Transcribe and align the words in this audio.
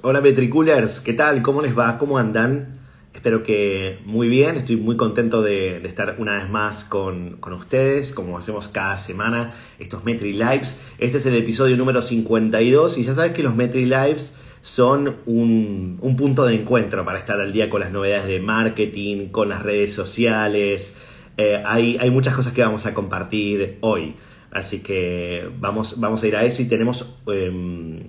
Hola 0.00 0.20
Metricoolers, 0.20 1.00
¿qué 1.00 1.12
tal? 1.12 1.42
¿Cómo 1.42 1.60
les 1.60 1.76
va? 1.76 1.98
¿Cómo 1.98 2.18
andan? 2.18 2.78
Espero 3.12 3.42
que 3.42 3.98
muy 4.04 4.28
bien, 4.28 4.54
estoy 4.54 4.76
muy 4.76 4.96
contento 4.96 5.42
de, 5.42 5.84
estar 5.84 6.14
una 6.20 6.36
vez 6.36 6.48
más 6.48 6.84
con, 6.84 7.38
con, 7.38 7.52
ustedes, 7.54 8.12
como 8.12 8.38
hacemos 8.38 8.68
cada 8.68 8.96
semana, 8.98 9.54
estos 9.80 10.04
Metri 10.04 10.34
Lives. 10.34 10.80
Este 10.98 11.16
es 11.16 11.26
el 11.26 11.34
episodio 11.34 11.76
número 11.76 12.00
52 12.00 12.96
y 12.96 13.02
ya 13.02 13.12
sabes 13.12 13.32
que 13.32 13.42
los 13.42 13.56
Metri 13.56 13.86
Lives 13.86 14.38
son 14.62 15.16
un, 15.26 15.98
un 16.00 16.14
punto 16.14 16.44
de 16.46 16.54
encuentro 16.54 17.04
para 17.04 17.18
estar 17.18 17.40
al 17.40 17.52
día 17.52 17.68
con 17.68 17.80
las 17.80 17.90
novedades 17.90 18.28
de 18.28 18.38
marketing, 18.38 19.30
con 19.30 19.48
las 19.48 19.64
redes 19.64 19.92
sociales. 19.92 21.02
Eh, 21.38 21.60
hay, 21.66 21.96
hay 21.98 22.10
muchas 22.12 22.36
cosas 22.36 22.52
que 22.52 22.62
vamos 22.62 22.86
a 22.86 22.94
compartir 22.94 23.78
hoy. 23.80 24.14
Así 24.52 24.80
que 24.80 25.50
vamos, 25.58 25.98
vamos 25.98 26.22
a 26.22 26.28
ir 26.28 26.36
a 26.36 26.44
eso 26.44 26.62
y 26.62 26.66
tenemos 26.66 27.18
eh, 27.26 28.06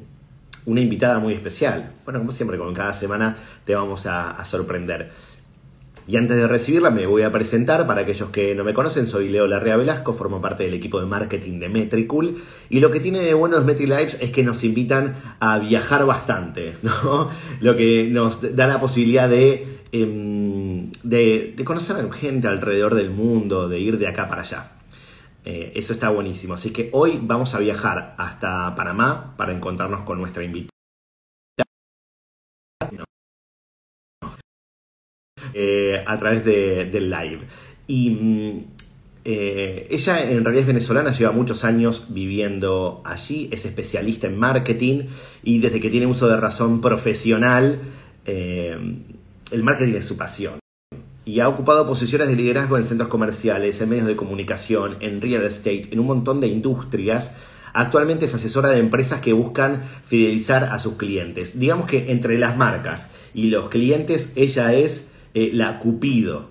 una 0.69 0.81
invitada 0.81 1.19
muy 1.19 1.33
especial. 1.33 1.91
Bueno, 2.05 2.19
como 2.19 2.31
siempre, 2.31 2.57
con 2.57 2.73
cada 2.73 2.93
semana 2.93 3.37
te 3.65 3.73
vamos 3.73 4.05
a, 4.05 4.43
sorprender. 4.45 5.11
Y 6.07 6.17
antes 6.17 6.37
de 6.37 6.47
recibirla 6.47 6.89
me 6.89 7.05
voy 7.05 7.23
a 7.23 7.31
presentar, 7.31 7.85
para 7.85 8.01
aquellos 8.01 8.29
que 8.29 8.55
no 8.55 8.63
me 8.63 8.73
conocen, 8.73 9.07
soy 9.07 9.29
Leo 9.29 9.45
Larrea 9.45 9.77
Velasco, 9.77 10.13
formo 10.13 10.41
parte 10.41 10.63
del 10.63 10.73
equipo 10.73 10.99
de 10.99 11.05
marketing 11.05 11.59
de 11.59 11.69
Metricool 11.69 12.35
y 12.69 12.79
lo 12.79 12.89
que 12.89 12.99
tiene 12.99 13.19
de 13.19 13.35
bueno 13.35 13.57
los 13.57 13.65
MetriLives 13.65 14.17
es 14.19 14.31
que 14.31 14.41
nos 14.41 14.63
invitan 14.63 15.15
a 15.39 15.59
viajar 15.59 16.05
bastante, 16.07 16.73
¿no? 16.81 17.29
Lo 17.61 17.75
que 17.75 18.07
nos 18.09 18.55
da 18.55 18.65
la 18.65 18.79
posibilidad 18.79 19.29
de, 19.29 19.81
eh, 19.91 20.89
de, 21.03 21.53
de 21.55 21.63
conocer 21.63 21.97
a 21.97 22.11
gente 22.11 22.47
alrededor 22.47 22.95
del 22.95 23.11
mundo, 23.11 23.69
de 23.69 23.79
ir 23.79 23.99
de 23.99 24.07
acá 24.07 24.27
para 24.27 24.41
allá. 24.41 24.78
Eh, 25.51 25.71
eso 25.73 25.93
está 25.93 26.09
buenísimo. 26.09 26.53
Así 26.53 26.71
que 26.71 26.91
hoy 26.93 27.19
vamos 27.23 27.55
a 27.55 27.59
viajar 27.59 28.13
hasta 28.19 28.75
Panamá 28.75 29.33
para 29.35 29.51
encontrarnos 29.51 30.03
con 30.03 30.19
nuestra 30.19 30.43
invitada. 30.43 30.69
Eh, 35.55 36.03
a 36.05 36.17
través 36.19 36.45
de, 36.45 36.85
del 36.85 37.09
live. 37.09 37.39
Y 37.87 38.65
eh, 39.25 39.87
ella 39.89 40.21
en 40.21 40.45
realidad 40.45 40.61
es 40.61 40.67
venezolana, 40.67 41.13
lleva 41.13 41.31
muchos 41.31 41.63
años 41.63 42.05
viviendo 42.09 43.01
allí, 43.03 43.49
es 43.51 43.65
especialista 43.65 44.27
en 44.27 44.37
marketing 44.37 45.05
y 45.41 45.57
desde 45.57 45.79
que 45.79 45.89
tiene 45.89 46.05
uso 46.05 46.27
de 46.27 46.37
razón 46.37 46.79
profesional, 46.79 47.81
el 48.25 49.63
marketing 49.63 49.95
es 49.95 50.05
su 50.05 50.15
pasión 50.15 50.59
y 51.29 51.41
ha 51.41 51.47
ocupado 51.47 51.85
posiciones 51.85 52.27
de 52.27 52.35
liderazgo 52.35 52.75
en 52.75 52.83
centros 52.83 53.07
comerciales, 53.07 53.79
en 53.81 53.89
medios 53.89 54.07
de 54.07 54.15
comunicación, 54.15 54.97
en 54.99 55.21
real 55.21 55.43
estate, 55.43 55.89
en 55.91 55.99
un 55.99 56.07
montón 56.07 56.41
de 56.41 56.47
industrias. 56.47 57.37
Actualmente 57.71 58.25
es 58.25 58.33
asesora 58.33 58.69
de 58.69 58.79
empresas 58.79 59.21
que 59.21 59.31
buscan 59.31 59.83
fidelizar 60.03 60.63
a 60.63 60.79
sus 60.79 60.95
clientes. 60.95 61.59
Digamos 61.59 61.85
que 61.85 62.11
entre 62.11 62.39
las 62.39 62.57
marcas 62.57 63.13
y 63.35 63.49
los 63.49 63.69
clientes 63.69 64.33
ella 64.37 64.73
es 64.73 65.13
eh, 65.35 65.51
la 65.53 65.77
Cupido. 65.77 66.49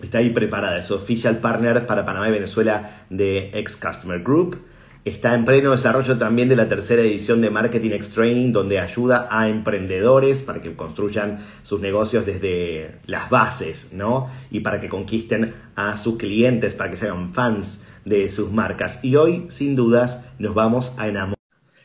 Está 0.00 0.18
ahí 0.18 0.30
preparada, 0.30 0.78
es 0.78 0.92
official 0.92 1.38
partner 1.38 1.88
para 1.88 2.04
Panamá 2.04 2.28
y 2.28 2.32
Venezuela 2.32 3.04
de 3.10 3.50
Ex 3.54 3.76
Customer 3.76 4.22
Group. 4.22 4.69
Está 5.04 5.34
en 5.34 5.46
pleno 5.46 5.70
desarrollo 5.70 6.18
también 6.18 6.50
de 6.50 6.56
la 6.56 6.68
tercera 6.68 7.00
edición 7.00 7.40
de 7.40 7.48
Marketing 7.48 7.92
X 7.92 8.10
Training, 8.10 8.52
donde 8.52 8.78
ayuda 8.78 9.28
a 9.30 9.48
emprendedores 9.48 10.42
para 10.42 10.60
que 10.60 10.76
construyan 10.76 11.38
sus 11.62 11.80
negocios 11.80 12.26
desde 12.26 12.98
las 13.06 13.30
bases, 13.30 13.94
¿no? 13.94 14.28
Y 14.50 14.60
para 14.60 14.78
que 14.78 14.90
conquisten 14.90 15.54
a 15.74 15.96
sus 15.96 16.16
clientes, 16.18 16.74
para 16.74 16.90
que 16.90 16.98
se 16.98 17.08
hagan 17.08 17.32
fans 17.32 17.88
de 18.04 18.28
sus 18.28 18.52
marcas. 18.52 19.02
Y 19.02 19.16
hoy, 19.16 19.46
sin 19.48 19.74
dudas, 19.74 20.26
nos 20.38 20.54
vamos 20.54 20.98
a 20.98 21.08
enamorar. 21.08 21.38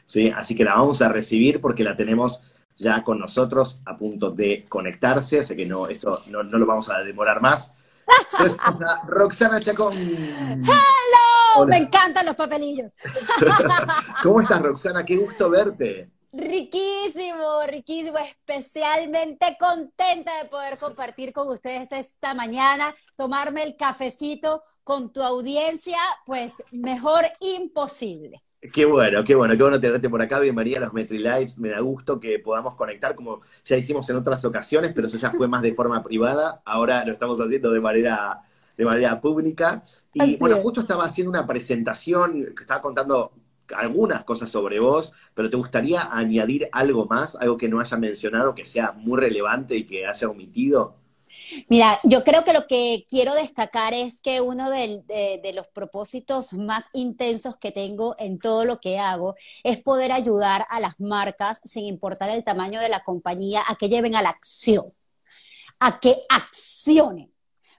¿sí? 0.06 0.30
Así 0.36 0.54
que 0.54 0.66
la 0.66 0.76
vamos 0.76 1.02
a 1.02 1.08
recibir 1.08 1.62
porque 1.62 1.86
la 1.86 1.96
tenemos 1.96 2.42
ya 2.76 3.02
con 3.04 3.20
nosotros 3.20 3.82
a 3.86 3.98
punto 3.98 4.32
de 4.32 4.66
conectarse, 4.68 5.40
así 5.40 5.56
que 5.56 5.66
no, 5.66 5.88
esto 5.88 6.20
no, 6.32 6.44
no 6.44 6.58
lo 6.58 6.66
vamos 6.66 6.90
a 6.90 7.00
demorar 7.00 7.42
más. 7.42 7.74
Respuesta, 8.40 9.02
Roxana 9.08 9.62
Chacón. 9.62 9.94
¡Hello! 9.94 11.25
Hola. 11.56 11.78
Me 11.78 11.78
encantan 11.78 12.26
los 12.26 12.36
papelillos. 12.36 12.94
¿Cómo 14.24 14.42
estás, 14.42 14.62
Roxana? 14.62 15.06
Qué 15.06 15.16
gusto 15.16 15.50
verte. 15.50 16.10
Riquísimo, 16.34 17.62
riquísimo, 17.66 18.18
especialmente 18.18 19.56
contenta 19.58 20.44
de 20.44 20.50
poder 20.50 20.78
compartir 20.78 21.32
con 21.32 21.48
ustedes 21.48 21.94
esta 21.94 22.34
mañana, 22.34 22.94
tomarme 23.16 23.64
el 23.64 23.78
cafecito 23.78 24.64
con 24.84 25.14
tu 25.14 25.24
audiencia, 25.24 25.98
pues 26.26 26.62
mejor 26.72 27.24
imposible. 27.40 28.42
Qué 28.74 28.86
bueno, 28.86 29.24
qué 29.24 29.36
bueno, 29.36 29.56
qué 29.56 29.64
bueno 29.64 29.80
tenerte 29.80 30.10
por 30.10 30.22
acá. 30.22 30.40
Bienvenida 30.40 30.78
a 30.78 30.82
los 30.82 30.94
MetriLives. 30.94 31.58
Me 31.58 31.70
da 31.70 31.80
gusto 31.80 32.20
que 32.20 32.40
podamos 32.40 32.76
conectar 32.76 33.16
como 33.16 33.42
ya 33.64 33.78
hicimos 33.78 34.10
en 34.10 34.16
otras 34.18 34.44
ocasiones, 34.44 34.92
pero 34.94 35.08
eso 35.08 35.18
ya 35.18 35.32
fue 35.32 35.48
más 35.48 35.62
de 35.62 35.74
forma 35.74 36.04
privada. 36.04 36.62
Ahora 36.66 37.06
lo 37.06 37.14
estamos 37.14 37.40
haciendo 37.40 37.72
de 37.72 37.80
manera, 37.80 38.42
de 38.78 38.86
manera 38.86 39.20
pública. 39.20 39.84
Y 40.14 40.22
Así 40.22 40.38
bueno, 40.40 40.58
es. 40.58 40.64
justo 40.64 40.82
estaba 40.82 41.06
haciendo 41.06 41.30
una 41.30 41.48
presentación 41.48 42.54
que 42.56 42.62
estaba 42.62 42.82
contando 42.82 43.32
algunas 43.76 44.24
cosas 44.24 44.50
sobre 44.50 44.80
vos, 44.80 45.14
pero 45.34 45.50
¿te 45.50 45.58
gustaría 45.58 46.16
añadir 46.16 46.70
algo 46.72 47.06
más, 47.06 47.36
algo 47.36 47.58
que 47.58 47.68
no 47.68 47.80
haya 47.80 47.98
mencionado, 47.98 48.54
que 48.54 48.66
sea 48.66 48.92
muy 48.92 49.20
relevante 49.20 49.76
y 49.76 49.86
que 49.86 50.06
haya 50.06 50.28
omitido? 50.30 50.96
Mira, 51.68 52.00
yo 52.04 52.24
creo 52.24 52.44
que 52.44 52.54
lo 52.54 52.68
que 52.68 53.06
quiero 53.10 53.34
destacar 53.34 53.94
es 53.94 54.22
que 54.22 54.42
uno 54.42 54.70
de, 54.70 55.04
de, 55.08 55.40
de, 55.44 55.54
los 55.54 55.68
propósitos 55.68 56.54
más 56.54 56.90
intensos 56.94 57.58
que 57.58 57.72
tengo 57.72 58.16
en 58.20 58.38
todo 58.40 58.64
lo 58.64 58.80
que 58.80 59.00
hago 59.00 59.36
es 59.64 59.82
poder 59.82 60.12
ayudar 60.12 60.68
a 60.70 60.80
las 60.80 61.00
marcas, 61.00 61.62
sin 61.64 61.86
importar 61.86 62.30
el 62.30 62.44
tamaño 62.44 62.80
de 62.80 62.90
la 62.90 63.04
compañía, 63.04 63.64
a 63.68 63.76
que 63.76 63.90
lleven 63.90 64.16
a 64.16 64.22
la 64.22 64.30
acción, 64.30 64.94
a 65.80 66.00
que 66.00 66.16
accionen. 66.30 67.35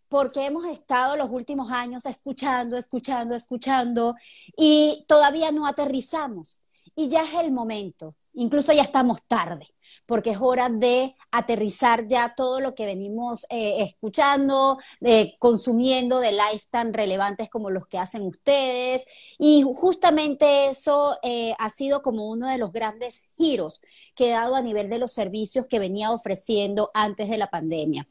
Porque 0.09 0.47
hemos 0.47 0.67
estado 0.67 1.17
los 1.17 1.31
últimos 1.31 1.71
años 1.71 2.06
escuchando, 2.06 2.77
escuchando, 2.77 3.34
escuchando 3.34 4.15
y 4.56 5.05
todavía 5.09 5.50
no 5.53 5.67
aterrizamos. 5.67 6.62
Y 6.94 7.09
ya 7.09 7.22
es 7.22 7.34
el 7.34 7.53
momento 7.53 8.15
incluso 8.37 8.72
ya 8.72 8.83
estamos 8.83 9.25
tarde, 9.27 9.66
porque 10.06 10.31
es 10.31 10.39
hora 10.41 10.69
de 10.69 11.16
aterrizar 11.31 12.06
ya 12.06 12.34
todo 12.37 12.61
lo 12.61 12.75
que 12.75 12.87
venimos 12.87 13.47
eh, 13.50 13.83
escuchando, 13.83 14.78
eh, 15.00 15.37
consumiendo 15.39 16.21
de 16.21 16.33
live 16.33 16.62
tan 16.71 16.93
relevantes 16.93 17.50
como 17.50 17.71
los 17.71 17.87
que 17.89 17.99
hacen 17.99 18.22
ustedes. 18.22 19.06
Y 19.39 19.62
justamente 19.77 20.69
eso 20.69 21.19
eh, 21.22 21.55
ha 21.59 21.69
sido 21.71 22.03
como 22.03 22.31
uno 22.31 22.49
de 22.49 22.59
los 22.59 22.72
grandes 22.72 23.22
giros 23.37 23.81
que 24.15 24.28
he 24.28 24.31
dado 24.31 24.55
a 24.55 24.62
nivel 24.62 24.89
de 24.91 24.99
los 24.99 25.12
servicios 25.12 25.66
que 25.66 25.78
venía 25.78 26.12
ofreciendo 26.12 26.91
antes 26.95 27.28
de 27.28 27.39
la 27.39 27.50
pandemia. 27.50 28.06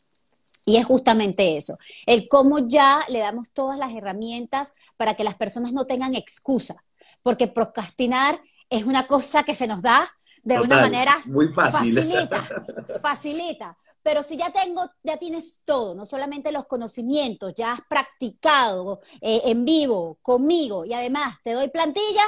Y 0.66 0.78
es 0.78 0.86
justamente 0.86 1.58
eso, 1.58 1.78
el 2.08 2.28
cómo 2.28 2.68
ya 2.68 3.06
le 3.10 3.20
damos 3.20 3.52
todas 3.52 3.78
las 3.78 3.94
herramientas 3.94 4.74
para 4.98 5.14
que 5.14 5.24
las 5.24 5.36
personas 5.36 5.74
no 5.74 5.86
tengan 5.86 6.16
excusa, 6.16 6.84
porque 7.22 7.48
procrastinar 7.48 8.42
es 8.70 8.84
una 8.84 9.06
cosa 9.06 9.44
que 9.44 9.54
se 9.54 9.68
nos 9.68 9.82
da 9.84 10.10
de 10.44 10.56
Total, 10.56 10.72
una 10.72 10.82
manera 10.82 11.18
muy 11.26 11.54
fácil. 11.54 11.94
facilita, 11.96 12.42
facilita. 13.02 13.78
Pero 14.02 14.22
si 14.22 14.38
ya 14.38 14.52
tengo, 14.52 14.90
ya 15.04 15.18
tienes 15.18 15.62
todo, 15.66 15.96
no 15.96 16.06
solamente 16.06 16.52
los 16.52 16.66
conocimientos, 16.68 17.54
ya 17.56 17.72
has 17.74 17.82
practicado 17.90 19.02
eh, 19.22 19.42
en 19.46 19.66
vivo 19.66 20.20
conmigo 20.22 20.86
y 20.86 20.94
además 20.94 21.38
te 21.44 21.54
doy 21.54 21.70
plantilla, 21.70 22.24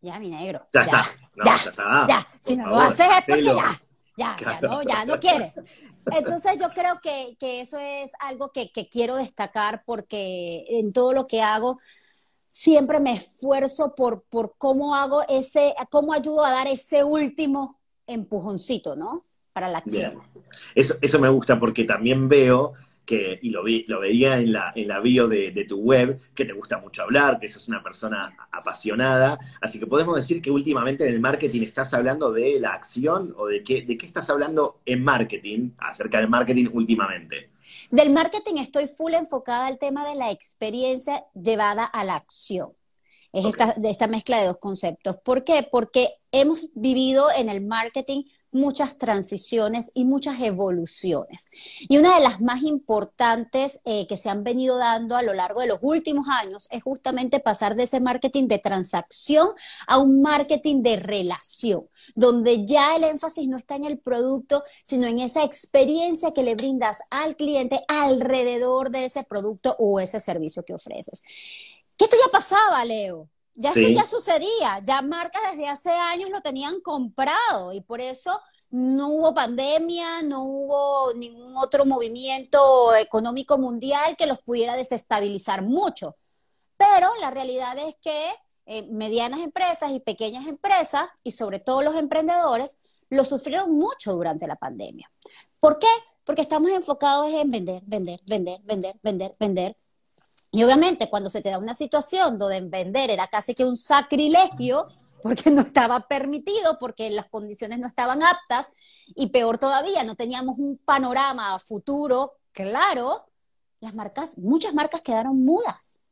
ya 0.00 0.18
mi 0.18 0.28
negro. 0.30 0.62
Ya, 0.74 0.84
ya 0.84 0.98
está. 0.98 1.02
No, 1.36 1.44
ya, 1.44 1.56
ya 1.56 1.70
está. 1.70 2.06
ya. 2.08 2.26
Si 2.38 2.56
no 2.56 2.64
favor, 2.64 2.78
lo 2.78 2.84
haces 2.84 3.06
es 3.06 3.24
porque 3.26 3.50
hacelo. 3.50 3.56
ya, 3.56 3.80
ya, 4.16 4.36
ya, 4.40 4.60
no, 4.60 4.82
ya 4.82 5.04
no 5.04 5.18
quieres. 5.18 5.56
Entonces 6.06 6.58
yo 6.60 6.68
creo 6.70 7.00
que, 7.02 7.36
que 7.38 7.60
eso 7.60 7.78
es 7.78 8.12
algo 8.20 8.52
que, 8.52 8.70
que 8.70 8.88
quiero 8.88 9.16
destacar 9.16 9.82
porque 9.84 10.64
en 10.68 10.92
todo 10.92 11.12
lo 11.12 11.26
que 11.26 11.42
hago 11.42 11.78
siempre 12.48 13.00
me 13.00 13.14
esfuerzo 13.14 13.94
por, 13.94 14.24
por 14.24 14.54
cómo 14.58 14.94
hago 14.94 15.22
ese, 15.28 15.74
cómo 15.90 16.12
ayudo 16.12 16.44
a 16.44 16.50
dar 16.50 16.66
ese 16.66 17.02
último 17.02 17.80
empujoncito, 18.06 18.94
¿no? 18.94 19.24
Para 19.54 19.68
la 19.68 19.78
acción. 19.78 20.20
Bien. 20.34 20.44
Eso, 20.74 20.94
eso 21.00 21.18
me 21.18 21.30
gusta 21.30 21.58
porque 21.58 21.84
también 21.84 22.28
veo 22.28 22.74
que, 23.04 23.38
y 23.42 23.50
lo, 23.50 23.62
vi, 23.64 23.84
lo 23.88 24.00
veía 24.00 24.38
en 24.38 24.52
la, 24.52 24.72
en 24.74 24.88
la 24.88 25.00
bio 25.00 25.28
de, 25.28 25.50
de, 25.50 25.64
tu 25.64 25.78
web, 25.78 26.20
que 26.34 26.44
te 26.44 26.52
gusta 26.52 26.78
mucho 26.78 27.02
hablar, 27.02 27.38
que 27.40 27.48
sos 27.48 27.68
una 27.68 27.82
persona 27.82 28.34
apasionada. 28.50 29.38
Así 29.60 29.78
que 29.78 29.86
podemos 29.86 30.14
decir 30.16 30.40
que 30.40 30.50
últimamente 30.50 31.06
en 31.06 31.14
el 31.14 31.20
marketing 31.20 31.62
estás 31.62 31.92
hablando 31.94 32.32
de 32.32 32.60
la 32.60 32.70
acción 32.70 33.34
o 33.36 33.46
de 33.46 33.62
qué, 33.62 33.82
de 33.82 33.96
qué 33.96 34.06
estás 34.06 34.30
hablando 34.30 34.80
en 34.86 35.02
marketing, 35.02 35.70
acerca 35.78 36.18
del 36.18 36.28
marketing 36.28 36.68
últimamente. 36.72 37.50
Del 37.90 38.10
marketing 38.10 38.56
estoy 38.58 38.86
full 38.86 39.14
enfocada 39.14 39.66
al 39.66 39.78
tema 39.78 40.08
de 40.08 40.14
la 40.14 40.30
experiencia 40.30 41.24
llevada 41.34 41.84
a 41.84 42.04
la 42.04 42.16
acción. 42.16 42.72
Es 43.32 43.44
okay. 43.46 43.68
esta, 43.68 43.88
esta 43.88 44.06
mezcla 44.06 44.38
de 44.40 44.46
dos 44.46 44.58
conceptos. 44.58 45.16
¿Por 45.24 45.42
qué? 45.42 45.66
Porque 45.70 46.10
hemos 46.32 46.68
vivido 46.74 47.28
en 47.36 47.48
el 47.48 47.62
marketing 47.62 48.24
muchas 48.52 48.98
transiciones 48.98 49.90
y 49.94 50.04
muchas 50.04 50.40
evoluciones. 50.40 51.48
Y 51.88 51.98
una 51.98 52.14
de 52.14 52.22
las 52.22 52.40
más 52.40 52.62
importantes 52.62 53.80
eh, 53.84 54.06
que 54.06 54.16
se 54.16 54.28
han 54.28 54.44
venido 54.44 54.76
dando 54.78 55.16
a 55.16 55.22
lo 55.22 55.32
largo 55.34 55.60
de 55.60 55.66
los 55.66 55.78
últimos 55.82 56.26
años 56.28 56.68
es 56.70 56.82
justamente 56.82 57.40
pasar 57.40 57.74
de 57.74 57.84
ese 57.84 58.00
marketing 58.00 58.46
de 58.46 58.58
transacción 58.58 59.48
a 59.86 59.98
un 59.98 60.22
marketing 60.22 60.82
de 60.82 60.96
relación, 60.96 61.88
donde 62.14 62.66
ya 62.66 62.94
el 62.96 63.04
énfasis 63.04 63.48
no 63.48 63.56
está 63.56 63.76
en 63.76 63.84
el 63.84 63.98
producto, 63.98 64.62
sino 64.84 65.06
en 65.06 65.18
esa 65.18 65.42
experiencia 65.42 66.32
que 66.32 66.42
le 66.42 66.54
brindas 66.54 67.00
al 67.10 67.36
cliente 67.36 67.82
alrededor 67.88 68.90
de 68.90 69.06
ese 69.06 69.24
producto 69.24 69.74
o 69.78 69.98
ese 69.98 70.20
servicio 70.20 70.62
que 70.64 70.74
ofreces. 70.74 71.22
Que 71.96 72.04
esto 72.04 72.16
ya 72.22 72.30
pasaba, 72.30 72.84
Leo. 72.84 73.28
Ya 73.54 73.68
esto 73.68 73.88
ya 73.88 74.06
sucedía, 74.06 74.80
ya 74.84 75.02
marcas 75.02 75.42
desde 75.50 75.68
hace 75.68 75.90
años 75.90 76.30
lo 76.30 76.40
tenían 76.40 76.80
comprado 76.80 77.72
y 77.72 77.82
por 77.82 78.00
eso 78.00 78.40
no 78.70 79.08
hubo 79.08 79.34
pandemia, 79.34 80.22
no 80.22 80.44
hubo 80.44 81.12
ningún 81.14 81.56
otro 81.58 81.84
movimiento 81.84 82.94
económico 82.96 83.58
mundial 83.58 84.16
que 84.16 84.26
los 84.26 84.40
pudiera 84.40 84.76
desestabilizar 84.76 85.62
mucho. 85.62 86.16
Pero 86.78 87.10
la 87.20 87.30
realidad 87.30 87.76
es 87.78 87.96
que 87.96 88.30
eh, 88.64 88.82
medianas 88.90 89.40
empresas 89.40 89.92
y 89.92 90.00
pequeñas 90.00 90.46
empresas, 90.46 91.04
y 91.22 91.32
sobre 91.32 91.58
todo 91.58 91.82
los 91.82 91.96
emprendedores, 91.96 92.78
lo 93.10 93.24
sufrieron 93.26 93.72
mucho 93.76 94.14
durante 94.14 94.46
la 94.46 94.56
pandemia. 94.56 95.10
¿Por 95.60 95.78
qué? 95.78 95.88
Porque 96.24 96.42
estamos 96.42 96.70
enfocados 96.70 97.30
en 97.32 97.50
vender, 97.50 97.82
vender, 97.84 98.20
vender, 98.24 98.60
vender, 98.64 98.96
vender, 99.02 99.36
vender. 99.38 99.76
Y 100.52 100.62
obviamente 100.62 101.08
cuando 101.08 101.30
se 101.30 101.40
te 101.40 101.50
da 101.50 101.58
una 101.58 101.74
situación 101.74 102.38
donde 102.38 102.60
vender 102.60 103.10
era 103.10 103.26
casi 103.26 103.54
que 103.54 103.64
un 103.64 103.76
sacrilegio, 103.76 104.86
porque 105.22 105.50
no 105.50 105.62
estaba 105.62 106.06
permitido, 106.06 106.78
porque 106.78 107.10
las 107.10 107.28
condiciones 107.28 107.78
no 107.78 107.88
estaban 107.88 108.22
aptas, 108.22 108.72
y 109.14 109.28
peor 109.28 109.58
todavía, 109.58 110.04
no 110.04 110.14
teníamos 110.14 110.58
un 110.58 110.78
panorama 110.78 111.58
futuro 111.58 112.34
claro, 112.52 113.26
las 113.80 113.94
marcas, 113.94 114.38
muchas 114.38 114.74
marcas 114.74 115.00
quedaron 115.00 115.42
mudas, 115.42 116.04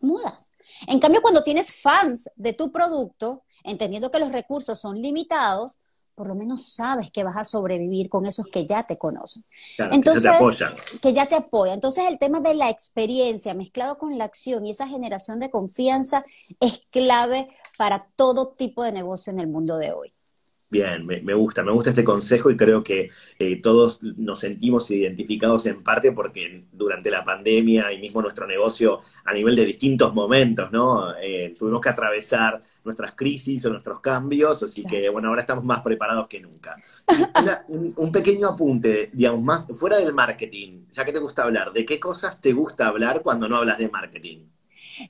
mudas. 0.00 0.50
En 0.86 0.98
cambio, 0.98 1.22
cuando 1.22 1.42
tienes 1.42 1.80
fans 1.80 2.30
de 2.36 2.52
tu 2.52 2.72
producto, 2.72 3.44
entendiendo 3.62 4.10
que 4.10 4.18
los 4.18 4.32
recursos 4.32 4.80
son 4.80 5.00
limitados, 5.00 5.78
por 6.14 6.28
lo 6.28 6.34
menos 6.34 6.66
sabes 6.66 7.10
que 7.10 7.24
vas 7.24 7.36
a 7.36 7.44
sobrevivir 7.44 8.08
con 8.08 8.26
esos 8.26 8.46
que 8.46 8.66
ya 8.66 8.86
te 8.86 8.98
conocen. 8.98 9.44
Entonces, 9.78 10.22
que 10.22 10.28
ya 10.28 10.30
te 10.30 10.36
apoyan. 10.36 10.74
Que 11.02 11.12
ya 11.12 11.26
te 11.26 11.34
apoyan. 11.34 11.74
Entonces, 11.74 12.04
el 12.08 12.18
tema 12.18 12.40
de 12.40 12.54
la 12.54 12.70
experiencia 12.70 13.54
mezclado 13.54 13.98
con 13.98 14.16
la 14.18 14.24
acción 14.24 14.64
y 14.66 14.70
esa 14.70 14.86
generación 14.86 15.40
de 15.40 15.50
confianza 15.50 16.24
es 16.60 16.86
clave 16.90 17.48
para 17.76 18.06
todo 18.16 18.48
tipo 18.48 18.82
de 18.84 18.92
negocio 18.92 19.32
en 19.32 19.40
el 19.40 19.48
mundo 19.48 19.76
de 19.76 19.92
hoy. 19.92 20.14
Bien, 20.74 21.06
me, 21.06 21.34
gusta, 21.34 21.62
me 21.62 21.70
gusta 21.70 21.90
este 21.90 22.02
consejo 22.02 22.50
y 22.50 22.56
creo 22.56 22.82
que 22.82 23.08
eh, 23.38 23.60
todos 23.62 24.02
nos 24.02 24.40
sentimos 24.40 24.90
identificados 24.90 25.66
en 25.66 25.84
parte 25.84 26.10
porque 26.10 26.64
durante 26.72 27.12
la 27.12 27.22
pandemia 27.22 27.92
y 27.92 28.00
mismo 28.00 28.20
nuestro 28.20 28.44
negocio 28.44 28.98
a 29.24 29.32
nivel 29.32 29.54
de 29.54 29.66
distintos 29.66 30.12
momentos, 30.12 30.72
¿no? 30.72 31.14
Eh, 31.22 31.46
tuvimos 31.56 31.80
que 31.80 31.90
atravesar 31.90 32.60
nuestras 32.82 33.14
crisis 33.14 33.64
o 33.66 33.70
nuestros 33.70 34.00
cambios, 34.00 34.64
así 34.64 34.82
que 34.82 35.08
bueno, 35.10 35.28
ahora 35.28 35.42
estamos 35.42 35.62
más 35.62 35.80
preparados 35.80 36.26
que 36.26 36.40
nunca. 36.40 36.74
un, 37.68 38.10
pequeño 38.10 38.48
apunte, 38.48 39.10
digamos, 39.12 39.44
más 39.44 39.68
fuera 39.78 39.98
del 39.98 40.12
marketing, 40.12 40.86
ya 40.90 41.04
que 41.04 41.12
te 41.12 41.20
gusta 41.20 41.44
hablar, 41.44 41.72
¿de 41.72 41.84
qué 41.84 42.00
cosas 42.00 42.40
te 42.40 42.52
gusta 42.52 42.88
hablar 42.88 43.22
cuando 43.22 43.48
no 43.48 43.58
hablas 43.58 43.78
de 43.78 43.88
marketing? 43.88 44.38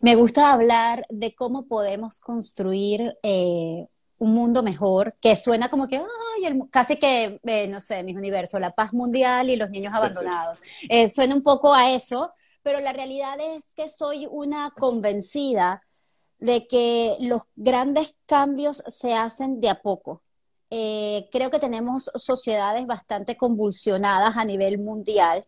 Me 0.03 0.15
gusta 0.15 0.53
hablar 0.53 1.07
de 1.09 1.35
cómo 1.35 1.67
podemos 1.67 2.21
construir 2.21 3.15
eh, 3.23 3.87
un 4.25 4.35
mundo 4.35 4.63
mejor, 4.63 5.17
que 5.21 5.37
suena 5.37 5.69
como 5.69 5.87
que, 5.89 5.97
ay, 5.99 6.61
casi 6.71 6.97
que, 6.97 7.41
eh, 7.45 7.69
no 7.69 7.81
sé, 7.81 8.03
mis 8.03 8.17
universos, 8.17 8.61
la 8.61 8.75
paz 8.75 8.93
mundial 8.93 9.51
y 9.51 9.57
los 9.57 9.71
niños 9.71 9.95
abandonados. 9.95 10.63
Eh, 10.89 11.09
suena 11.09 11.35
un 11.35 11.43
poco 11.43 11.75
a 11.75 11.91
eso, 11.93 12.33
pero 12.63 12.81
la 12.81 12.93
realidad 12.93 13.39
es 13.41 13.75
que 13.75 13.89
soy 13.89 14.27
una 14.31 14.73
convencida 14.77 15.83
de 16.39 16.67
que 16.67 17.17
los 17.21 17.43
grandes 17.57 18.17
cambios 18.27 18.83
se 18.87 19.15
hacen 19.15 19.61
de 19.61 19.69
a 19.69 19.81
poco. 19.81 20.23
Eh, 20.71 21.29
creo 21.31 21.51
que 21.51 21.59
tenemos 21.59 22.11
sociedades 22.15 22.87
bastante 22.87 23.37
convulsionadas 23.37 24.37
a 24.37 24.45
nivel 24.45 24.79
mundial 24.79 25.47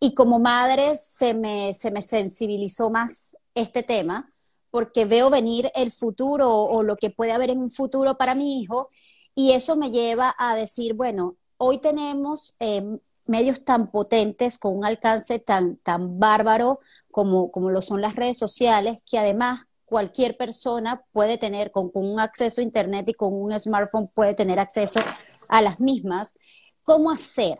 y 0.00 0.14
como 0.14 0.38
madre 0.38 0.96
se 0.96 1.34
me, 1.34 1.72
se 1.72 1.90
me 1.90 2.00
sensibilizó 2.00 2.90
más 2.90 3.36
este 3.54 3.82
tema 3.82 4.31
porque 4.72 5.04
veo 5.04 5.28
venir 5.28 5.70
el 5.74 5.92
futuro 5.92 6.50
o, 6.50 6.82
lo 6.82 6.96
que 6.96 7.10
puede 7.10 7.32
haber 7.32 7.50
en 7.50 7.60
un 7.60 7.70
futuro 7.70 8.16
para 8.16 8.34
mi 8.34 8.62
hijo 8.62 8.88
y 9.34 9.52
eso 9.52 9.76
me 9.76 9.90
lleva 9.90 10.34
a 10.38 10.56
decir, 10.56 10.94
bueno, 10.94 11.36
hoy 11.58 11.76
tenemos 11.76 12.56
em, 12.58 12.98
medios 13.26 13.64
tan 13.64 13.90
potentes 13.90 14.58
con 14.58 14.74
un 14.78 14.86
alcance 14.86 15.38
tan, 15.38 15.76
tan 15.76 16.18
bárbaro 16.18 16.80
como, 17.10 17.50
como 17.50 17.68
lo 17.68 17.82
son 17.82 18.00
las 18.00 18.16
redes 18.16 18.38
sociales, 18.38 18.98
que 19.04 19.18
además 19.18 19.66
cualquier 19.84 20.38
persona 20.38 21.04
puede 21.12 21.36
tener, 21.36 21.70
con, 21.70 21.90
con, 21.90 22.10
un 22.10 22.18
acceso 22.18 22.62
a 22.62 22.64
Internet 22.64 23.06
y 23.10 23.14
con 23.14 23.34
un 23.34 23.58
smartphone 23.60 24.08
puede 24.08 24.32
tener 24.32 24.58
acceso 24.58 25.00
a 25.48 25.60
las 25.60 25.80
mismas. 25.80 26.38
¿Cómo 26.82 27.10
hacer 27.10 27.58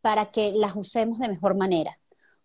para 0.00 0.30
que 0.30 0.52
las 0.52 0.76
usemos 0.76 1.18
de 1.18 1.28
mejor 1.28 1.56
manera? 1.56 1.98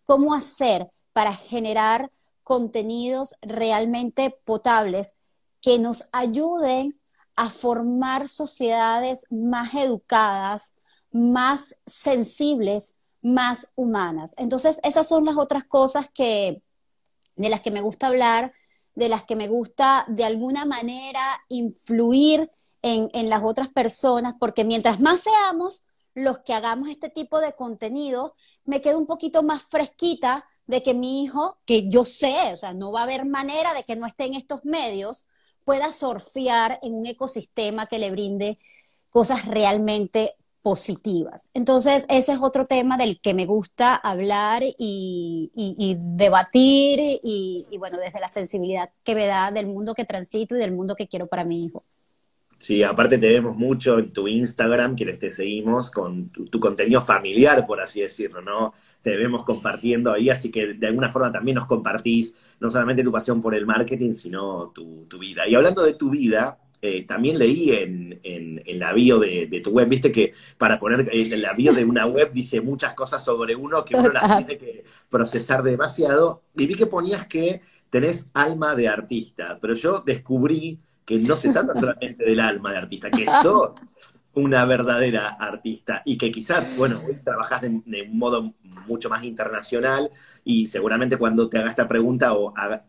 ¿Cómo 0.04 0.34
hacer 0.34 0.90
para 1.12 1.32
generar 1.32 2.10
contenidos 2.42 3.36
realmente 3.42 4.30
potables 4.44 5.16
que 5.60 5.78
nos 5.78 6.08
ayuden 6.12 7.00
a 7.36 7.50
formar 7.50 8.28
sociedades 8.28 9.26
más 9.30 9.74
educadas, 9.74 10.78
más 11.12 11.80
sensibles, 11.86 12.98
más 13.22 13.72
humanas. 13.76 14.34
Entonces, 14.38 14.80
esas 14.82 15.08
son 15.08 15.24
las 15.24 15.36
otras 15.36 15.64
cosas 15.64 16.10
que 16.10 16.62
de 17.36 17.48
las 17.48 17.60
que 17.60 17.70
me 17.70 17.80
gusta 17.80 18.08
hablar, 18.08 18.52
de 18.94 19.08
las 19.08 19.24
que 19.24 19.36
me 19.36 19.48
gusta 19.48 20.04
de 20.08 20.24
alguna 20.24 20.64
manera 20.64 21.40
influir 21.48 22.50
en, 22.82 23.10
en 23.12 23.30
las 23.30 23.42
otras 23.42 23.68
personas, 23.68 24.34
porque 24.38 24.64
mientras 24.64 25.00
más 25.00 25.20
seamos 25.20 25.86
los 26.14 26.38
que 26.40 26.54
hagamos 26.54 26.88
este 26.88 27.08
tipo 27.08 27.40
de 27.40 27.54
contenido, 27.54 28.34
me 28.64 28.80
quedo 28.80 28.98
un 28.98 29.06
poquito 29.06 29.42
más 29.42 29.62
fresquita 29.62 30.44
de 30.70 30.82
que 30.82 30.94
mi 30.94 31.22
hijo, 31.22 31.58
que 31.66 31.88
yo 31.90 32.04
sé, 32.04 32.52
o 32.52 32.56
sea, 32.56 32.72
no 32.72 32.92
va 32.92 33.00
a 33.00 33.04
haber 33.04 33.26
manera 33.26 33.74
de 33.74 33.84
que 33.84 33.96
no 33.96 34.06
esté 34.06 34.24
en 34.24 34.34
estos 34.34 34.64
medios, 34.64 35.26
pueda 35.64 35.92
surfear 35.92 36.78
en 36.82 36.94
un 36.94 37.06
ecosistema 37.06 37.86
que 37.86 37.98
le 37.98 38.10
brinde 38.10 38.58
cosas 39.10 39.46
realmente 39.46 40.36
positivas. 40.62 41.50
Entonces, 41.54 42.04
ese 42.08 42.32
es 42.32 42.38
otro 42.40 42.66
tema 42.66 42.96
del 42.96 43.20
que 43.20 43.34
me 43.34 43.46
gusta 43.46 43.96
hablar 43.96 44.62
y, 44.64 45.50
debatir 46.00 46.98
y, 47.22 47.66
bueno, 47.78 47.98
desde 47.98 48.20
la 48.20 48.28
sensibilidad 48.28 48.90
que 49.02 49.14
me 49.14 49.26
da 49.26 49.50
del 49.50 49.66
mundo 49.66 49.94
que 49.94 50.04
transito 50.04 50.56
y 50.56 50.58
del 50.58 50.72
mundo 50.72 50.94
que 50.94 51.08
quiero 51.08 51.26
para 51.26 51.44
mi 51.44 51.64
hijo. 51.64 51.84
Sí, 52.60 52.82
aparte 52.84 53.18
te 53.18 53.30
vemos 53.30 53.56
mucho 53.56 53.98
en 53.98 54.12
tu 54.12 54.28
Instagram, 54.28 54.94
quienes 54.94 55.18
te 55.18 55.32
seguimos, 55.32 55.90
con 55.90 56.28
tu 56.28 56.60
contenido 56.60 57.00
familiar, 57.00 57.66
por 57.66 57.80
así 57.80 58.02
decirlo, 58.02 58.40
¿no? 58.40 58.74
te 59.02 59.16
vemos 59.16 59.44
compartiendo 59.44 60.12
ahí, 60.12 60.28
así 60.28 60.50
que 60.50 60.74
de 60.74 60.86
alguna 60.86 61.08
forma 61.08 61.32
también 61.32 61.56
nos 61.56 61.66
compartís 61.66 62.38
no 62.60 62.68
solamente 62.68 63.02
tu 63.02 63.12
pasión 63.12 63.40
por 63.40 63.54
el 63.54 63.66
marketing, 63.66 64.12
sino 64.12 64.72
tu, 64.74 65.06
vida. 65.18 65.48
Y 65.48 65.54
hablando 65.54 65.82
de 65.82 65.94
tu 65.94 66.10
vida, 66.10 66.58
eh, 66.82 67.04
también 67.06 67.38
leí 67.38 67.70
en, 67.72 68.20
en, 68.22 68.78
la 68.78 68.92
bio 68.92 69.18
de, 69.18 69.60
tu 69.62 69.70
web, 69.70 69.88
viste 69.88 70.12
que 70.12 70.32
para 70.56 70.78
poner 70.78 71.00
en 71.12 71.32
eh, 71.32 71.36
la 71.36 71.52
bio 71.52 71.72
de 71.72 71.84
una 71.84 72.06
web 72.06 72.32
dice 72.32 72.60
muchas 72.60 72.94
cosas 72.94 73.22
sobre 73.24 73.54
uno 73.54 73.84
que 73.84 73.96
uno 73.96 74.08
las 74.10 74.38
tiene 74.38 74.58
que 74.58 74.84
procesar 75.08 75.62
demasiado, 75.62 76.42
y 76.56 76.66
vi 76.66 76.74
que 76.74 76.86
ponías 76.86 77.26
que 77.26 77.62
tenés 77.90 78.30
alma 78.34 78.74
de 78.74 78.88
artista, 78.88 79.58
pero 79.60 79.74
yo 79.74 80.02
descubrí 80.04 80.78
que 81.10 81.18
no 81.18 81.34
se 81.34 81.52
trata 81.52 81.74
solamente 81.74 82.24
del 82.24 82.38
alma 82.38 82.70
de 82.70 82.78
artista, 82.78 83.10
que 83.10 83.26
sos 83.42 83.72
una 84.34 84.64
verdadera 84.64 85.30
artista 85.30 86.02
y 86.04 86.16
que 86.16 86.30
quizás, 86.30 86.76
bueno, 86.76 87.00
hoy 87.04 87.16
trabajas 87.24 87.62
de, 87.62 87.68
un 87.68 88.16
modo 88.16 88.52
mucho 88.86 89.10
más 89.10 89.24
internacional 89.24 90.08
y 90.44 90.68
seguramente 90.68 91.16
cuando 91.16 91.48
te 91.48 91.58
haga 91.58 91.70
esta 91.70 91.88
pregunta 91.88 92.32
o 92.34 92.56
haga, 92.56 92.84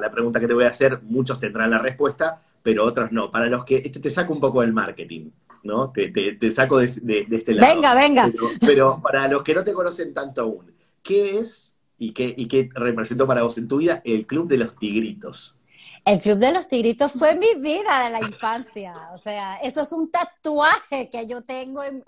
la 0.00 0.10
pregunta 0.12 0.38
que 0.38 0.46
te 0.46 0.54
voy 0.54 0.66
a 0.66 0.68
hacer, 0.68 1.00
muchos 1.02 1.40
tendrán 1.40 1.72
la 1.72 1.78
respuesta, 1.78 2.40
pero 2.62 2.84
otros 2.84 3.10
no. 3.10 3.28
Para 3.32 3.48
los 3.48 3.64
que, 3.64 3.82
esto 3.84 4.00
te 4.00 4.08
saca 4.08 4.32
un 4.32 4.38
poco 4.38 4.60
del 4.60 4.72
marketing, 4.72 5.30
¿no? 5.64 5.90
Te, 5.90 6.10
te, 6.10 6.52
saco 6.52 6.78
de, 6.78 6.84
este 6.84 7.54
lado. 7.54 7.74
Venga, 7.74 7.94
venga. 7.96 8.32
Pero, 8.60 9.00
para 9.02 9.26
los 9.26 9.42
que 9.42 9.52
no 9.52 9.64
te 9.64 9.72
conocen 9.72 10.14
tanto 10.14 10.42
aún, 10.42 10.72
¿qué 11.02 11.40
es 11.40 11.74
y 11.98 12.12
qué, 12.12 12.32
y 12.36 12.46
qué 12.46 12.68
representó 12.72 13.26
para 13.26 13.42
vos 13.42 13.58
en 13.58 13.66
tu 13.66 13.78
vida 13.78 14.00
el 14.04 14.26
Club 14.26 14.46
de 14.46 14.58
los 14.58 14.76
Tigritos? 14.76 15.58
El 16.04 16.20
Club 16.20 16.36
de 16.38 16.52
los 16.52 16.68
Tigritos 16.68 17.12
fue 17.12 17.34
mi 17.34 17.54
vida 17.54 18.04
de 18.04 18.10
la 18.10 18.20
infancia. 18.20 18.94
O 19.14 19.16
sea, 19.16 19.56
eso 19.56 19.80
es 19.80 19.90
un 19.90 20.10
tatuaje 20.10 21.08
que 21.08 21.26
yo 21.26 21.42
tengo 21.42 21.82
en, 21.82 22.04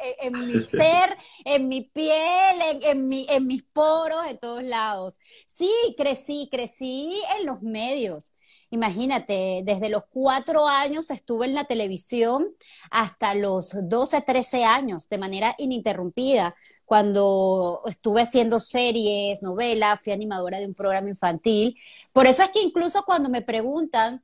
mi 0.47 0.59
ser, 0.59 1.17
en 1.47 1.69
mi 1.69 1.83
piel, 1.83 2.57
en, 2.83 3.09
mi, 3.09 3.27
en 3.31 3.47
mis 3.47 3.63
poros, 3.63 4.27
en 4.27 4.39
todos 4.39 4.63
lados. 4.63 5.15
Sí, 5.47 5.71
crecí, 5.97 6.49
crecí 6.51 7.11
en 7.39 7.47
los 7.47 7.63
medios. 7.63 8.35
Imagínate, 8.69 9.63
desde 9.65 9.89
los 9.89 10.05
cuatro 10.11 10.67
años 10.69 11.11
estuve 11.11 11.47
en 11.47 11.55
la 11.55 11.65
televisión 11.65 12.49
hasta 12.91 13.35
los 13.35 13.89
12, 13.89 14.21
13 14.21 14.65
años, 14.65 15.09
de 15.09 15.19
manera 15.19 15.55
ininterrumpida. 15.57 16.55
Cuando 16.87 17.83
estuve 17.87 18.23
haciendo 18.23 18.59
series, 18.59 19.43
novelas, 19.43 20.01
fui 20.03 20.13
animadora 20.13 20.59
de 20.59 20.67
un 20.67 20.75
programa 20.75 21.11
infantil. 21.11 21.77
Por 22.13 22.27
eso 22.27 22.43
es 22.43 22.49
que 22.51 22.63
incluso 22.63 23.05
cuando 23.05 23.29
me 23.29 23.43
preguntan 23.43 24.23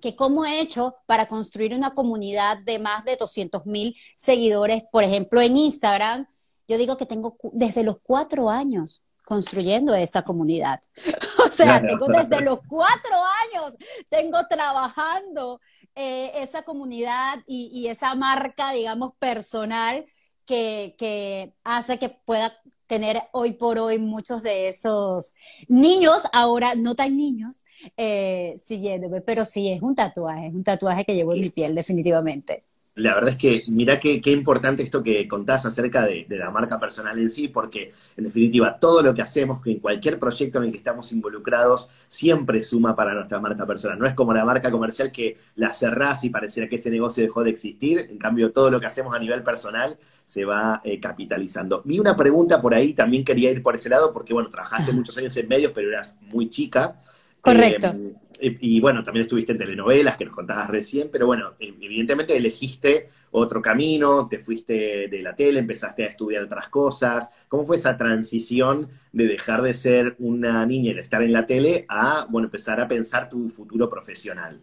que 0.00 0.16
cómo 0.16 0.44
he 0.44 0.60
hecho 0.60 0.96
para 1.06 1.28
construir 1.28 1.74
una 1.74 1.94
comunidad 1.94 2.58
de 2.58 2.78
más 2.78 3.04
de 3.04 3.16
200 3.16 3.66
mil 3.66 3.94
seguidores, 4.16 4.82
por 4.90 5.04
ejemplo, 5.04 5.40
en 5.40 5.56
Instagram, 5.56 6.26
yo 6.66 6.78
digo 6.78 6.96
que 6.96 7.06
tengo 7.06 7.36
desde 7.52 7.82
los 7.82 7.98
cuatro 8.02 8.50
años 8.50 9.02
construyendo 9.24 9.94
esa 9.94 10.22
comunidad. 10.22 10.80
O 11.46 11.50
sea, 11.52 11.80
tengo 11.80 12.08
desde 12.08 12.40
los 12.40 12.58
cuatro 12.66 13.16
años, 13.44 13.76
tengo 14.10 14.38
trabajando 14.48 15.60
eh, 15.94 16.32
esa 16.34 16.62
comunidad 16.62 17.38
y, 17.46 17.86
esa 17.86 18.16
marca, 18.16 18.72
digamos, 18.72 19.14
personal 19.14 20.04
que, 20.46 21.52
hace 21.64 21.98
que 21.98 22.08
pueda 22.08 22.52
tener 22.86 23.18
hoy 23.32 23.52
por 23.52 23.78
hoy 23.78 23.98
muchos 23.98 24.42
de 24.42 24.68
esos 24.68 25.34
niños, 25.68 26.22
ahora 26.32 26.74
no 26.76 26.94
tan 26.94 27.16
niños, 27.16 27.64
eh, 27.96 28.54
siguiéndome, 28.56 29.20
pero 29.20 29.44
sí 29.44 29.70
es 29.72 29.82
un 29.82 29.94
tatuaje, 29.94 30.46
es 30.46 30.54
un 30.54 30.64
tatuaje 30.64 31.04
que 31.04 31.14
llevo 31.14 31.34
en 31.34 31.40
mi 31.40 31.50
piel 31.50 31.74
definitivamente. 31.74 32.64
La 32.96 33.14
verdad 33.14 33.32
es 33.32 33.36
que 33.36 33.60
mira 33.72 34.00
qué, 34.00 34.22
importante 34.32 34.82
esto 34.82 35.02
que 35.02 35.28
contás 35.28 35.66
acerca 35.66 36.06
de, 36.06 36.24
la 36.30 36.50
marca 36.50 36.80
personal 36.80 37.18
en 37.18 37.28
sí, 37.28 37.46
porque 37.46 37.92
en 38.16 38.24
definitiva 38.24 38.78
todo 38.80 39.02
lo 39.02 39.14
que 39.14 39.20
hacemos, 39.20 39.64
en 39.66 39.80
cualquier 39.80 40.18
proyecto 40.18 40.58
en 40.58 40.64
el 40.64 40.70
que 40.70 40.78
estamos 40.78 41.12
involucrados, 41.12 41.90
siempre 42.08 42.62
suma 42.62 42.96
para 42.96 43.12
nuestra 43.12 43.38
marca 43.38 43.66
personal. 43.66 43.98
No 43.98 44.06
es 44.06 44.14
como 44.14 44.32
la 44.32 44.46
marca 44.46 44.70
comercial 44.70 45.12
que 45.12 45.36
la 45.56 45.74
cerrás 45.74 46.24
y 46.24 46.30
pareciera 46.30 46.70
que 46.70 46.76
ese 46.76 46.90
negocio 46.90 47.22
dejó 47.22 47.44
de 47.44 47.50
existir. 47.50 47.98
En 47.98 48.16
cambio, 48.16 48.50
todo 48.50 48.70
lo 48.70 48.80
que 48.80 48.86
hacemos 48.86 49.14
a 49.14 49.18
nivel 49.18 49.42
personal 49.42 49.98
se 50.26 50.44
va 50.44 50.82
eh, 50.84 50.98
capitalizando. 51.00 51.82
Vi 51.84 52.00
una 52.00 52.16
pregunta 52.16 52.60
por 52.60 52.74
ahí, 52.74 52.92
también 52.92 53.24
quería 53.24 53.50
ir 53.52 53.62
por 53.62 53.76
ese 53.76 53.88
lado, 53.88 54.12
porque 54.12 54.34
bueno, 54.34 54.50
trabajaste 54.50 54.92
muchos 54.92 55.16
años 55.16 55.34
en 55.36 55.48
medios, 55.48 55.72
pero 55.72 55.88
eras 55.88 56.18
muy 56.20 56.48
chica. 56.48 57.00
Correcto. 57.40 57.94
Eh, 58.38 58.58
y, 58.60 58.80
bueno, 58.80 59.02
también 59.04 59.22
estuviste 59.22 59.52
en 59.52 59.58
telenovelas 59.58 60.16
que 60.16 60.24
nos 60.24 60.34
contabas 60.34 60.68
recién, 60.68 61.08
pero 61.10 61.26
bueno, 61.26 61.54
e, 61.60 61.68
evidentemente 61.68 62.36
elegiste 62.36 63.08
otro 63.30 63.62
camino, 63.62 64.28
te 64.28 64.38
fuiste 64.38 65.08
de 65.08 65.22
la 65.22 65.34
tele, 65.34 65.60
empezaste 65.60 66.02
a 66.02 66.08
estudiar 66.08 66.42
otras 66.42 66.68
cosas. 66.68 67.30
¿Cómo 67.48 67.64
fue 67.64 67.76
esa 67.76 67.96
transición 67.96 68.88
de 69.12 69.28
dejar 69.28 69.62
de 69.62 69.74
ser 69.74 70.16
una 70.18 70.66
niña 70.66 70.90
y 70.90 70.94
de 70.94 71.02
estar 71.02 71.22
en 71.22 71.32
la 71.32 71.46
tele 71.46 71.86
a, 71.88 72.26
bueno, 72.28 72.46
empezar 72.46 72.80
a 72.80 72.88
pensar 72.88 73.28
tu 73.28 73.48
futuro 73.48 73.88
profesional? 73.88 74.60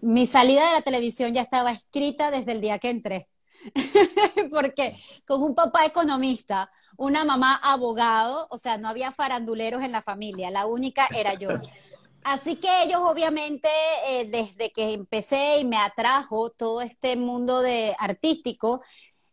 Mi 0.00 0.24
salida 0.24 0.66
de 0.66 0.72
la 0.72 0.82
televisión 0.82 1.34
ya 1.34 1.42
estaba 1.42 1.72
escrita 1.72 2.30
desde 2.30 2.52
el 2.52 2.62
día 2.62 2.78
que 2.78 2.88
entré. 2.88 3.28
Porque 4.50 4.96
con 5.26 5.42
un 5.42 5.54
papá 5.54 5.84
economista, 5.84 6.70
una 6.96 7.24
mamá 7.24 7.60
abogado, 7.62 8.46
o 8.50 8.58
sea, 8.58 8.78
no 8.78 8.88
había 8.88 9.10
faranduleros 9.12 9.82
en 9.82 9.92
la 9.92 10.02
familia, 10.02 10.50
la 10.50 10.66
única 10.66 11.08
era 11.14 11.34
yo. 11.34 11.50
Así 12.24 12.56
que 12.56 12.82
ellos 12.82 13.00
obviamente 13.02 13.68
eh, 14.08 14.28
desde 14.28 14.70
que 14.70 14.92
empecé 14.92 15.60
y 15.60 15.64
me 15.64 15.78
atrajo 15.78 16.50
todo 16.50 16.82
este 16.82 17.16
mundo 17.16 17.62
de 17.62 17.94
artístico, 17.98 18.82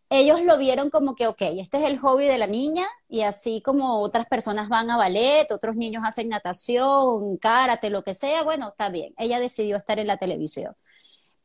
ellos 0.09 0.41
lo 0.43 0.57
vieron 0.57 0.89
como 0.89 1.15
que, 1.15 1.27
ok, 1.27 1.41
este 1.57 1.77
es 1.77 1.83
el 1.83 1.99
hobby 1.99 2.25
de 2.25 2.37
la 2.37 2.47
niña 2.47 2.85
y 3.09 3.21
así 3.21 3.61
como 3.61 4.01
otras 4.01 4.27
personas 4.27 4.69
van 4.69 4.89
a 4.91 4.97
ballet, 4.97 5.51
otros 5.51 5.75
niños 5.75 6.03
hacen 6.05 6.29
natación, 6.29 7.37
karate, 7.37 7.89
lo 7.89 8.03
que 8.03 8.13
sea, 8.13 8.43
bueno, 8.43 8.69
está 8.69 8.89
bien. 8.89 9.13
Ella 9.17 9.39
decidió 9.39 9.77
estar 9.77 9.99
en 9.99 10.07
la 10.07 10.17
televisión. 10.17 10.75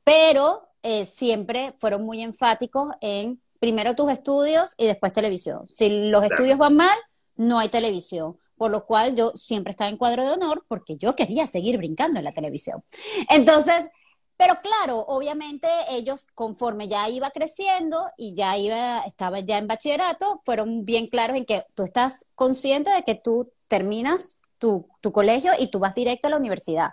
Pero 0.04 0.69
eh, 0.82 1.04
siempre 1.04 1.74
fueron 1.78 2.04
muy 2.04 2.22
enfáticos 2.22 2.94
en 3.00 3.40
primero 3.58 3.94
tus 3.94 4.10
estudios 4.10 4.72
y 4.76 4.86
después 4.86 5.12
televisión. 5.12 5.66
Si 5.68 6.10
los 6.10 6.24
estudios 6.24 6.58
van 6.58 6.76
mal, 6.76 6.96
no 7.36 7.58
hay 7.58 7.68
televisión 7.68 8.38
por 8.60 8.70
lo 8.70 8.84
cual 8.84 9.16
yo 9.16 9.32
siempre 9.36 9.70
estaba 9.70 9.88
en 9.88 9.96
cuadro 9.96 10.22
de 10.22 10.32
honor 10.32 10.66
porque 10.68 10.98
yo 10.98 11.16
quería 11.16 11.46
seguir 11.46 11.78
brincando 11.78 12.18
en 12.18 12.24
la 12.26 12.32
televisión. 12.32 12.84
Entonces, 13.30 13.88
pero 14.36 14.56
claro, 14.62 14.98
obviamente 15.08 15.66
ellos 15.88 16.26
conforme 16.34 16.86
ya 16.86 17.08
iba 17.08 17.30
creciendo 17.30 18.10
y 18.18 18.34
ya 18.34 18.58
iba, 18.58 19.00
estaba 19.00 19.40
ya 19.40 19.56
en 19.56 19.66
bachillerato, 19.66 20.42
fueron 20.44 20.84
bien 20.84 21.06
claros 21.06 21.38
en 21.38 21.46
que 21.46 21.64
tú 21.74 21.84
estás 21.84 22.26
consciente 22.34 22.90
de 22.90 23.02
que 23.02 23.14
tú 23.14 23.50
terminas 23.66 24.40
tu, 24.58 24.86
tu 25.00 25.10
colegio 25.10 25.52
y 25.58 25.70
tú 25.70 25.78
vas 25.78 25.94
directo 25.94 26.26
a 26.26 26.30
la 26.30 26.36
universidad. 26.36 26.90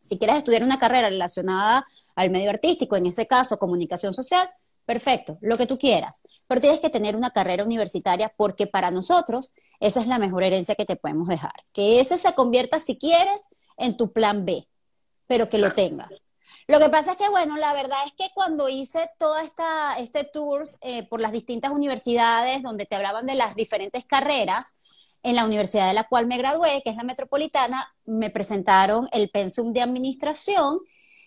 Si 0.00 0.18
quieres 0.18 0.38
estudiar 0.38 0.64
una 0.64 0.80
carrera 0.80 1.10
relacionada 1.10 1.86
al 2.14 2.30
medio 2.30 2.50
artístico, 2.50 2.96
en 2.96 3.06
ese 3.06 3.26
caso 3.26 3.58
comunicación 3.58 4.12
social, 4.12 4.48
perfecto, 4.84 5.38
lo 5.40 5.56
que 5.56 5.66
tú 5.66 5.78
quieras, 5.78 6.22
pero 6.46 6.60
tienes 6.60 6.80
que 6.80 6.90
tener 6.90 7.16
una 7.16 7.30
carrera 7.30 7.64
universitaria 7.64 8.32
porque 8.36 8.66
para 8.66 8.90
nosotros 8.90 9.54
esa 9.80 10.00
es 10.00 10.06
la 10.06 10.18
mejor 10.18 10.42
herencia 10.42 10.74
que 10.74 10.84
te 10.84 10.96
podemos 10.96 11.28
dejar. 11.28 11.52
Que 11.72 12.00
ese 12.00 12.18
se 12.18 12.32
convierta, 12.34 12.78
si 12.78 12.98
quieres, 12.98 13.48
en 13.76 13.96
tu 13.96 14.12
plan 14.12 14.44
B, 14.44 14.66
pero 15.26 15.48
que 15.48 15.58
lo 15.58 15.74
tengas. 15.74 16.28
Lo 16.68 16.78
que 16.78 16.88
pasa 16.88 17.12
es 17.12 17.16
que, 17.16 17.28
bueno, 17.28 17.56
la 17.56 17.72
verdad 17.72 17.98
es 18.06 18.12
que 18.12 18.30
cuando 18.34 18.68
hice 18.68 19.10
toda 19.18 19.42
esta 19.42 19.98
este 19.98 20.24
tour 20.24 20.68
eh, 20.80 21.06
por 21.08 21.20
las 21.20 21.32
distintas 21.32 21.72
universidades 21.72 22.62
donde 22.62 22.86
te 22.86 22.94
hablaban 22.94 23.26
de 23.26 23.34
las 23.34 23.56
diferentes 23.56 24.06
carreras, 24.06 24.78
en 25.22 25.36
la 25.36 25.46
universidad 25.46 25.88
de 25.88 25.94
la 25.94 26.08
cual 26.08 26.26
me 26.26 26.36
gradué, 26.36 26.82
que 26.82 26.90
es 26.90 26.96
la 26.96 27.04
Metropolitana, 27.04 27.94
me 28.04 28.30
presentaron 28.30 29.08
el 29.12 29.30
pensum 29.30 29.72
de 29.72 29.82
administración 29.82 30.80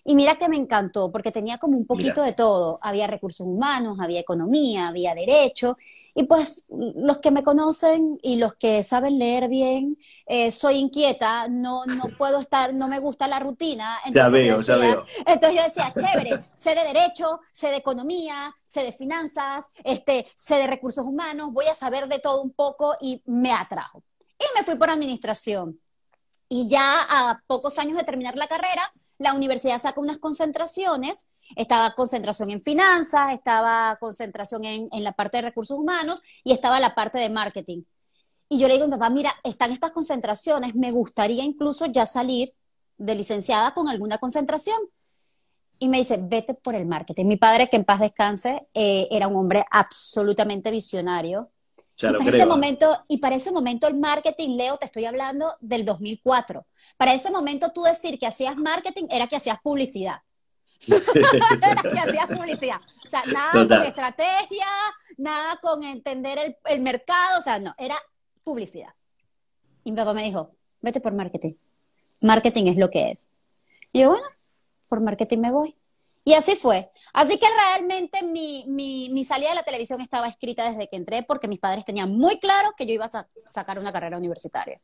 y 0.05 0.15
mira 0.15 0.38
que 0.38 0.47
me 0.47 0.55
encantó 0.55 1.12
porque 1.12 1.31
tenía 1.31 1.57
como 1.57 1.77
un 1.77 1.85
poquito 1.85 2.21
de 2.21 2.33
todo. 2.33 2.79
Había 2.81 3.07
recursos 3.07 3.45
humanos, 3.45 3.97
había 4.00 4.19
economía, 4.19 4.88
había 4.88 5.15
derecho 5.15 5.77
y 6.17 6.24
pues 6.24 6.63
los 6.69 7.17
que 7.17 7.29
me 7.29 7.43
conocen 7.43 8.17
y 8.21 8.38
los 8.38 8.55
que 8.55 8.83
saben 8.83 9.19
leer 9.19 9.50
bien, 9.50 9.97
eh, 10.25 10.50
soy 10.50 10.75
inquieta, 10.75 11.50
no, 11.50 11.85
no 11.85 12.03
puedo 12.17 12.39
estar, 12.39 12.74
no 12.74 12.88
me 12.88 13.00
gusta 13.00 13.27
la 13.27 13.39
rutina. 13.39 13.97
Entonces 14.05 14.24
ya 14.24 14.29
veo, 14.29 14.62
ya 14.62 14.77
veo. 14.77 15.03
Entonces 15.25 15.53
yo 15.53 15.63
decía, 15.63 15.93
chévere, 15.93 16.45
sé 16.51 16.74
de 16.74 16.83
derecho, 16.83 17.41
sé 17.51 17.67
de 17.67 17.77
economía, 17.77 18.55
sé 18.63 18.83
de 18.83 18.93
finanzas, 18.93 19.71
este, 19.83 20.25
sé 20.35 20.55
de 20.55 20.67
recursos 20.67 21.03
humanos, 21.03 21.51
voy 21.51 21.65
a 21.65 21.74
saber 21.74 22.07
de 22.07 22.19
todo 22.19 22.41
un 22.41 22.51
poco 22.51 22.95
y 23.01 23.21
me 23.25 23.51
atrajo. 23.51 24.01
Y 24.39 24.45
me 24.57 24.63
fui 24.63 24.75
por 24.75 24.89
administración. 24.89 25.81
Y 26.47 26.69
ya 26.69 27.01
a 27.09 27.43
pocos 27.45 27.77
años 27.77 27.97
de 27.97 28.03
terminar 28.03 28.38
la 28.38 28.47
carrera, 28.47 28.93
la 29.17 29.34
universidad 29.34 29.77
saca 29.77 30.00
unas 30.00 30.17
concentraciones 30.17 31.29
estaba 31.55 31.93
concentración 31.95 32.50
en 32.50 32.62
finanzas, 32.62 33.34
estaba 33.34 33.98
concentración 34.00 34.65
en, 34.65 34.89
la 35.03 35.12
parte 35.12 35.38
de 35.38 35.43
recursos 35.43 35.77
humanos 35.77 36.24
y 36.43 36.51
estaba 36.51 36.79
la 36.79 36.95
parte 36.95 37.19
de 37.19 37.29
marketing. 37.29 37.84
Y 38.50 38.60
yo 38.60 38.67
le 38.67 38.75
digo 38.75 38.86
a 38.86 38.88
mi 38.88 38.93
papá, 38.93 39.10
mira, 39.10 39.34
están 39.43 39.72
estas 39.72 39.91
concentraciones, 39.91 40.75
me 40.75 40.91
gustaría 40.91 41.43
incluso 41.43 41.86
ya 41.88 42.05
salir 42.05 42.53
de 42.98 43.15
licenciada 43.15 43.74
con 43.74 43.89
alguna 43.89 44.17
concentración. 44.17 44.77
Y 45.77 45.89
me 45.89 45.98
dice, 45.98 46.17
vete 46.22 46.53
por 46.53 46.74
el 46.74 46.86
marketing. 46.86 47.25
Mi 47.25 47.36
padre, 47.36 47.67
que 47.69 47.75
en 47.75 47.84
paz 47.84 48.00
descanse, 48.00 48.67
eh, 48.74 49.07
era 49.12 49.27
un 49.27 49.36
hombre 49.36 49.65
absolutamente 49.69 50.72
visionario. 50.72 51.50
Ya 51.97 52.09
y, 52.09 52.13
para 52.13 52.29
Ese 52.29 52.45
momento, 52.45 53.05
y 53.07 53.17
para 53.17 53.35
ese 53.35 53.51
momento 53.51 53.87
el 53.87 53.95
marketing, 53.95 54.57
Leo, 54.57 54.77
te 54.77 54.85
estoy 54.85 55.05
hablando 55.05 55.55
del 55.61 55.85
2004. 55.85 56.65
Para 56.97 57.13
ese 57.13 57.31
momento 57.31 57.71
tú 57.73 57.83
decir 57.83 58.19
que 58.19 58.27
hacías 58.27 58.57
marketing 58.57 59.05
era 59.09 59.27
que 59.27 59.37
hacías 59.37 59.59
publicidad. 59.61 60.21
que 60.85 61.99
hacías 61.99 62.27
publicidad. 62.27 62.81
O 63.05 63.09
sea, 63.09 63.23
nada 63.25 63.67
con 63.67 63.83
estrategia, 63.83 64.67
nada 65.17 65.57
con 65.61 65.83
entender 65.83 66.57
el, 66.65 66.81
mercado, 66.81 67.39
o 67.39 67.41
sea, 67.41 67.59
no, 67.59 67.73
era 67.77 67.95
publicidad. 68.43 68.93
Y 69.83 69.91
mi 69.91 69.97
papá 69.97 70.13
me 70.13 70.23
dijo, 70.23 70.51
vete 70.81 70.99
por 70.99 71.13
marketing. 71.13 71.53
Marketing 72.19 72.65
es 72.65 72.77
lo 72.77 72.89
que 72.89 73.11
es. 73.11 73.29
Y 73.93 74.01
yo, 74.01 74.09
bueno, 74.09 74.27
por 74.87 74.99
marketing 74.99 75.39
me 75.39 75.51
voy. 75.51 75.75
Y 76.25 76.33
así 76.33 76.55
fue. 76.55 76.91
Así 77.15 77.39
que 77.39 77.45
realmente 77.48 78.24
mi, 78.24 78.65
mi, 78.67 79.10
mi, 79.10 79.24
salida 79.24 79.50
de 79.50 79.55
la 79.55 79.63
televisión 79.63 80.01
estaba 80.01 80.27
escrita 80.27 80.69
desde 80.69 80.89
que 80.89 80.98
entré 80.98 81.24
porque 81.24 81.48
mis 81.48 81.60
padres 81.60 81.86
tenían 81.86 82.12
muy 82.12 82.39
claro 82.39 82.74
que 82.75 82.86
yo 82.86 82.93
iba 82.93 83.05
a 83.05 83.27
sacar 83.48 83.79
una 83.79 83.93
carrera 83.93 84.17
universitaria. 84.17 84.81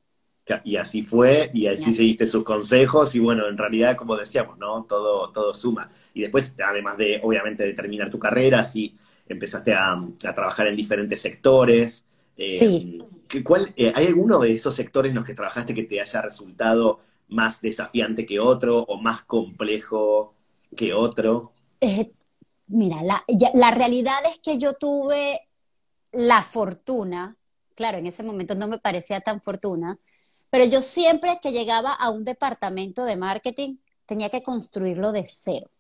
Y 0.64 0.78
así 0.78 1.04
fue, 1.04 1.50
y 1.54 1.68
así 1.68 1.94
seguiste 1.94 2.26
sus 2.26 2.44
consejos, 2.44 3.16
y 3.16 3.20
bueno, 3.20 3.48
en 3.48 3.58
realidad, 3.58 3.96
como 3.96 4.16
decíamos, 4.16 4.58
¿no? 4.58 4.86
Todo, 4.86 5.32
todo 5.32 5.54
suma. 5.54 5.90
Y 6.14 6.22
después, 6.22 6.56
además 6.66 6.98
de, 6.98 7.20
obviamente, 7.22 7.64
de 7.64 7.74
terminar 7.74 8.10
tu 8.10 8.18
carrera, 8.18 8.64
sí, 8.64 8.98
empezaste 9.28 9.74
a, 9.74 10.02
trabajar 10.34 10.68
en 10.68 10.76
diferentes 10.76 11.22
sectores. 11.22 12.06
Eh, 12.38 12.58
sí. 12.58 13.00
¿cuál, 13.44 13.74
eh, 13.76 13.92
¿Hay 13.94 14.08
alguno 14.08 14.40
de 14.40 14.54
esos 14.54 14.74
sectores 14.74 15.12
en 15.12 15.18
los 15.18 15.26
que 15.26 15.34
trabajaste 15.34 15.74
que 15.74 15.84
te 15.84 16.02
haya 16.02 16.22
resultado 16.22 17.02
más 17.28 17.62
desafiante 17.62 18.26
que 18.26 18.40
otro 18.40 18.80
o 18.80 19.02
más 19.02 19.24
complejo 19.24 20.34
que 20.76 20.94
otro? 20.94 21.54
Eh, 21.82 22.12
mira, 22.72 23.04
la, 23.04 23.24
la 23.54 23.72
realidad 23.72 24.20
es 24.30 24.40
que 24.40 24.58
yo 24.58 24.74
tuve 24.76 25.42
la 26.12 26.42
fortuna, 26.44 27.38
claro, 27.76 27.98
en 27.98 28.08
ese 28.08 28.24
momento 28.24 28.56
no 28.56 28.68
me 28.68 28.80
parecía 28.80 29.22
tan 29.22 29.42
fortuna, 29.42 30.00
Pero 30.52 30.66
yo 30.66 30.82
siempre 30.84 31.40
que 31.42 31.52
llegaba 31.54 31.94
a 31.96 32.12
un 32.12 32.26
departamento 32.26 33.06
de 33.06 33.18
marketing, 33.18 33.78
tenía 34.08 34.30
que 34.30 34.44
construirlo 34.44 35.12
de 35.14 35.26
cero. 35.28 35.72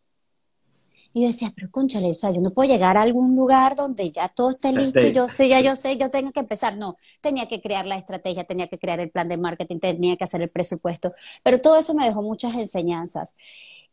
Y 1.13 1.21
yo 1.23 1.27
decía, 1.27 1.51
pero 1.53 1.69
conchale, 1.69 2.09
o 2.09 2.13
sea, 2.13 2.31
yo 2.31 2.39
no 2.41 2.51
puedo 2.51 2.69
llegar 2.69 2.95
a 2.97 3.01
algún 3.01 3.35
lugar 3.35 3.75
donde 3.75 4.11
ya 4.11 4.29
todo 4.29 4.51
esté 4.51 4.71
listo, 4.71 5.05
y 5.07 5.11
yo 5.11 5.27
sé, 5.27 5.49
ya 5.49 5.59
yo 5.59 5.75
sé, 5.75 5.97
yo 5.97 6.09
tengo 6.09 6.31
que 6.31 6.39
empezar. 6.39 6.77
No, 6.77 6.95
tenía 7.19 7.47
que 7.47 7.61
crear 7.61 7.85
la 7.85 7.97
estrategia, 7.97 8.45
tenía 8.45 8.67
que 8.67 8.79
crear 8.79 8.99
el 9.01 9.11
plan 9.11 9.27
de 9.27 9.37
marketing, 9.37 9.79
tenía 9.79 10.15
que 10.15 10.23
hacer 10.23 10.41
el 10.41 10.49
presupuesto, 10.49 11.13
pero 11.43 11.59
todo 11.61 11.77
eso 11.77 11.93
me 11.93 12.05
dejó 12.05 12.21
muchas 12.21 12.55
enseñanzas. 12.55 13.35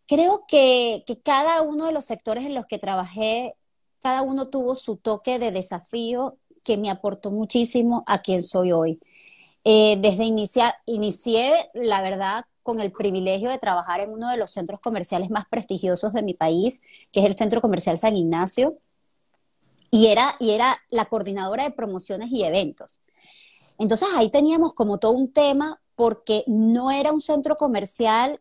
Creo 0.08 0.46
que, 0.48 1.04
cada 1.22 1.60
uno 1.60 1.84
de 1.84 1.92
los 1.92 2.06
sectores 2.06 2.46
en 2.46 2.54
los 2.54 2.64
que 2.64 2.78
trabajé, 2.78 3.54
cada 4.00 4.22
uno 4.22 4.48
tuvo 4.48 4.74
su 4.74 4.96
toque 4.96 5.38
de 5.38 5.52
desafío 5.52 6.38
que 6.64 6.78
me 6.78 6.88
aportó 6.90 7.30
muchísimo 7.30 8.04
a 8.06 8.22
quien 8.22 8.42
soy 8.42 8.72
hoy. 8.72 9.00
Eh, 9.64 9.98
desde 10.00 10.24
iniciar, 10.24 10.76
inicié, 10.86 11.70
la 11.74 12.00
verdad, 12.00 12.46
con 12.62 12.80
el 12.80 12.90
privilegio 12.90 13.50
de 13.50 13.58
trabajar 13.58 14.00
en 14.00 14.10
uno 14.10 14.30
de 14.30 14.38
los 14.38 14.50
centros 14.50 14.80
comerciales 14.80 15.28
más 15.28 15.46
prestigiosos 15.46 16.14
de 16.14 16.22
mi 16.22 16.32
país, 16.32 16.80
que 17.12 17.20
es 17.20 17.26
el 17.26 17.36
Centro 17.36 17.60
Comercial 17.60 17.98
San 17.98 18.16
Ignacio, 18.16 18.78
y 19.90 20.06
era, 20.06 20.36
y 20.38 20.52
era 20.52 20.78
la 20.88 21.04
coordinadora 21.04 21.64
de 21.64 21.70
promociones 21.70 22.30
y 22.30 22.44
eventos. 22.44 23.00
Entonces 23.78 24.08
ahí 24.16 24.30
teníamos 24.30 24.72
como 24.72 24.96
todo 24.96 25.12
un 25.12 25.30
tema 25.34 25.82
porque 25.96 26.44
no 26.46 26.90
era 26.90 27.12
un 27.12 27.20
centro 27.20 27.56
comercial 27.58 28.40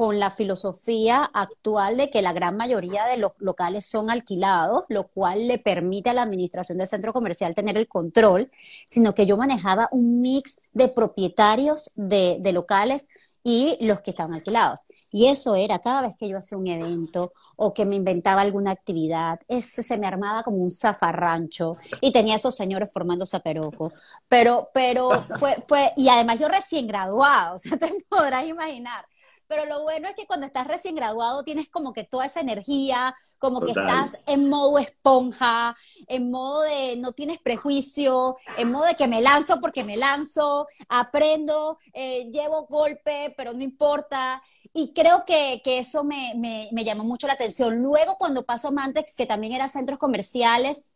con 0.00 0.18
la 0.18 0.30
filosofía 0.30 1.24
actual 1.24 1.98
de 1.98 2.08
que 2.08 2.22
la 2.22 2.32
gran 2.32 2.56
mayoría 2.56 3.04
de 3.04 3.18
los 3.18 3.32
locales 3.38 3.84
son 3.84 4.08
alquilados, 4.08 4.84
lo 4.88 5.08
cual 5.08 5.46
le 5.46 5.58
permite 5.58 6.08
a 6.08 6.14
la 6.14 6.22
administración 6.22 6.78
del 6.78 6.86
centro 6.86 7.12
comercial 7.12 7.54
tener 7.54 7.76
el 7.76 7.86
control, 7.86 8.50
sino 8.86 9.14
que 9.14 9.26
yo 9.26 9.36
manejaba 9.36 9.90
un 9.92 10.22
mix 10.22 10.62
de 10.72 10.88
propietarios 10.88 11.90
de, 11.96 12.40
locales 12.50 13.10
y 13.44 13.76
los 13.82 14.00
que 14.00 14.12
estaban 14.12 14.32
alquilados. 14.32 14.84
Y 15.10 15.26
eso 15.26 15.54
era 15.54 15.80
cada 15.80 16.00
vez 16.00 16.16
que 16.16 16.30
yo 16.30 16.38
hacía 16.38 16.56
un 16.56 16.68
evento 16.68 17.32
o 17.56 17.74
que 17.74 17.84
me 17.84 17.96
inventaba 17.96 18.40
alguna 18.40 18.70
actividad, 18.70 19.38
se 19.60 19.98
me 19.98 20.06
armaba 20.06 20.44
como 20.44 20.62
un 20.62 20.70
zafarrancho 20.70 21.76
y 22.00 22.10
tenía 22.10 22.36
esos 22.36 22.56
señores 22.56 22.90
formando 22.90 23.26
zaperoco. 23.26 23.92
Pero, 24.30 24.70
pero 24.72 25.26
fue, 25.38 25.62
fue, 25.68 25.92
y 25.98 26.08
además 26.08 26.38
yo 26.38 26.48
recién 26.48 26.86
graduado, 26.86 27.54
o 27.56 27.58
sea, 27.58 27.76
te 27.76 27.92
podrás 28.08 28.46
imaginar. 28.46 29.04
Pero 29.50 29.66
lo 29.66 29.82
bueno 29.82 30.08
es 30.08 30.14
que 30.14 30.26
cuando 30.26 30.46
estás 30.46 30.68
recién 30.68 30.94
graduado 30.94 31.42
tienes 31.42 31.68
como 31.70 31.92
que 31.92 32.04
toda 32.04 32.26
esa 32.26 32.40
energía, 32.40 33.16
como 33.38 33.64
que 33.64 33.72
estás 33.72 34.12
en 34.26 34.48
modo 34.48 34.78
esponja, 34.78 35.76
en 36.06 36.30
modo 36.30 36.62
de 36.62 36.96
no 36.98 37.12
tienes 37.12 37.40
prejuicio, 37.40 38.36
en 38.56 38.70
modo 38.70 38.84
de 38.86 38.94
que 38.94 39.08
me 39.08 39.20
lanzo 39.20 39.60
porque 39.60 39.82
me 39.82 39.96
lanzo, 39.96 40.68
aprendo, 40.88 41.78
eh, 41.92 42.30
llevo 42.32 42.66
golpe, 42.68 43.34
pero 43.36 43.52
no 43.52 43.62
importa. 43.62 44.40
Y 44.72 44.92
creo 44.92 45.24
que, 45.26 45.60
que 45.64 45.80
eso 45.80 46.04
me, 46.04 46.34
me, 46.36 46.68
me 46.72 46.84
llamó 46.84 47.02
mucho 47.04 47.26
la 47.26 47.32
atención. 47.32 47.82
Luego 47.82 48.16
cuando 48.18 48.44
paso 48.46 48.68
a 48.68 48.70
Mantex, 48.70 49.16
que 49.16 49.26
también 49.26 49.52
era 49.54 49.66
centros 49.68 49.98
comerciales, 49.98 50.89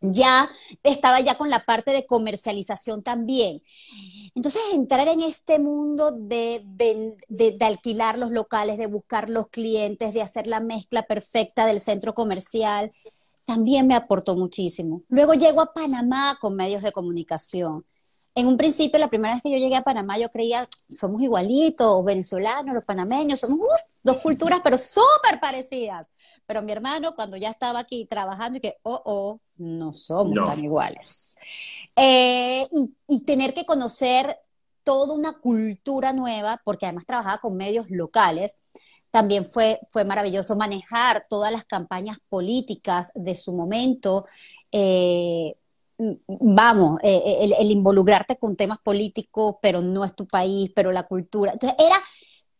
ya 0.00 0.48
estaba 0.82 1.20
ya 1.20 1.36
con 1.36 1.50
la 1.50 1.64
parte 1.64 1.90
de 1.90 2.06
comercialización 2.06 3.02
también. 3.02 3.62
Entonces, 4.34 4.62
entrar 4.72 5.08
en 5.08 5.20
este 5.20 5.58
mundo 5.58 6.12
de, 6.12 6.62
de, 7.28 7.56
alquilar 7.64 8.18
los 8.18 8.30
locales, 8.30 8.78
de 8.78 8.86
buscar 8.86 9.30
los 9.30 9.48
clientes, 9.48 10.14
de 10.14 10.22
hacer 10.22 10.46
la 10.46 10.60
mezcla 10.60 11.02
perfecta 11.02 11.66
del 11.66 11.80
centro 11.80 12.14
comercial, 12.14 12.92
también 13.44 13.86
me 13.86 13.94
aportó 13.94 14.36
muchísimo. 14.36 15.02
Luego 15.08 15.34
llego 15.34 15.60
a 15.60 15.72
Panamá 15.72 16.38
con 16.40 16.54
medios 16.54 16.82
de 16.82 16.92
comunicación. 16.92 17.84
En 18.38 18.46
un 18.46 18.56
principio, 18.56 19.00
la 19.00 19.08
primera 19.08 19.34
vez 19.34 19.42
que 19.42 19.50
yo 19.50 19.56
llegué 19.56 19.74
a 19.74 19.82
Panamá, 19.82 20.16
yo 20.16 20.30
creía, 20.30 20.68
somos 20.88 21.20
igualitos, 21.20 22.04
venezolanos, 22.04 22.72
los 22.72 22.84
panameños, 22.84 23.40
somos 23.40 23.58
dos 24.00 24.18
culturas, 24.18 24.60
pero 24.62 24.78
súper 24.78 25.40
parecidas. 25.40 26.08
Pero 26.46 26.62
mi 26.62 26.70
hermano, 26.70 27.16
cuando 27.16 27.36
ya 27.36 27.50
estaba 27.50 27.80
aquí 27.80 28.06
trabajando, 28.06 28.58
y 28.58 28.60
que, 28.60 28.76
oh, 28.84 29.02
oh, 29.04 29.40
no 29.56 29.92
somos 29.92 30.36
tan 30.46 30.62
iguales. 30.62 31.36
Eh, 31.96 32.68
y, 33.08 33.24
tener 33.24 33.54
que 33.54 33.66
conocer 33.66 34.38
toda 34.84 35.14
una 35.14 35.32
cultura 35.32 36.12
nueva, 36.12 36.60
porque 36.62 36.86
además 36.86 37.06
trabajaba 37.06 37.38
con 37.38 37.56
medios 37.56 37.90
locales, 37.90 38.60
también 39.10 39.46
fue, 39.46 39.80
fue 39.90 40.04
maravilloso 40.04 40.54
manejar 40.54 41.26
todas 41.28 41.50
las 41.50 41.64
campañas 41.64 42.18
políticas 42.28 43.10
de 43.16 43.34
su 43.34 43.52
momento. 43.52 44.26
Eh, 44.70 45.56
vamos, 46.26 47.00
eh, 47.02 47.38
el, 47.40 47.52
el, 47.58 47.70
involucrarte 47.70 48.38
con 48.38 48.56
temas 48.56 48.78
políticos, 48.78 49.56
pero 49.60 49.80
no 49.80 50.04
es 50.04 50.14
tu 50.14 50.26
país, 50.26 50.70
pero 50.74 50.92
la 50.92 51.06
cultura. 51.06 51.52
Entonces, 51.52 51.76
era 51.78 51.96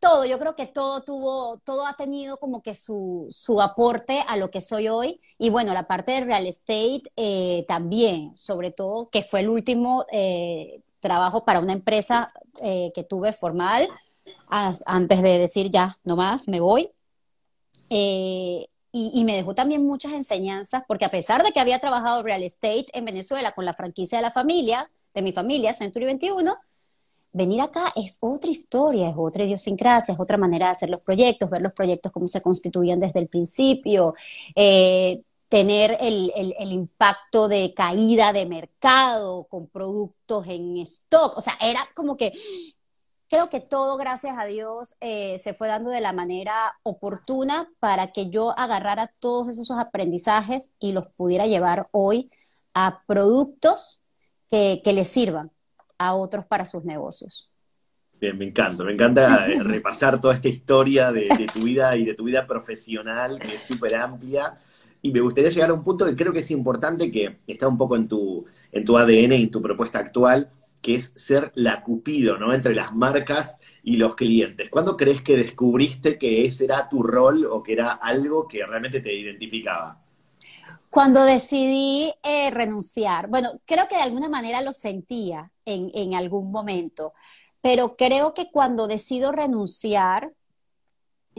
todo, 0.01 0.25
yo 0.25 0.39
creo 0.39 0.55
que 0.55 0.67
todo 0.67 1.03
tuvo, 1.03 1.59
todo 1.59 1.87
ha 1.87 1.95
tenido 1.97 2.39
como 2.39 2.63
que 2.63 2.75
su, 2.75 3.29
su 3.31 3.61
aporte 3.61 4.25
a 4.27 4.37
lo 4.37 4.51
que 4.51 4.61
soy 4.61 4.89
hoy. 4.89 5.21
Y 5.39 5.51
bueno, 5.51 5.75
la 5.75 5.87
parte 5.87 6.13
de 6.13 6.21
real 6.21 6.47
estate 6.47 7.03
eh, 7.17 7.65
también, 7.69 8.37
sobre 8.37 8.71
todo 8.71 9.09
que 9.11 9.23
fue 9.23 9.41
el 9.41 9.49
último 9.49 10.07
eh, 10.13 10.83
trabajo 11.01 11.45
para 11.45 11.61
una 11.61 11.73
empresa 11.73 12.33
eh, 12.61 12.93
que 12.95 13.05
tuve 13.05 13.33
formal, 13.33 13.89
antes 14.51 15.23
de 15.23 15.39
decir 15.39 15.71
ya, 15.71 15.99
no 16.05 16.17
más, 16.17 16.49
me 16.49 16.61
voy. 16.61 16.91
Y, 19.15 19.25
me 19.25 19.37
dejó 19.37 19.55
también 19.55 19.87
muchas 19.87 20.13
enseñanzas, 20.13 20.83
porque 20.89 21.05
a 21.05 21.11
pesar 21.11 21.45
de 21.45 21.53
que 21.53 21.61
había 21.61 21.79
trabajado 21.79 22.23
real 22.23 22.43
estate 22.43 22.87
en 22.93 23.05
Venezuela 23.05 23.53
con 23.53 23.65
la 23.65 23.75
franquicia 23.75 24.19
de 24.19 24.23
la 24.23 24.31
familia, 24.31 24.91
de 25.15 25.23
mi 25.23 25.33
familia, 25.33 25.73
Century 25.73 26.07
21, 26.07 26.57
venir 27.33 27.61
acá 27.61 27.93
es 27.95 28.19
otra 28.21 28.51
historia, 28.51 29.11
es 29.11 29.15
otra 29.17 29.45
idiosincrasia, 29.45 30.15
es 30.15 30.21
otra 30.21 30.37
manera 30.37 30.67
de 30.67 30.73
hacer 30.73 30.91
los 30.91 31.01
proyectos, 31.01 31.49
ver 31.51 31.63
los 31.63 31.73
proyectos 31.73 32.11
cómo 32.11 32.27
se 32.27 32.43
constituían 32.43 32.99
desde 32.99 33.21
el 33.21 33.29
principio, 33.29 34.15
eh, 34.57 35.23
tener 35.49 35.97
el, 36.01 36.33
impacto 36.73 37.49
de 37.49 37.73
caída 37.75 38.33
de 38.33 38.47
mercado 38.47 39.45
con 39.45 39.67
productos 39.69 40.47
en 40.49 40.77
stock, 40.79 41.39
o 41.39 41.41
sea, 41.41 41.57
era 41.61 41.89
como 41.95 42.17
que 42.17 42.33
creo 43.29 43.51
que 43.51 43.61
todo, 43.61 43.97
gracias 43.97 44.37
a 44.39 44.45
Dios, 44.45 44.97
eh, 45.01 45.39
se 45.39 45.55
fue 45.55 45.69
dando 45.69 45.91
de 45.91 46.01
la 46.01 46.13
manera 46.13 46.75
oportuna 46.83 47.69
para 47.79 48.13
que 48.13 48.31
yo 48.31 48.59
agarrara 48.59 49.13
todos 49.19 49.59
esos 49.59 49.79
aprendizajes 49.79 50.73
y 50.79 50.93
los 50.93 51.07
pudiera 51.17 51.47
llevar 51.47 51.89
hoy 51.93 52.31
a 52.75 53.03
productos 53.07 54.03
que, 54.51 54.81
que 54.83 54.93
les 54.93 55.09
sirvan 55.09 55.51
a 55.99 56.15
otros 56.15 56.47
para 56.47 56.67
sus 56.67 56.85
negocios. 56.85 57.51
Bien, 58.21 58.37
me 58.37 58.47
encanta, 58.47 58.83
me 58.83 58.93
encanta 58.93 59.49
eh, 59.49 59.59
repasar 59.63 60.21
toda 60.21 60.35
esta 60.35 60.49
historia 60.49 61.13
de, 61.13 61.29
tu 61.53 61.61
vida 61.61 61.97
y 61.97 62.05
de 62.05 62.15
tu 62.15 62.25
vida 62.25 62.47
profesional, 62.47 63.39
que 63.39 63.49
es 63.49 63.61
súper 63.61 63.97
amplia. 63.97 64.59
Y 65.01 65.13
me 65.13 65.21
gustaría 65.21 65.51
llegar 65.51 65.71
a 65.71 65.75
un 65.75 65.85
punto 65.85 66.05
que 66.05 66.17
creo 66.17 66.33
que 66.33 66.41
es 66.41 66.51
importante, 66.51 67.13
que 67.13 67.39
está 67.47 67.69
un 67.69 67.79
poco 67.79 67.95
en 67.95 68.09
tu, 68.09 68.45
en 68.73 68.85
tu 68.85 68.99
ADN 68.99 69.33
y 69.33 69.43
en 69.45 69.51
tu 69.51 69.63
propuesta 69.63 70.01
actual, 70.01 70.51
que 70.79 70.95
es 70.97 71.13
ser 71.17 71.53
la 71.55 71.83
cupido, 71.83 72.39
¿no? 72.39 72.53
Entre 72.53 72.75
las 72.75 72.95
marcas 72.95 73.59
y 73.83 73.97
los 73.97 74.15
clientes. 74.17 74.71
¿Cuándo 74.71 74.97
crees 74.97 75.23
que 75.23 75.37
descubriste 75.37 76.19
que 76.19 76.47
ese 76.47 76.65
era 76.67 76.89
tu 76.89 77.03
rol 77.03 77.47
o 77.47 77.63
que 77.63 77.73
era 77.75 77.93
algo 77.93 78.47
que 78.49 78.65
realmente 78.67 79.01
te 79.01 79.15
identificaba? 79.15 80.01
Cuando 80.91 81.23
decidí 81.25 82.13
eh, 82.23 82.51
renunciar, 82.51 83.29
bueno, 83.29 83.51
creo 83.67 83.89
que 83.89 83.97
de 83.97 84.03
alguna 84.03 84.29
manera 84.29 84.63
lo 84.63 84.73
sentía 84.73 85.53
en, 85.67 85.91
en 85.95 86.15
algún 86.15 86.51
momento, 86.51 87.13
pero 87.61 87.97
creo 87.97 88.33
que 88.35 88.51
cuando 88.51 88.87
decido 88.87 89.31
renunciar, 89.33 90.33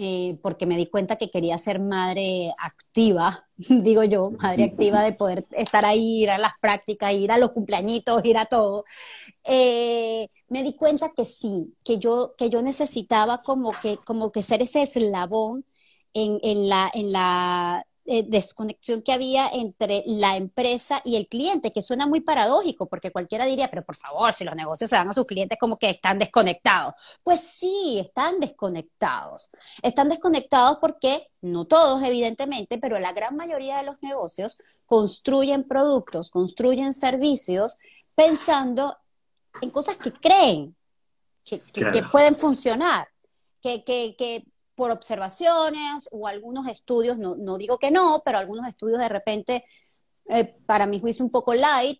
eh, 0.01 0.39
porque 0.41 0.65
me 0.65 0.77
di 0.77 0.87
cuenta 0.87 1.17
que 1.17 1.29
quería 1.29 1.57
ser 1.57 1.81
madre 1.81 2.53
activa, 2.57 3.47
digo 3.57 4.03
yo, 4.05 4.31
madre 4.31 4.63
activa 4.63 5.01
de 5.01 5.11
poder 5.11 5.45
estar 5.51 5.83
ahí, 5.83 6.23
ir 6.23 6.29
a 6.29 6.37
las 6.37 6.53
prácticas, 6.61 7.13
ir 7.13 7.31
a 7.33 7.37
los 7.37 7.51
cumpleañitos, 7.51 8.23
ir 8.23 8.37
a 8.37 8.45
todo, 8.45 8.85
eh, 9.43 10.29
me 10.47 10.63
di 10.63 10.75
cuenta 10.75 11.09
que 11.15 11.25
sí, 11.25 11.75
que 11.83 11.97
yo, 11.99 12.33
que 12.37 12.49
yo 12.49 12.61
necesitaba 12.61 13.41
como 13.43 13.71
que, 13.73 13.97
como 13.97 14.31
que 14.31 14.41
ser 14.43 14.61
ese 14.61 14.83
eslabón 14.83 15.65
en, 16.13 16.39
en, 16.43 16.69
la, 16.69 16.89
en 16.93 17.11
la 17.11 17.85
eh, 18.11 18.25
desconexión 18.27 19.03
que 19.03 19.11
había 19.11 19.49
entre 19.49 20.03
la 20.07 20.35
empresa 20.35 20.99
y 21.05 21.15
el 21.15 21.27
cliente, 21.27 21.71
que 21.71 21.83
suena 21.83 22.07
muy 22.07 22.21
paradójico, 22.21 22.87
porque 22.87 23.11
cualquiera 23.11 23.45
diría, 23.45 23.69
pero 23.69 23.85
por 23.85 23.95
favor, 23.95 24.33
si 24.33 24.43
los 24.43 24.55
negocios 24.55 24.89
se 24.89 24.95
dan 24.95 25.09
a 25.09 25.13
sus 25.13 25.27
clientes 25.27 25.59
como 25.59 25.77
que 25.77 25.91
están 25.91 26.17
desconectados. 26.17 26.95
Pues 27.23 27.39
sí, 27.41 27.99
están 28.03 28.39
desconectados. 28.39 29.51
Están 29.83 30.09
desconectados 30.09 30.79
porque, 30.81 31.27
no 31.41 31.65
todos 31.65 32.01
evidentemente, 32.01 32.79
pero 32.79 32.97
la 32.97 33.13
gran 33.13 33.35
mayoría 33.35 33.77
de 33.77 33.83
los 33.83 34.01
negocios 34.01 34.57
construyen 34.87 35.67
productos, 35.67 36.31
construyen 36.31 36.93
servicios 36.93 37.77
pensando 38.15 38.97
en 39.61 39.69
cosas 39.69 39.97
que 39.97 40.11
creen 40.13 40.75
que, 41.45 41.61
pueden 42.11 42.35
funcionar, 42.35 43.07
que, 43.61 43.83
que 43.83 44.45
por 44.79 44.91
observaciones 44.91 46.07
o 46.09 46.25
algunos 46.25 46.65
estudios, 46.69 47.17
no, 47.17 47.35
no 47.35 47.57
digo 47.57 47.77
que 47.77 47.91
no, 47.91 48.21
pero 48.23 48.37
algunos 48.37 48.65
estudios 48.65 48.97
de 48.97 49.09
repente, 49.09 49.65
eh, 50.29 50.45
para 50.65 50.85
mi 50.85 51.01
juicio 51.01 51.25
un 51.25 51.31
poco 51.31 51.53
light, 51.53 51.99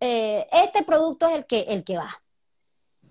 eh, 0.00 0.44
este 0.50 0.82
producto 0.82 1.28
es 1.28 1.36
el 1.36 1.46
que, 1.46 1.60
el 1.68 1.84
que 1.84 1.98
va. 1.98 2.10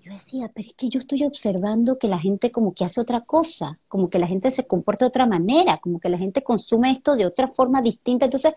Yo 0.01 0.11
decía, 0.11 0.51
pero 0.53 0.67
es 0.67 0.73
que 0.73 0.89
yo 0.89 0.99
estoy 0.99 1.23
observando 1.23 1.97
que 1.97 2.09
la 2.09 2.19
gente 2.19 2.51
como 2.51 2.73
que 2.73 2.83
hace 2.83 2.99
otra 2.99 3.21
cosa, 3.21 3.79
como 3.87 4.09
que 4.09 4.19
la 4.19 4.27
gente 4.27 4.51
se 4.51 4.67
comporta 4.67 5.05
de 5.05 5.07
otra 5.07 5.25
manera, 5.25 5.77
como 5.77 6.01
que 6.01 6.09
la 6.09 6.17
gente 6.17 6.43
consume 6.43 6.91
esto 6.91 7.15
de 7.15 7.25
otra 7.25 7.47
forma 7.47 7.81
distinta. 7.81 8.25
Entonces 8.25 8.53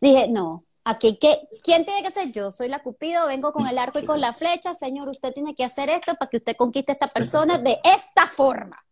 dije, 0.00 0.28
no, 0.28 0.62
aquí, 0.84 1.18
¿qué, 1.20 1.48
¿quién 1.64 1.84
tiene 1.84 2.04
que 2.04 2.12
ser? 2.12 2.30
Yo 2.30 2.52
soy 2.52 2.68
la 2.68 2.84
Cupido, 2.84 3.26
vengo 3.26 3.52
con 3.52 3.66
el 3.66 3.76
arco 3.76 3.98
y 3.98 4.04
con 4.04 4.20
la 4.20 4.32
flecha, 4.32 4.72
señor, 4.72 5.08
usted 5.08 5.34
tiene 5.34 5.52
que 5.52 5.64
hacer 5.64 5.90
esto 5.90 6.14
para 6.14 6.30
que 6.30 6.36
usted 6.36 6.56
conquiste 6.56 6.92
a 6.92 6.94
esta 6.94 7.08
persona 7.08 7.58
de 7.58 7.80
esta 7.82 8.28
forma. 8.28 8.85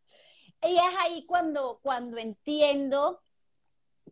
Y 0.66 0.76
es 0.76 0.94
ahí 1.00 1.24
cuando, 1.26 1.78
cuando 1.82 2.16
entiendo 2.18 3.20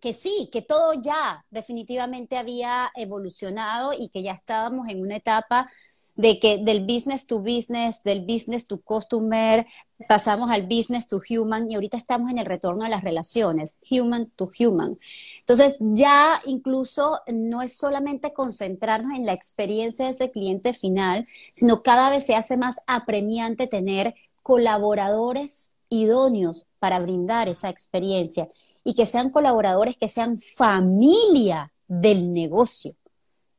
que 0.01 0.13
sí, 0.13 0.49
que 0.53 0.63
todo 0.63 0.95
ya 0.95 1.45
definitivamente 1.51 2.37
había 2.37 2.91
evolucionado 2.95 3.93
y 3.93 4.09
que 4.09 4.23
ya 4.23 4.33
estábamos 4.33 4.89
en 4.89 5.01
una 5.01 5.17
etapa 5.17 5.69
de 6.15 6.39
que 6.39 6.59
del 6.59 6.81
business 6.85 7.27
to 7.27 7.39
business, 7.39 8.03
del 8.03 8.21
business 8.21 8.67
to 8.67 8.81
customer, 8.81 9.67
pasamos 10.09 10.51
al 10.51 10.65
business 10.65 11.07
to 11.07 11.21
human 11.27 11.71
y 11.71 11.75
ahorita 11.75 11.97
estamos 11.97 12.31
en 12.31 12.39
el 12.39 12.47
retorno 12.47 12.85
a 12.85 12.89
las 12.89 13.03
relaciones, 13.03 13.79
human 13.91 14.31
to 14.37 14.51
human. 14.59 14.99
Entonces 15.39 15.77
ya 15.81 16.43
incluso 16.45 17.21
no 17.33 17.63
es 17.63 17.77
solamente 17.77 18.33
concentrarnos 18.33 19.17
en 19.17 19.25
la 19.25 19.33
experiencia 19.33 20.05
de 20.05 20.11
ese 20.11 20.31
cliente 20.31 20.75
final, 20.75 21.27
sino 21.53 21.83
cada 21.83 22.11
vez 22.11 22.27
se 22.27 22.35
hace 22.35 22.57
más 22.57 22.81
apremiante 22.87 23.67
tener 23.67 24.15
colaboradores 24.43 25.77
idóneos 25.93 26.67
para 26.79 26.99
brindar 26.99 27.49
esa 27.49 27.69
experiencia 27.69 28.49
y 28.83 28.95
que 28.95 29.05
sean 29.05 29.31
colaboradores 29.31 29.97
que 29.97 30.09
sean 30.09 30.39
familia 30.39 31.73
del 31.87 32.33
negocio, 32.33 32.97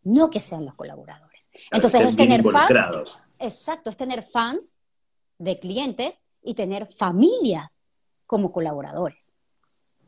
no 0.01 0.29
que 0.29 0.41
sean 0.41 0.65
los 0.65 0.73
colaboradores. 0.73 1.49
Entonces 1.71 2.01
es 2.01 2.15
tener 2.15 2.43
fans. 2.43 3.21
Exacto, 3.37 3.89
es 3.89 3.97
tener 3.97 4.23
fans 4.23 4.79
de 5.37 5.59
clientes 5.59 6.23
y 6.41 6.55
tener 6.55 6.87
familias 6.87 7.77
como 8.25 8.51
colaboradores. 8.51 9.33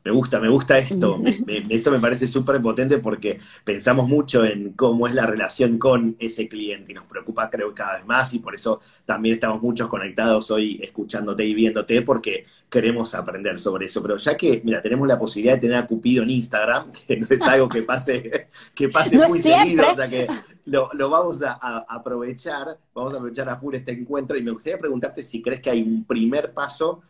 Me 0.05 0.11
gusta, 0.11 0.39
me 0.39 0.49
gusta 0.49 0.77
esto. 0.77 1.19
esto 1.69 1.89
me 1.89 1.99
parece 1.99 2.27
súper 2.27 2.61
potente 2.61 2.99
porque 2.99 3.39
pensamos 3.63 4.07
mucho 4.07 4.45
en 4.45 4.73
cómo 4.73 5.07
es 5.07 5.15
la 5.15 5.25
relación 5.25 5.79
con 5.79 6.15
ese 6.19 6.47
cliente 6.47 6.91
y 6.91 6.95
nos 6.95 7.05
preocupa 7.05 7.49
creo 7.49 7.73
cada 7.73 7.95
vez 7.95 8.05
más 8.05 8.31
y 8.35 8.37
por 8.37 8.53
eso 8.53 8.81
también 9.03 9.33
estamos 9.33 9.63
muchos 9.63 9.89
conectados 9.89 10.51
hoy 10.51 10.79
escuchándote 10.83 11.43
y 11.43 11.55
viéndote 11.55 12.03
porque 12.03 12.45
queremos 12.69 13.15
aprender 13.15 13.57
sobre 13.57 13.87
eso. 13.87 14.03
Pero 14.03 14.17
ya 14.17 14.37
que, 14.37 14.61
mira, 14.63 14.79
tenemos 14.79 15.07
la 15.07 15.17
posibilidad 15.17 15.55
de 15.55 15.61
tener 15.61 15.77
a 15.77 15.87
Cupido 15.87 16.21
en 16.21 16.29
Instagram, 16.29 16.91
que 17.07 17.17
no 17.17 17.25
es 17.27 17.41
algo 17.41 17.67
que 17.67 17.81
pase, 17.81 18.47
que 18.75 18.89
pase 18.89 19.27
muy 19.27 19.41
seguido, 19.41 19.87
o 19.91 19.95
sea 19.95 20.07
que 20.07 20.27
lo, 20.65 21.09
vamos 21.09 21.41
a, 21.41 21.53
a, 21.53 21.85
aprovechar, 21.89 22.77
vamos 22.93 23.11
a 23.11 23.17
aprovechar 23.17 23.49
a 23.49 23.55
full 23.55 23.73
este 23.73 23.93
encuentro 23.93 24.37
y 24.37 24.43
me 24.43 24.51
gustaría 24.51 24.77
preguntarte 24.77 25.23
si 25.23 25.41
crees 25.41 25.61
que 25.61 25.71
hay 25.71 25.81
un 25.81 26.05
primer 26.05 26.53
paso 26.53 27.01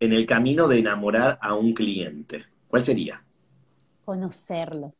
en 0.00 0.12
el 0.12 0.26
camino 0.26 0.68
de 0.68 0.78
enamorar 0.78 1.38
a 1.40 1.54
un 1.54 1.74
cliente? 1.74 2.44
¿Cuál 2.68 2.84
sería? 2.84 3.24
Conocerlo, 4.04 4.94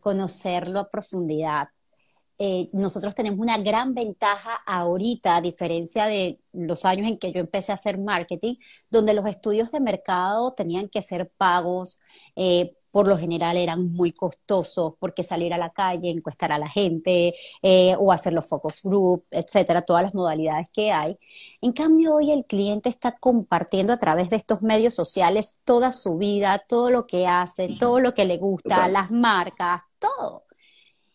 conocerlo 0.00 0.80
a 0.80 0.90
profundidad. 0.90 1.68
Eh, 2.38 2.68
nosotros 2.72 3.14
tenemos 3.14 3.38
una 3.38 3.58
gran 3.58 3.94
ventaja 3.94 4.54
ahorita, 4.66 5.36
a 5.36 5.40
diferencia 5.40 6.06
de 6.06 6.40
los 6.52 6.84
años 6.84 7.06
en 7.06 7.18
que 7.18 7.32
yo 7.32 7.40
empecé 7.40 7.72
a 7.72 7.76
hacer 7.76 7.98
marketing, 7.98 8.56
donde 8.90 9.14
los 9.14 9.26
estudios 9.26 9.70
de 9.70 9.80
mercado 9.80 10.52
tenían 10.52 10.88
que 10.88 11.00
ser 11.00 11.30
pagos, 11.36 12.00
eh, 12.34 12.74
por 12.94 13.08
lo 13.08 13.18
general 13.18 13.56
eran 13.56 13.92
muy 13.92 14.12
costosos 14.12 14.92
porque 15.00 15.24
salir 15.24 15.52
a 15.52 15.58
la 15.58 15.70
calle, 15.70 16.10
encuestar 16.10 16.52
a 16.52 16.58
la 16.60 16.68
gente 16.68 17.34
eh, 17.60 17.96
o 17.98 18.12
hacer 18.12 18.32
los 18.32 18.46
focus 18.46 18.82
group, 18.84 19.24
etcétera, 19.32 19.82
todas 19.82 20.04
las 20.04 20.14
modalidades 20.14 20.68
que 20.72 20.92
hay. 20.92 21.18
En 21.60 21.72
cambio, 21.72 22.14
hoy 22.14 22.30
el 22.30 22.44
cliente 22.44 22.88
está 22.88 23.18
compartiendo 23.18 23.92
a 23.92 23.98
través 23.98 24.30
de 24.30 24.36
estos 24.36 24.62
medios 24.62 24.94
sociales 24.94 25.58
toda 25.64 25.90
su 25.90 26.18
vida, 26.18 26.62
todo 26.68 26.88
lo 26.92 27.04
que 27.04 27.26
hace, 27.26 27.76
todo 27.80 27.98
lo 27.98 28.14
que 28.14 28.26
le 28.26 28.36
gusta, 28.36 28.86
las 28.86 29.10
marcas, 29.10 29.82
todo. 29.98 30.44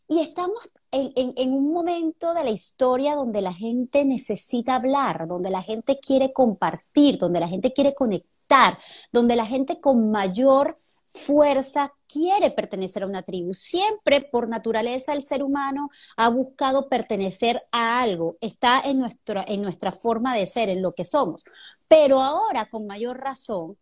Y 0.09 0.19
estamos 0.19 0.59
en, 0.91 1.13
en, 1.15 1.53
un 1.53 1.71
momento 1.71 2.33
de 2.33 2.43
la 2.43 2.51
historia 2.51 3.15
donde 3.15 3.41
la 3.41 3.53
gente 3.53 4.03
necesita 4.03 4.75
hablar, 4.75 5.29
donde 5.29 5.49
la 5.49 5.61
gente 5.61 5.97
quiere 5.97 6.33
compartir, 6.33 7.17
donde 7.17 7.39
la 7.39 7.47
gente 7.47 7.71
quiere 7.71 7.95
conectar, 7.95 8.77
donde 9.13 9.37
la 9.37 9.45
gente 9.45 9.79
con 9.79 10.11
mayor 10.11 10.77
fuerza 11.09 11.93
quiere 12.07 12.51
pertenecer 12.51 13.03
a 13.03 13.07
una 13.07 13.23
tribu. 13.23 13.53
Siempre 13.53 14.21
por 14.21 14.47
naturaleza 14.47 15.13
el 15.13 15.23
ser 15.23 15.43
humano 15.43 15.89
ha 16.15 16.29
buscado 16.29 16.87
pertenecer 16.87 17.63
a 17.71 18.01
algo, 18.01 18.37
está 18.41 18.79
en, 18.81 18.99
nuestra, 18.99 19.43
en 19.47 19.61
nuestra 19.61 19.91
forma 19.91 20.35
de 20.35 20.45
ser, 20.45 20.69
en 20.69 20.81
lo 20.81 20.93
que 20.93 21.03
somos. 21.03 21.43
Pero 21.87 22.21
ahora, 22.21 22.69
con 22.69 22.85
mayor 22.85 23.19
razón, 23.19 23.77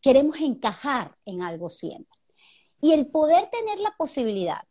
queremos 0.00 0.40
encajar 0.40 1.16
en 1.24 1.42
algo 1.42 1.68
siempre. 1.68 2.18
Y 2.80 2.92
el 2.92 3.06
poder 3.06 3.48
tener 3.48 3.78
la 3.80 3.94
posibilidad 3.96 4.62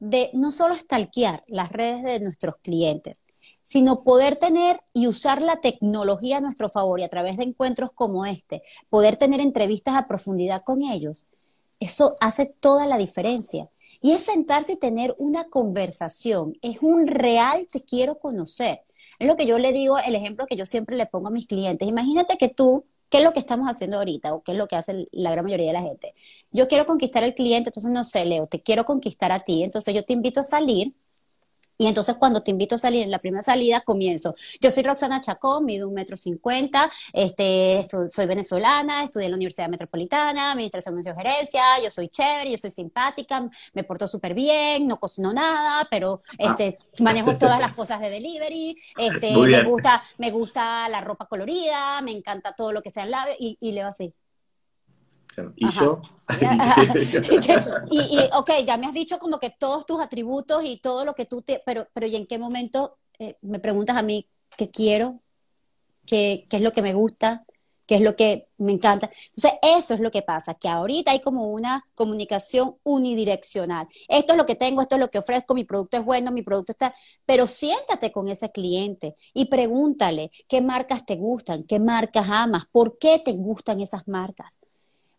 de 0.00 0.30
no 0.32 0.50
solo 0.50 0.76
stalkear 0.76 1.44
las 1.48 1.72
redes 1.72 2.02
de 2.04 2.20
nuestros 2.20 2.56
clientes, 2.62 3.24
sino 3.68 4.02
poder 4.02 4.36
tener 4.36 4.80
y 4.94 5.08
usar 5.08 5.42
la 5.42 5.60
tecnología 5.60 6.38
a 6.38 6.40
nuestro 6.40 6.70
favor 6.70 7.00
y 7.00 7.02
a 7.02 7.10
través 7.10 7.36
de 7.36 7.42
encuentros 7.44 7.92
como 7.92 8.24
este, 8.24 8.62
poder 8.88 9.18
tener 9.18 9.40
entrevistas 9.40 9.94
a 9.94 10.08
profundidad 10.08 10.62
con 10.64 10.82
ellos, 10.82 11.26
eso 11.78 12.16
hace 12.18 12.46
toda 12.46 12.86
la 12.86 12.96
diferencia. 12.96 13.68
Y 14.00 14.12
es 14.12 14.22
sentarse 14.22 14.72
y 14.72 14.76
tener 14.76 15.14
una 15.18 15.44
conversación, 15.44 16.56
es 16.62 16.78
un 16.80 17.06
real 17.08 17.68
te 17.70 17.82
quiero 17.82 18.16
conocer. 18.16 18.84
Es 19.18 19.28
lo 19.28 19.36
que 19.36 19.44
yo 19.44 19.58
le 19.58 19.70
digo, 19.72 19.98
el 19.98 20.14
ejemplo 20.14 20.46
que 20.46 20.56
yo 20.56 20.64
siempre 20.64 20.96
le 20.96 21.04
pongo 21.04 21.28
a 21.28 21.30
mis 21.30 21.46
clientes. 21.46 21.86
Imagínate 21.86 22.38
que 22.38 22.48
tú, 22.48 22.86
¿qué 23.10 23.18
es 23.18 23.24
lo 23.24 23.34
que 23.34 23.40
estamos 23.40 23.68
haciendo 23.68 23.98
ahorita 23.98 24.32
o 24.32 24.42
qué 24.42 24.52
es 24.52 24.56
lo 24.56 24.66
que 24.66 24.76
hace 24.76 25.04
la 25.12 25.30
gran 25.30 25.44
mayoría 25.44 25.66
de 25.66 25.72
la 25.74 25.82
gente? 25.82 26.14
Yo 26.52 26.68
quiero 26.68 26.86
conquistar 26.86 27.22
al 27.22 27.34
cliente, 27.34 27.68
entonces 27.68 27.92
no 27.92 28.02
sé, 28.02 28.24
Leo, 28.24 28.46
te 28.46 28.62
quiero 28.62 28.86
conquistar 28.86 29.30
a 29.30 29.40
ti, 29.40 29.62
entonces 29.62 29.94
yo 29.94 30.06
te 30.06 30.14
invito 30.14 30.40
a 30.40 30.44
salir 30.44 30.94
y 31.78 31.86
entonces 31.86 32.16
cuando 32.16 32.42
te 32.42 32.50
invito 32.50 32.74
a 32.74 32.78
salir 32.78 33.02
en 33.04 33.10
la 33.10 33.20
primera 33.20 33.40
salida, 33.40 33.80
comienzo. 33.82 34.34
Yo 34.60 34.72
soy 34.72 34.82
Roxana 34.82 35.20
Chacón, 35.20 35.64
mido 35.64 35.86
un 35.86 35.94
metro 35.94 36.16
cincuenta, 36.16 36.90
este, 37.12 37.86
soy 38.10 38.26
venezolana, 38.26 39.04
estudié 39.04 39.26
en 39.26 39.32
la 39.32 39.36
Universidad 39.36 39.68
Metropolitana, 39.68 40.52
Administración 40.52 41.00
de 41.00 41.14
Gerencia, 41.14 41.62
yo 41.82 41.90
soy 41.90 42.08
chévere, 42.08 42.50
yo 42.50 42.58
soy 42.58 42.72
simpática, 42.72 43.48
me 43.74 43.84
porto 43.84 44.08
súper 44.08 44.34
bien, 44.34 44.88
no 44.88 44.98
cocino 44.98 45.32
nada, 45.32 45.86
pero 45.88 46.22
ah. 46.40 46.56
este, 46.58 46.78
manejo 46.98 47.36
todas 47.38 47.60
las 47.60 47.72
cosas 47.76 48.00
de 48.00 48.10
delivery, 48.10 48.76
este, 48.96 49.36
me 49.36 49.62
gusta, 49.62 50.02
me 50.18 50.32
gusta 50.32 50.88
la 50.88 51.00
ropa 51.00 51.26
colorida, 51.26 52.00
me 52.02 52.10
encanta 52.10 52.54
todo 52.56 52.72
lo 52.72 52.82
que 52.82 52.90
sea 52.90 53.04
en 53.04 53.12
labio, 53.12 53.34
y, 53.38 53.56
y 53.60 53.70
leo 53.70 53.86
así. 53.86 54.12
¿Y 55.56 55.70
yo? 55.70 56.00
y, 57.90 58.18
ok, 58.34 58.50
ya 58.66 58.76
me 58.76 58.86
has 58.86 58.94
dicho 58.94 59.18
como 59.18 59.38
que 59.38 59.50
todos 59.50 59.86
tus 59.86 60.00
atributos 60.00 60.64
y 60.64 60.78
todo 60.78 61.04
lo 61.04 61.14
que 61.14 61.26
tú 61.26 61.42
te... 61.42 61.62
Pero, 61.64 61.88
pero 61.92 62.06
¿y 62.06 62.16
en 62.16 62.26
qué 62.26 62.38
momento 62.38 62.98
eh, 63.18 63.36
me 63.42 63.58
preguntas 63.58 63.96
a 63.96 64.02
mí 64.02 64.28
qué 64.56 64.70
quiero? 64.70 65.20
¿Qué, 66.06 66.46
¿Qué 66.48 66.56
es 66.56 66.62
lo 66.62 66.72
que 66.72 66.82
me 66.82 66.94
gusta? 66.94 67.44
¿Qué 67.88 67.94
es 67.94 68.02
lo 68.02 68.16
que 68.16 68.48
me 68.58 68.72
encanta? 68.72 69.10
Entonces, 69.34 69.52
eso 69.62 69.94
es 69.94 70.00
lo 70.00 70.10
que 70.10 70.20
pasa, 70.20 70.52
que 70.52 70.68
ahorita 70.68 71.10
hay 71.10 71.20
como 71.20 71.44
una 71.50 71.86
comunicación 71.94 72.76
unidireccional. 72.82 73.88
Esto 74.08 74.34
es 74.34 74.36
lo 74.36 74.44
que 74.44 74.56
tengo, 74.56 74.82
esto 74.82 74.96
es 74.96 75.00
lo 75.00 75.10
que 75.10 75.18
ofrezco, 75.18 75.54
mi 75.54 75.64
producto 75.64 75.96
es 75.96 76.04
bueno, 76.04 76.30
mi 76.30 76.42
producto 76.42 76.72
está... 76.72 76.94
Pero 77.24 77.46
siéntate 77.46 78.12
con 78.12 78.28
ese 78.28 78.52
cliente 78.52 79.14
y 79.32 79.46
pregúntale 79.46 80.30
qué 80.48 80.60
marcas 80.60 81.06
te 81.06 81.16
gustan, 81.16 81.64
qué 81.64 81.80
marcas 81.80 82.26
amas, 82.28 82.66
por 82.70 82.98
qué 82.98 83.22
te 83.24 83.32
gustan 83.32 83.80
esas 83.80 84.06
marcas. 84.06 84.58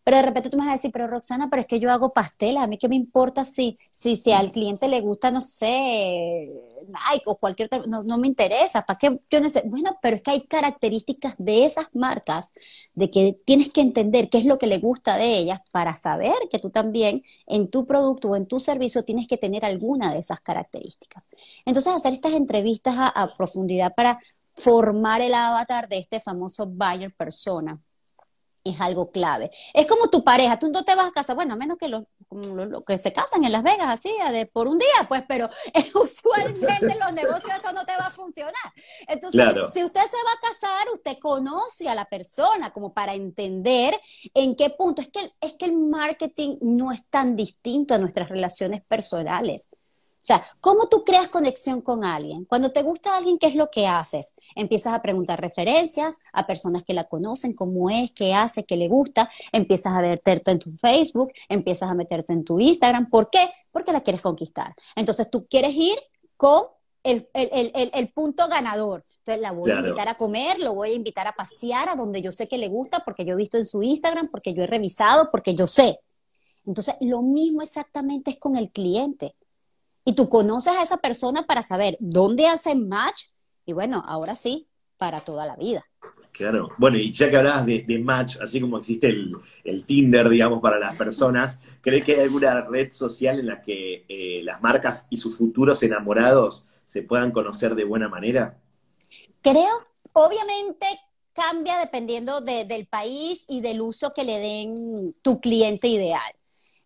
Pero 0.09 0.21
de 0.21 0.23
repente 0.23 0.49
tú 0.49 0.57
me 0.57 0.63
vas 0.63 0.69
a 0.69 0.71
decir, 0.71 0.91
pero 0.91 1.05
Roxana, 1.05 1.51
pero 1.51 1.61
es 1.61 1.67
que 1.67 1.79
yo 1.79 1.91
hago 1.91 2.11
pasteles, 2.11 2.57
a 2.63 2.65
mí 2.65 2.79
qué 2.79 2.89
me 2.89 2.95
importa 2.95 3.45
si, 3.45 3.77
si, 3.91 4.15
si 4.15 4.31
al 4.31 4.51
cliente 4.51 4.87
le 4.87 5.01
gusta, 5.01 5.29
no 5.29 5.39
sé, 5.39 6.49
Nike 6.87 7.25
o 7.27 7.35
cualquier 7.35 7.67
otra, 7.67 7.83
no, 7.85 8.01
no 8.01 8.17
me 8.17 8.25
interesa, 8.25 8.81
¿para 8.87 8.97
qué 8.97 9.19
yo 9.29 9.39
necesito? 9.39 9.69
Bueno, 9.69 9.99
pero 10.01 10.15
es 10.15 10.23
que 10.23 10.31
hay 10.31 10.41
características 10.47 11.35
de 11.37 11.63
esas 11.63 11.89
marcas, 11.93 12.53
de 12.95 13.11
que 13.11 13.37
tienes 13.45 13.69
que 13.69 13.81
entender 13.81 14.31
qué 14.31 14.39
es 14.39 14.45
lo 14.45 14.57
que 14.57 14.65
le 14.65 14.79
gusta 14.79 15.15
de 15.15 15.37
ellas 15.37 15.59
para 15.69 15.95
saber 15.95 16.33
que 16.49 16.57
tú 16.57 16.71
también 16.71 17.21
en 17.45 17.69
tu 17.69 17.85
producto 17.85 18.29
o 18.29 18.35
en 18.35 18.47
tu 18.47 18.59
servicio 18.59 19.05
tienes 19.05 19.27
que 19.27 19.37
tener 19.37 19.63
alguna 19.63 20.11
de 20.11 20.17
esas 20.21 20.39
características. 20.39 21.29
Entonces, 21.65 21.93
hacer 21.93 22.13
estas 22.13 22.33
entrevistas 22.33 22.95
a 22.97 23.35
profundidad 23.37 23.93
para 23.93 24.19
formar 24.55 25.21
el 25.21 25.35
avatar 25.35 25.87
de 25.87 25.99
este 25.99 26.19
famoso 26.19 26.65
buyer 26.65 27.13
persona 27.13 27.79
es 28.63 28.79
algo 28.79 29.11
clave. 29.11 29.51
Es 29.73 29.87
como 29.87 30.09
tu 30.09 30.23
pareja, 30.23 30.59
tú 30.59 30.69
no 30.69 30.83
te 30.83 30.95
vas 30.95 31.07
a 31.07 31.11
casar, 31.11 31.35
bueno, 31.35 31.53
a 31.53 31.57
menos 31.57 31.77
que 31.77 31.87
los, 31.87 32.03
que 32.85 32.97
se 32.97 33.13
casan 33.13 33.43
en 33.43 33.51
Las 33.51 33.63
Vegas 33.63 33.87
así, 33.87 34.13
de, 34.31 34.45
por 34.45 34.67
un 34.67 34.77
día, 34.77 35.07
pues, 35.07 35.23
pero 35.27 35.49
usualmente 35.95 36.95
los 36.99 37.13
negocios 37.13 37.51
eso 37.59 37.71
no 37.71 37.85
te 37.85 37.95
va 37.97 38.07
a 38.07 38.11
funcionar. 38.11 38.53
Entonces, 39.07 39.43
si 39.73 39.83
usted 39.83 40.01
se 40.01 40.17
va 40.17 40.31
a 40.31 40.47
casar, 40.49 40.93
usted 40.93 41.17
conoce 41.19 41.89
a 41.89 41.95
la 41.95 42.05
persona 42.05 42.71
como 42.71 42.93
para 42.93 43.13
entender 43.13 43.95
en 44.33 44.55
qué 44.55 44.69
punto. 44.69 45.01
Es 45.01 45.09
que, 45.09 45.31
es 45.41 45.53
que 45.53 45.65
el 45.65 45.73
marketing 45.73 46.57
no 46.61 46.91
es 46.91 47.07
tan 47.09 47.35
distinto 47.35 47.93
a 47.93 47.97
nuestras 47.97 48.29
relaciones 48.29 48.81
personales. 48.85 49.69
O 50.19 50.25
sea, 50.29 50.45
¿cómo 50.59 50.87
tú 50.89 51.05
creas 51.05 51.29
conexión 51.29 51.81
con 51.81 52.03
alguien? 52.03 52.43
Cuando 52.45 52.71
te 52.73 52.83
gusta 52.83 53.15
alguien, 53.15 53.39
¿qué 53.39 53.47
es 53.47 53.55
lo 53.55 53.71
que 53.71 53.87
haces? 53.87 54.35
Empiezas 54.53 54.93
a 54.93 55.01
preguntar 55.01 55.39
referencias 55.39 56.19
a 56.33 56.45
personas 56.45 56.83
que 56.83 56.93
la 56.93 57.05
conocen, 57.05 57.53
cómo 57.53 57.89
es, 57.89 58.11
qué 58.11 58.33
hace, 58.33 58.65
qué 58.65 58.75
le 58.75 58.89
gusta, 58.89 59.29
empiezas 59.53 59.93
a 59.93 60.01
meterte 60.01 60.51
en 60.51 60.59
tu 60.59 60.71
Facebook, 60.77 61.31
empiezas 61.47 61.89
a 61.89 61.93
meterte 61.93 62.33
en 62.33 62.43
tu 62.43 62.59
Instagram. 62.59 63.09
¿Por 63.09 63.29
qué? 63.29 63.49
Porque 63.71 63.93
la 63.93 64.01
quieres 64.01 64.21
conquistar. 64.21 64.75
Entonces 64.93 65.29
tú 65.29 65.47
quieres 65.47 65.73
ir 65.73 65.97
con 66.35 66.63
el, 67.03 68.11
punto 68.13 68.47
ganador. 68.49 69.05
Entonces 69.19 69.41
la 69.41 69.51
voy 69.51 69.71
a 69.71 69.75
invitar 69.75 70.09
a 70.09 70.15
comer, 70.15 70.59
lo 70.59 70.73
voy 70.73 70.91
a 70.91 70.95
invitar 70.95 71.27
a 71.27 71.33
pasear 71.33 71.87
a 71.87 71.95
donde 71.95 72.21
yo 72.21 72.33
sé 72.33 72.49
que 72.49 72.57
le 72.57 72.67
gusta, 72.67 73.03
porque 73.05 73.23
yo 73.23 73.33
he 73.33 73.37
visto 73.37 73.57
en 73.57 73.65
su 73.65 73.81
Instagram, 73.83 74.29
porque 74.29 74.53
yo 74.53 74.63
he 74.63 74.67
revisado, 74.67 75.29
porque 75.29 75.55
yo 75.55 75.65
sé. 75.65 75.99
Entonces, 76.65 76.95
lo 77.01 77.21
mismo 77.21 77.61
exactamente 77.61 78.31
es 78.31 78.37
con 78.37 78.57
el 78.57 78.69
cliente. 78.69 79.35
Y 80.09 80.13
tú 80.13 80.27
conoces 80.27 80.73
a 80.75 80.81
esa 80.81 80.97
persona 80.97 81.45
para 81.45 81.61
saber 81.61 81.95
dónde 81.99 82.47
hacen 82.47 82.89
match 82.89 83.25
y 83.63 83.73
bueno, 83.73 84.03
ahora 84.07 84.33
sí, 84.33 84.67
para 84.97 85.21
toda 85.21 85.45
la 85.45 85.55
vida. 85.55 85.85
Claro. 86.31 86.69
Bueno, 86.79 86.97
y 86.97 87.13
ya 87.13 87.29
que 87.29 87.37
hablabas 87.37 87.67
de, 87.67 88.01
match, 88.03 88.37
así 88.41 88.59
como 88.59 88.79
existe 88.79 89.07
el, 89.07 89.85
Tinder, 89.85 90.27
digamos, 90.27 90.63
para 90.63 90.79
las 90.79 90.97
personas, 90.97 91.59
¿crees 91.81 92.03
que 92.03 92.13
hay 92.13 92.21
alguna 92.21 92.59
red 92.61 92.91
social 92.91 93.39
en 93.39 93.45
la 93.45 93.61
que 93.61 94.05
eh, 94.09 94.41
las 94.43 94.59
marcas 94.63 95.05
y 95.11 95.17
sus 95.17 95.37
futuros 95.37 95.83
enamorados 95.83 96.65
se 96.85 97.03
puedan 97.03 97.29
conocer 97.29 97.75
de 97.75 97.83
buena 97.83 98.09
manera? 98.09 98.57
Creo, 99.43 99.85
obviamente 100.13 100.87
cambia 101.33 101.77
dependiendo 101.77 102.41
del 102.41 102.87
país 102.87 103.45
y 103.47 103.61
del 103.61 103.79
uso 103.79 104.11
que 104.15 104.23
le 104.23 104.39
den 104.39 105.13
tu 105.21 105.39
cliente 105.39 105.87
ideal. 105.87 106.33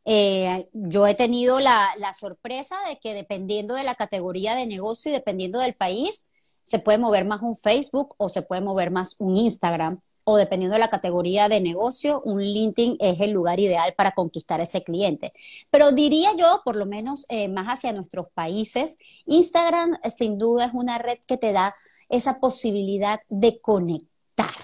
Eh, 0.05 0.69
yo 0.73 1.07
he 1.07 1.15
tenido 1.15 1.59
la, 1.59 1.93
sorpresa 2.17 2.75
de 2.87 2.97
que 2.99 3.13
dependiendo 3.13 3.75
de 3.75 3.83
la 3.83 3.95
categoría 3.95 4.55
de 4.55 4.65
negocio 4.65 5.09
y 5.09 5.13
dependiendo 5.13 5.59
del 5.59 5.73
país, 5.75 6.27
se 6.63 6.79
puede 6.79 6.97
mover 6.97 7.25
más 7.25 7.41
un 7.41 7.55
Facebook 7.55 8.15
o 8.17 8.29
se 8.29 8.41
puede 8.41 8.61
mover 8.61 8.91
más 8.91 9.15
un 9.19 9.37
Instagram 9.37 9.99
o 10.25 10.37
dependiendo 10.37 10.75
de 10.75 10.79
la 10.79 10.89
categoría 10.89 11.49
de 11.49 11.59
negocio, 11.59 12.21
un 12.21 12.41
LinkedIn 12.41 12.97
es 12.99 13.19
el 13.19 13.31
lugar 13.31 13.59
ideal 13.59 13.93
para 13.97 14.11
conquistar 14.11 14.61
ese 14.61 14.81
cliente. 14.81 15.33
Pero 15.69 15.91
diría 15.91 16.33
yo, 16.37 16.61
por 16.63 16.77
lo 16.77 16.85
menos 16.85 17.25
eh, 17.27 17.49
más 17.49 17.67
hacia 17.67 17.91
nuestros 17.91 18.27
países, 18.33 18.97
Instagram 19.25 19.91
eh, 20.03 20.09
sin 20.09 20.37
duda 20.37 20.65
es 20.65 20.73
una 20.73 20.97
red 20.97 21.19
que 21.27 21.37
te 21.37 21.51
da 21.51 21.75
esa 22.07 22.39
posibilidad 22.39 23.19
de 23.29 23.59
conectar 23.59 24.55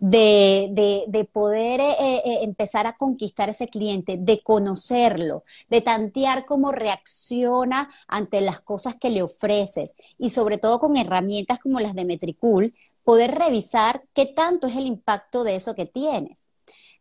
de, 0.00 1.28
poder 1.32 1.80
eh, 1.80 1.96
eh, 1.98 2.22
eh, 2.24 2.38
empezar 2.42 2.86
a 2.86 2.96
conquistar 2.96 3.48
ese 3.48 3.66
cliente, 3.66 4.16
de 4.18 4.42
conocerlo, 4.42 5.44
de 5.68 5.80
tantear 5.80 6.44
cómo 6.44 6.72
reacciona 6.72 7.90
ante 8.08 8.40
las 8.40 8.60
cosas 8.60 8.96
que 8.96 9.10
le 9.10 9.22
ofreces 9.22 9.94
y 10.18 10.30
sobre 10.30 10.58
todo 10.58 10.78
con 10.80 10.96
herramientas 10.96 11.58
como 11.58 11.80
las 11.80 11.94
de 11.94 12.04
Metricool, 12.04 12.74
poder 13.04 13.34
revisar 13.34 14.04
qué 14.14 14.26
tanto 14.26 14.66
es 14.66 14.76
el 14.76 14.86
impacto 14.86 15.44
de 15.44 15.56
eso 15.56 15.74
que 15.74 15.86
tienes. 15.86 16.48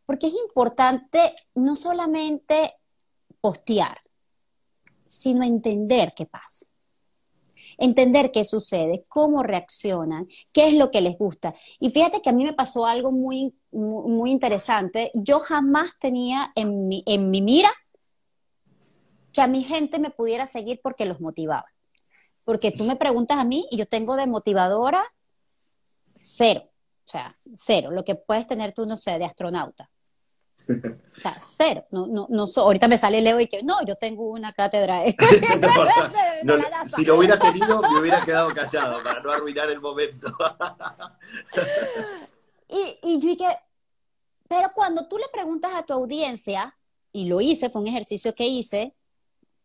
Porque 0.06 0.28
es 0.28 0.34
importante 0.34 1.34
no 1.56 1.76
solamente 1.76 2.76
postear, 3.40 4.02
sino 5.06 5.44
entender 5.44 6.14
qué 6.16 6.26
pasa 6.26 6.66
entender 7.78 8.32
qué 8.32 8.44
sucede, 8.44 9.06
cómo 9.08 9.44
reaccionan, 9.44 10.28
qué 10.52 10.68
es 10.68 10.76
lo 10.76 10.92
que 10.92 11.02
les 11.02 11.18
gusta. 11.18 11.56
Y 11.80 11.90
fíjate 11.90 12.22
que 12.22 12.30
a 12.30 12.34
mí 12.34 12.44
me 12.44 12.54
pasó 12.54 12.86
algo 12.86 13.12
muy, 13.12 13.56
muy 13.72 14.32
interesante. 14.32 15.12
Yo 15.14 15.40
jamás 15.40 15.98
tenía 16.00 16.52
en 16.56 16.88
mi, 16.88 17.04
en 17.06 17.30
mi 17.30 17.42
mira 17.42 17.70
que 19.32 19.42
a 19.42 19.48
mi 19.48 19.64
gente 19.64 20.00
me 20.00 20.12
pudiera 20.12 20.46
seguir 20.46 20.80
porque 20.82 21.06
los 21.06 21.20
motivaba. 21.20 21.66
Porque 22.44 22.72
tú 22.72 22.84
me 22.84 22.96
preguntas 22.96 23.40
a 23.40 23.44
mí 23.44 23.66
y 23.72 23.78
yo 23.78 23.86
tengo 23.86 24.16
de 24.16 24.28
motivadora 24.28 25.04
cero. 26.14 26.70
O 27.06 27.10
sea, 27.10 27.38
cero. 27.54 27.92
Lo 27.92 28.04
que 28.04 28.16
puedes 28.16 28.48
tener 28.48 28.74
tú, 28.74 28.86
no 28.86 28.98
sé, 28.98 29.18
de 29.18 29.26
astronauta. 29.26 29.90
O 30.67 31.19
sea, 31.19 31.38
cero. 31.39 31.86
No, 31.91 32.08
no, 32.08 32.28
no 32.30 32.45
ahorita 32.56 32.88
me 32.88 32.97
sale 32.97 33.21
Leo 33.21 33.39
y 33.39 33.47
que 33.47 33.63
no, 33.63 33.86
yo 33.86 33.95
tengo 33.95 34.30
una 34.30 34.54
cátedra. 34.54 35.04
si 36.95 37.06
lo 37.06 37.17
hubiera 37.17 37.38
tenido, 37.38 37.82
me 37.82 37.99
hubiera 37.99 38.23
quedado 38.23 38.49
callado 38.54 39.04
para 39.04 39.19
no 39.21 39.32
arruinar 39.32 39.69
el 39.69 39.82
momento. 39.82 40.36
y, 42.69 42.99
y 43.04 43.19
yo 43.19 43.30
dije, 43.30 43.47
pero 44.47 44.71
cuando 44.73 45.08
tú 45.08 45.17
le 45.17 45.26
preguntas 45.32 45.73
a 45.76 45.84
tu 45.84 45.93
audiencia, 45.93 46.76
y 47.13 47.26
lo 47.26 47.39
hice, 47.39 47.69
fue 47.69 47.82
un 47.82 47.88
ejercicio 47.88 48.34
que 48.34 48.47
hice, 48.47 48.95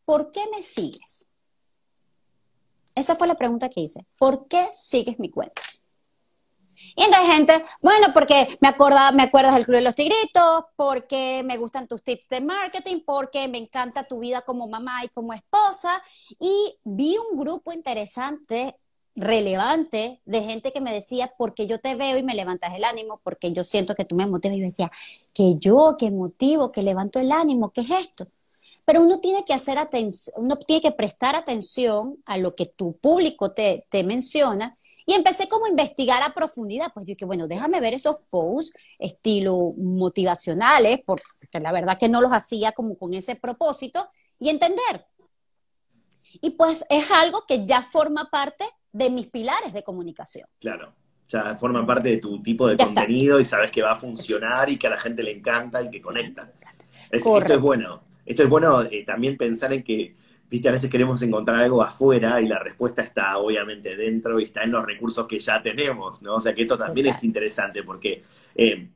¿por 0.05 0.31
qué 0.31 0.45
me 0.55 0.63
sigues? 0.63 1.29
Esa 2.95 3.17
fue 3.17 3.27
la 3.27 3.37
pregunta 3.37 3.71
que 3.71 3.81
hice. 3.81 4.07
¿Por 4.19 4.47
qué 4.49 4.69
sigues 4.73 5.19
mi 5.19 5.31
cuenta? 5.31 5.63
Y 6.99 7.05
entonces 7.05 7.33
gente, 7.33 7.65
bueno, 7.81 8.09
porque 8.13 8.59
me, 8.61 8.67
acuerda, 8.67 9.13
me 9.13 9.23
acuerdas 9.23 9.55
del 9.55 9.65
Club 9.65 9.77
de 9.77 9.83
los 9.83 9.95
Tigritos, 9.95 10.65
porque 10.75 11.45
me 11.45 11.57
gustan 11.57 11.87
tus 11.87 12.03
tips 12.03 12.29
de 12.29 12.41
marketing, 12.41 13.03
porque 13.07 13.47
me 13.47 13.59
encanta 13.59 14.03
tu 14.03 14.19
vida 14.19 14.43
como 14.43 14.67
mamá 14.67 15.05
y 15.05 15.09
como 15.09 15.33
esposa. 15.33 16.03
Y 16.41 16.77
vi 16.83 17.17
un 17.17 17.39
grupo 17.39 17.73
interesante, 17.73 18.75
relevante, 19.15 20.21
de 20.25 20.43
gente 20.43 20.73
que 20.73 20.81
me 20.81 20.93
decía, 20.93 21.33
porque 21.39 21.69
yo 21.69 21.79
te 21.79 21.95
veo 21.95 22.19
y 22.19 22.25
me 22.25 22.35
levantas 22.35 22.75
el 22.75 22.83
ánimo, 22.83 23.21
porque 23.23 23.53
yo 23.53 23.63
siento 23.63 23.95
que 23.95 24.05
tú 24.05 24.17
me 24.17 24.27
motivas. 24.27 24.57
Y 24.57 24.61
yo 24.61 24.65
decía, 24.65 24.91
que 25.33 25.57
yo, 25.57 25.95
que 25.97 26.11
motivo, 26.11 26.73
que 26.73 26.83
levanto 26.83 27.21
el 27.21 27.31
ánimo, 27.31 27.71
¿qué 27.71 27.83
es 27.83 27.91
esto? 27.91 28.27
Pero 28.85 29.03
uno 29.03 29.21
tiene 29.21 29.45
que 29.45 29.55
hacer 29.55 29.79
atención, 29.79 30.35
uno 30.45 30.57
tiene 30.57 30.83
que 30.83 30.91
prestar 30.91 31.37
atención 31.37 32.17
a 32.27 32.39
lo 32.39 32.57
que 32.57 32.67
tu 32.67 32.97
público 32.97 33.53
te, 33.53 33.87
te 33.89 34.03
menciona 34.03 34.78
y 35.09 35.15
empecé 35.15 35.49
como 35.49 35.65
a 35.65 35.71
investigar 35.71 36.23
a 36.23 36.35
profundidad, 36.35 36.93
pues 36.93 37.07
yo 37.07 37.15
dije, 37.15 37.25
bueno, 37.25 37.49
déjame 37.49 37.81
ver 37.81 37.95
esos 37.95 38.17
posts 38.29 38.77
estilo 38.99 39.73
motivacionales, 39.79 41.01
porque 41.07 41.25
la 41.53 41.73
verdad 41.73 41.97
que 41.99 42.11
no 42.11 42.21
los 42.21 42.31
hacía 42.31 42.73
como 42.73 42.99
con 42.99 43.15
ese 43.15 43.35
propósito, 43.35 44.11
y 44.39 44.51
entender. 44.51 45.07
Y 46.43 46.51
pues 46.51 46.85
es 46.91 47.11
algo 47.11 47.45
que 47.49 47.65
ya 47.65 47.81
forma 47.81 48.29
parte 48.31 48.67
de 48.93 49.09
mis 49.09 49.29
pilares 49.29 49.73
de 49.73 49.83
comunicación. 49.83 50.47
Claro, 50.61 50.93
ya 51.27 51.57
forma 51.57 51.87
parte 51.87 52.11
de 52.11 52.17
tu 52.19 52.39
tipo 52.41 52.69
de 52.69 52.77
contenido 52.77 53.41
y 53.41 53.45
sabes 53.45 53.71
que 53.71 53.81
va 53.81 53.93
a 53.93 53.97
funcionar 53.97 54.69
y 54.69 54.79
que 54.79 54.89
a 54.89 54.91
la 54.91 55.01
gente 55.01 55.23
le 55.23 55.31
encanta 55.31 55.81
y 55.81 55.89
que 55.89 56.03
conecta. 56.03 56.53
esto 57.11 57.55
es 57.55 57.61
bueno. 57.63 58.03
Esto 58.27 58.43
es 58.43 58.51
bueno 58.51 58.83
eh, 58.83 59.07
también 59.07 59.39
pensar 59.39 59.73
en 59.73 59.83
que 59.83 60.15
viste, 60.51 60.69
a 60.69 60.73
veces 60.73 60.91
queremos 60.91 61.21
encontrar 61.23 61.61
algo 61.61 61.83
afuera 61.83 62.41
y 62.41 62.49
la 62.49 62.59
respuesta 62.59 63.03
está 63.03 63.39
obviamente 63.39 63.97
dentro 63.97 64.41
y 64.41 64.45
está 64.45 64.63
en 64.63 64.73
los 64.73 64.85
recursos 64.85 65.27
que 65.27 65.39
ya 65.39 65.63
tenemos, 65.63 66.23
¿no? 66.23 66.37
O 66.37 66.41
sea 66.41 66.55
que 66.55 66.63
esto 66.63 66.79
también 66.79 67.09
es 67.09 67.23
interesante 67.25 67.83
porque 67.83 68.23
eh, 68.55 68.89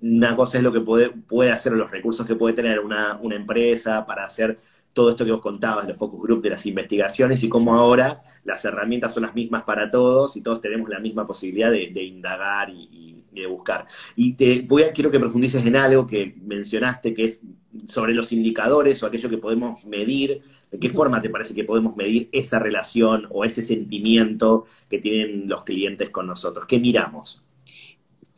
una 0.00 0.34
cosa 0.34 0.58
es 0.58 0.64
lo 0.64 0.72
que 0.72 0.80
puede, 0.80 1.10
puede 1.10 1.50
hacer 1.50 1.72
los 1.72 1.90
recursos 1.90 2.26
que 2.26 2.34
puede 2.34 2.54
tener 2.54 2.80
una, 2.80 3.18
una 3.20 3.36
empresa 3.36 4.06
para 4.06 4.24
hacer 4.24 4.58
todo 4.96 5.10
esto 5.10 5.26
que 5.26 5.30
vos 5.30 5.42
contabas, 5.42 5.86
los 5.86 5.98
focus 5.98 6.22
group, 6.22 6.42
de 6.42 6.48
las 6.48 6.64
investigaciones 6.64 7.42
y 7.44 7.50
cómo 7.50 7.74
ahora 7.74 8.22
las 8.44 8.64
herramientas 8.64 9.12
son 9.12 9.24
las 9.24 9.34
mismas 9.34 9.62
para 9.64 9.90
todos 9.90 10.38
y 10.38 10.40
todos 10.40 10.62
tenemos 10.62 10.88
la 10.88 10.98
misma 10.98 11.26
posibilidad 11.26 11.70
de, 11.70 12.02
indagar 12.02 12.70
y, 12.70 13.22
de 13.30 13.46
buscar. 13.46 13.86
Y 14.16 14.32
te 14.32 14.62
voy 14.62 14.84
a, 14.84 14.92
quiero 14.94 15.10
que 15.10 15.20
profundices 15.20 15.66
en 15.66 15.76
algo 15.76 16.06
que 16.06 16.34
mencionaste, 16.42 17.12
que 17.12 17.24
es 17.24 17.42
sobre 17.86 18.14
los 18.14 18.32
indicadores 18.32 19.02
o 19.02 19.06
aquello 19.06 19.28
que 19.28 19.36
podemos 19.36 19.84
medir 19.84 20.40
¿De 20.70 20.78
qué 20.78 20.90
forma 20.90 21.22
te 21.22 21.30
parece 21.30 21.54
que 21.54 21.64
podemos 21.64 21.96
medir 21.96 22.28
esa 22.32 22.58
relación 22.58 23.28
o 23.30 23.44
ese 23.44 23.62
sentimiento 23.62 24.66
que 24.90 24.98
tienen 24.98 25.48
los 25.48 25.64
clientes 25.64 26.10
con 26.10 26.26
nosotros? 26.26 26.66
¿Qué 26.66 26.78
miramos? 26.78 27.44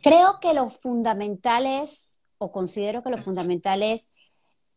Creo 0.02 0.38
que 0.40 0.54
lo 0.54 0.70
fundamental 0.70 1.66
es, 1.66 2.20
o 2.38 2.52
considero 2.52 3.02
que 3.02 3.10
lo 3.10 3.18
fundamental 3.18 3.82
es, 3.82 4.12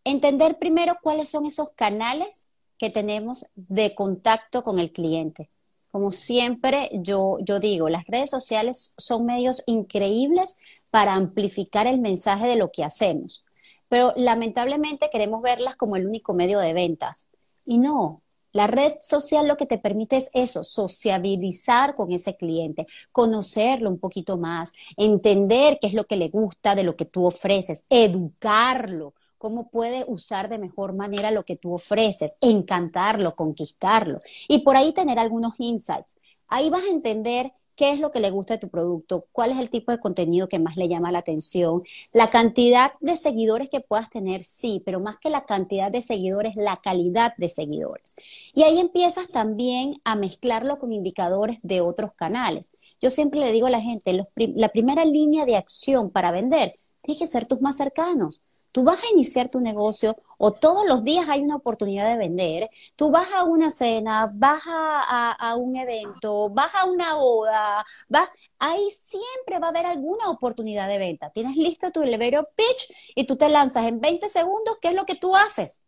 entender 0.04 0.58
primero 0.58 0.98
cuáles 1.02 1.30
son 1.30 1.46
esos 1.46 1.72
canales 1.72 2.48
que 2.78 2.90
tenemos 2.90 3.46
de 3.56 3.94
contacto 3.94 4.64
con 4.64 4.80
el 4.80 4.92
cliente. 4.92 5.50
Como 5.92 6.10
siempre 6.10 6.90
yo, 6.94 7.38
yo 7.42 7.60
digo, 7.60 7.90
las 7.90 8.06
redes 8.08 8.30
sociales 8.30 8.94
son 8.98 9.26
medios 9.26 9.62
increíbles 9.68 10.58
para 10.90 11.14
amplificar 11.14 11.86
el 11.86 12.00
mensaje 12.00 12.48
de 12.48 12.56
lo 12.56 12.72
que 12.72 12.84
hacemos, 12.84 13.46
pero 13.90 14.14
lamentablemente 14.16 15.10
queremos 15.12 15.42
verlas 15.42 15.76
como 15.76 15.96
el 15.96 16.08
único 16.08 16.34
medio 16.34 16.60
de 16.60 16.74
ventas. 16.74 17.30
Y 17.72 17.78
no, 17.78 18.22
la 18.52 18.68
red 18.68 18.96
social 19.00 19.48
lo 19.48 19.56
que 19.56 19.66
te 19.66 19.78
permite 19.78 20.18
es 20.18 20.30
eso, 20.34 20.66
sociabilizar 20.66 21.96
con 21.96 22.12
ese 22.12 22.36
cliente, 22.36 22.86
conocerlo 23.14 23.90
un 23.90 23.98
poquito 23.98 24.38
más, 24.38 24.74
entender 24.98 25.78
qué 25.80 25.88
es 25.88 25.94
lo 25.94 26.04
que 26.04 26.18
le 26.18 26.28
gusta 26.28 26.76
de 26.76 26.84
lo 26.84 26.98
que 26.98 27.06
tú 27.06 27.24
ofreces, 27.26 27.86
educarlo, 27.90 29.14
cómo 29.38 29.70
puede 29.70 30.04
usar 30.06 30.50
de 30.50 30.58
mejor 30.58 30.92
manera 30.92 31.32
lo 31.32 31.46
que 31.46 31.56
tú 31.56 31.74
ofreces, 31.74 32.36
encantarlo, 32.42 33.38
conquistarlo 33.38 34.22
y 34.50 34.60
por 34.60 34.76
ahí 34.76 34.92
tener 34.92 35.18
algunos 35.18 35.58
insights. 35.58 36.18
Ahí 36.50 36.70
vas 36.70 36.84
a 36.84 36.92
entender 36.92 37.54
qué 37.76 37.92
es 37.92 38.00
lo 38.00 38.12
que 38.12 38.20
le 38.20 38.32
gusta 38.32 38.56
de 38.56 38.60
tu 38.60 38.70
producto, 38.70 39.28
cuál 39.32 39.52
es 39.52 39.58
el 39.58 39.70
tipo 39.70 39.92
de 39.92 40.00
contenido 40.00 40.48
que 40.48 40.60
más 40.60 40.78
le 40.78 40.88
llama 40.88 41.12
la 41.12 41.20
atención, 41.20 41.84
la 42.14 42.30
cantidad 42.30 42.94
de 43.00 43.16
seguidores 43.16 43.70
que 43.70 43.82
puedas 43.82 44.10
tener, 44.10 44.44
sí, 44.44 44.82
pero 44.86 45.00
más 45.00 45.18
que 45.18 45.30
la 45.30 45.46
cantidad 45.46 45.92
de 45.92 46.02
seguidores, 46.02 46.56
la 46.56 46.78
calidad 46.78 47.34
de 47.38 47.50
seguidores. 47.50 48.16
Y 48.54 48.64
ahí 48.64 48.80
empiezas 48.80 49.28
también 49.30 50.02
a 50.04 50.16
mezclarlo 50.16 50.80
con 50.80 50.92
indicadores 50.92 51.58
de 51.64 51.82
otros 51.82 52.14
canales. 52.14 52.72
Yo 53.02 53.10
siempre 53.10 53.40
le 53.40 53.52
digo 53.52 53.68
a 53.68 53.72
la 53.72 53.82
gente, 53.82 54.14
la 54.36 54.70
primera 54.70 55.06
línea 55.06 55.46
de 55.46 55.56
acción 55.58 56.12
para 56.12 56.32
vender 56.32 56.80
tiene 57.02 57.20
que 57.20 57.28
ser 57.28 57.48
tus 57.48 57.62
más 57.62 57.78
cercanos. 57.78 58.42
Tú 58.72 58.84
vas 58.84 59.04
a 59.04 59.10
iniciar 59.14 59.50
tu 59.50 59.60
negocio 59.60 60.16
o 60.38 60.54
todos 60.54 60.86
los 60.88 61.04
días 61.04 61.28
hay 61.30 61.42
una 61.42 61.56
oportunidad 61.56 62.08
de 62.10 62.18
vender. 62.18 62.70
Tú 62.96 63.12
vas 63.12 63.28
a 63.34 63.44
una 63.44 63.70
cena, 63.70 64.32
vas 64.34 64.64
a, 64.66 65.56
un 65.58 65.76
evento, 65.76 66.50
vas 66.50 66.74
a 66.76 66.86
una 66.86 67.16
boda, 67.16 67.86
vas, 68.08 68.30
ahí 68.60 68.90
siempre 68.92 69.60
va 69.60 69.68
a 69.68 69.70
haber 69.72 69.86
alguna 69.86 70.30
oportunidad 70.30 70.88
de 70.88 70.98
venta. 70.98 71.30
Tienes 71.32 71.58
listo 71.58 71.92
tu 71.92 72.02
elevator 72.02 72.50
pitch 72.56 73.14
y 73.16 73.26
tú 73.26 73.36
te 73.36 73.50
lanzas 73.50 73.86
en 73.86 74.00
20 74.00 74.30
segundos, 74.30 74.78
¿qué 74.82 74.90
es 74.90 74.96
lo 74.96 75.06
que 75.06 75.16
tú 75.16 75.36
haces? 75.36 75.86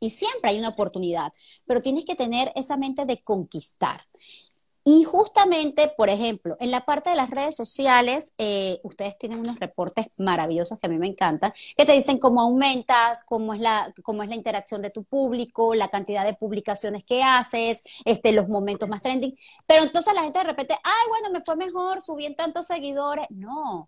Y 0.00 0.10
siempre 0.10 0.50
hay 0.50 0.58
una 0.58 0.70
oportunidad, 0.70 1.32
pero 1.66 1.80
tienes 1.80 2.04
que 2.04 2.14
tener 2.14 2.52
esa 2.54 2.76
mente 2.76 3.04
de 3.04 3.22
conquistar. 3.22 4.06
Y 4.90 5.04
justamente, 5.04 5.92
por 5.94 6.08
ejemplo, 6.08 6.56
en 6.60 6.70
la 6.70 6.86
parte 6.86 7.10
de 7.10 7.16
las 7.16 7.28
redes 7.28 7.54
sociales, 7.54 8.32
eh, 8.38 8.80
ustedes 8.82 9.18
tienen 9.18 9.40
unos 9.40 9.60
reportes 9.60 10.06
maravillosos 10.16 10.78
que 10.78 10.86
a 10.86 10.88
mí 10.88 10.96
me 10.96 11.08
encantan, 11.08 11.52
que 11.76 11.84
te 11.84 11.92
dicen 11.92 12.18
cómo 12.18 12.40
aumentas, 12.40 13.22
cómo 13.22 13.52
es 13.52 13.60
la, 13.60 13.92
cómo 14.02 14.22
es 14.22 14.30
la 14.30 14.34
interacción 14.34 14.80
de 14.80 14.88
tu 14.88 15.04
público, 15.04 15.74
la 15.74 15.90
cantidad 15.90 16.24
de 16.24 16.32
publicaciones 16.32 17.04
que 17.04 17.22
haces, 17.22 17.84
este, 18.06 18.32
los 18.32 18.48
momentos 18.48 18.88
más 18.88 19.02
trending. 19.02 19.36
Pero 19.66 19.82
entonces 19.82 20.14
la 20.14 20.22
gente 20.22 20.38
de 20.38 20.46
repente, 20.46 20.74
ay, 20.82 21.08
bueno, 21.10 21.28
me 21.34 21.44
fue 21.44 21.56
mejor, 21.56 22.00
subí 22.00 22.24
en 22.24 22.34
tantos 22.34 22.66
seguidores. 22.66 23.26
No, 23.28 23.86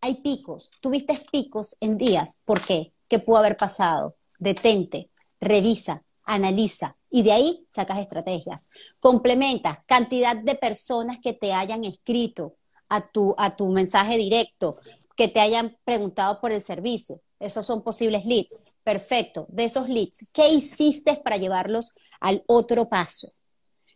hay 0.00 0.22
picos. 0.22 0.70
Tuviste 0.80 1.22
picos 1.30 1.76
en 1.80 1.98
días. 1.98 2.34
¿Por 2.46 2.62
qué? 2.64 2.94
¿Qué 3.08 3.18
pudo 3.18 3.36
haber 3.36 3.58
pasado? 3.58 4.16
Detente, 4.38 5.10
revisa, 5.38 6.02
analiza, 6.24 6.96
y 7.10 7.22
de 7.22 7.32
ahí 7.32 7.64
sacas 7.68 7.98
estrategias. 7.98 8.68
Complementas 9.00 9.80
cantidad 9.86 10.36
de 10.36 10.54
personas 10.54 11.18
que 11.18 11.32
te 11.32 11.52
hayan 11.52 11.84
escrito 11.84 12.56
a 12.88 13.10
tu, 13.10 13.34
a 13.36 13.56
tu 13.56 13.68
mensaje 13.68 14.16
directo, 14.16 14.78
que 15.16 15.28
te 15.28 15.40
hayan 15.40 15.76
preguntado 15.84 16.40
por 16.40 16.52
el 16.52 16.62
servicio. 16.62 17.20
Esos 17.38 17.66
son 17.66 17.82
posibles 17.82 18.24
leads. 18.24 18.58
Perfecto. 18.82 19.46
De 19.48 19.64
esos 19.64 19.88
leads, 19.88 20.26
¿qué 20.32 20.48
hiciste 20.48 21.16
para 21.16 21.36
llevarlos 21.36 21.92
al 22.20 22.42
otro 22.46 22.88
paso? 22.88 23.32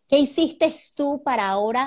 ¿Qué 0.08 0.18
hiciste 0.18 0.70
tú 0.94 1.22
para 1.24 1.48
ahora 1.48 1.86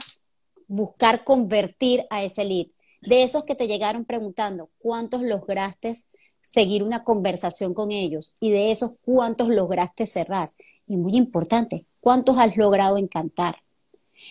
buscar 0.67 1.23
convertir 1.23 2.05
a 2.09 2.23
ese 2.23 2.45
lead? 2.45 2.67
De 3.01 3.23
esos 3.23 3.43
que 3.43 3.55
te 3.55 3.67
llegaron 3.67 4.05
preguntando, 4.05 4.69
¿cuántos 4.79 5.21
lograste 5.21 5.93
seguir 6.41 6.83
una 6.83 7.03
conversación 7.03 7.73
con 7.73 7.91
ellos? 7.91 8.35
Y 8.39 8.51
de 8.51 8.71
esos, 8.71 8.91
¿cuántos 9.01 9.49
lograste 9.49 10.07
cerrar? 10.07 10.51
Y 10.87 10.97
muy 10.97 11.15
importante, 11.15 11.85
¿cuántos 11.99 12.37
has 12.37 12.55
logrado 12.57 12.97
encantar? 12.97 13.57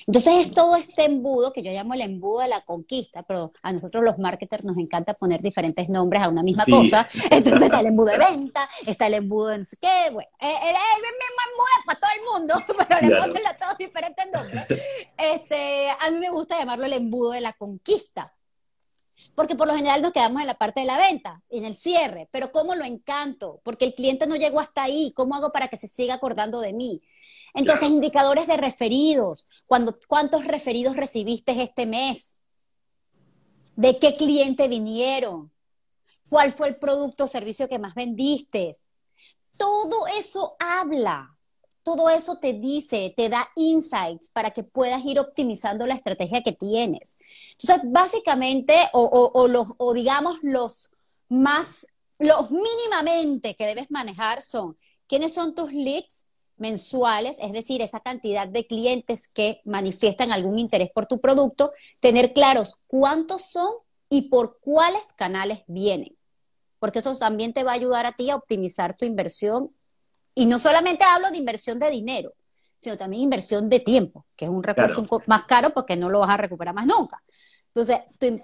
Entonces 0.07 0.47
es 0.47 0.51
todo 0.53 0.77
este 0.77 1.05
embudo 1.05 1.53
que 1.53 1.63
yo 1.63 1.71
llamo 1.71 1.95
el 1.95 2.01
embudo 2.01 2.41
de 2.41 2.49
la 2.49 2.63
conquista, 2.63 3.23
pero 3.23 3.53
a 3.63 3.73
nosotros 3.73 4.03
los 4.05 4.19
marketers 4.19 4.65
nos 4.65 4.77
encanta 4.79 5.15
poner 5.15 5.41
diferentes 5.41 5.89
nombres 5.89 6.23
a 6.23 6.29
una 6.29 6.43
misma 6.43 6.65
cosa. 6.65 7.09
Entonces 7.31 7.63
está 7.63 7.81
el 7.81 7.87
embudo 7.87 8.13
de 8.13 8.19
venta, 8.19 8.69
está 8.87 9.07
el 9.07 9.15
embudo 9.15 9.49
de 9.49 9.59
no 9.59 9.65
sé 9.65 9.77
qué, 9.81 10.11
bueno, 10.13 10.29
el, 10.41 10.51
mismo 10.51 11.43
embudo 11.51 11.67
para 11.87 12.01
todo 12.01 12.11
el 12.15 12.41
mundo, 12.41 12.55
pero 12.89 13.01
le 13.01 13.17
ponen 13.17 13.47
a 13.47 13.57
todos 13.57 13.79
diferentes 13.79 14.27
nombres. 14.33 14.67
Este, 15.17 15.91
a 15.91 16.11
mí 16.11 16.19
me 16.19 16.31
gusta 16.31 16.59
llamarlo 16.59 16.85
el 16.85 16.93
embudo 16.93 17.33
de 17.33 17.41
la 17.41 17.53
conquista, 17.53 18.35
porque 19.37 19.55
por 19.55 19.69
lo 19.69 19.77
general 19.77 20.01
nos 20.03 20.13
quedamos 20.13 20.41
en 20.41 20.47
la 20.47 20.59
parte 20.59 20.81
de 20.81 20.87
la 20.87 20.97
venta, 20.97 21.43
en 21.51 21.67
el 21.67 21.77
cierre, 21.77 22.29
pero 22.33 22.51
¿cómo 22.51 22.75
lo 22.75 22.85
encanto? 22.85 23.61
Porque 23.63 23.85
el 23.85 23.95
cliente 23.95 24.27
no 24.27 24.35
llegó 24.35 24.59
hasta 24.59 24.83
ahí, 24.83 25.13
¿cómo 25.15 25.37
hago 25.37 25.53
para 25.53 25.69
que 25.69 25.77
se 25.77 25.87
siga 25.87 26.15
acordando 26.15 26.61
de 26.61 26.73
mí? 26.73 27.03
Entonces, 27.55 27.89
indicadores 27.89 28.47
de 28.47 28.57
referidos, 28.57 29.47
¿cuántos 29.67 30.45
referidos 30.47 30.97
recibiste 30.97 31.63
este 31.63 31.87
mes? 31.87 32.41
¿De 33.77 33.99
qué 33.99 34.17
cliente 34.17 34.69
vinieron? 34.69 35.53
¿Cuál 36.31 36.53
fue 36.53 36.69
el 36.69 36.77
producto 36.77 37.25
o 37.25 37.29
servicio 37.29 37.69
que 37.69 37.79
más 37.79 37.95
vendiste? 37.95 38.75
Todo 39.59 40.07
eso 40.07 40.57
habla 40.59 41.36
todo 41.87 42.11
eso 42.11 42.39
te 42.39 42.53
dice, 42.53 43.15
te 43.17 43.29
da 43.29 43.49
insights 43.55 44.29
para 44.29 44.51
que 44.51 44.65
puedas 44.65 45.05
ir 45.05 45.21
optimizando 45.21 45.87
la 45.87 45.95
estrategia 45.95 46.43
que 46.43 46.51
tienes. 46.51 47.17
Entonces, 47.53 47.89
básicamente, 47.93 48.75
o, 48.93 49.93
digamos 49.95 50.39
los 50.43 50.97
más, 51.29 51.87
los 52.19 52.51
mínimamente 52.51 53.55
que 53.55 53.67
debes 53.67 53.89
manejar 53.89 54.43
son 54.43 54.77
quiénes 55.07 55.33
son 55.33 55.55
tus 55.55 55.73
leads 55.73 56.25
mensuales, 56.57 57.37
es 57.41 57.53
decir, 57.53 57.81
esa 57.81 58.01
cantidad 58.01 58.49
de 58.49 58.67
clientes 58.67 59.29
que 59.29 59.61
manifiestan 59.65 60.33
algún 60.33 60.59
interés 60.59 60.91
por 60.93 61.07
tu 61.07 61.21
producto, 61.21 61.73
tener 62.01 62.33
claros 62.33 62.81
cuántos 62.89 63.43
son 63.43 63.73
y 64.09 64.23
por 64.23 64.59
cuáles 64.59 65.13
canales 65.13 65.61
vienen, 65.69 66.17
porque 66.81 66.99
eso 66.99 67.15
también 67.15 67.53
te 67.53 67.63
va 67.63 67.71
a 67.71 67.75
ayudar 67.75 68.07
a 68.07 68.17
ti 68.17 68.29
a 68.31 68.35
optimizar 68.35 68.97
tu 68.97 69.05
inversión 69.05 69.71
y 70.37 70.45
no 70.45 70.59
solamente 70.59 71.03
hablo 71.03 71.31
de 71.31 71.39
inversión 71.39 71.79
de 71.79 71.91
dinero, 71.91 72.35
sino 72.77 72.99
también 72.99 73.23
inversión 73.23 73.71
de 73.71 73.81
tiempo, 73.81 74.27
que 74.37 74.45
es 74.45 74.51
un 74.51 74.63
recurso 74.63 75.05
más 75.27 75.45
caro 75.45 75.71
porque 75.71 75.97
no 75.97 76.11
lo 76.11 76.21
vas 76.21 76.29
a 76.29 76.37
recuperar 76.37 76.75
más 76.75 76.87
nunca. 76.87 77.23
Entonces, 77.69 78.01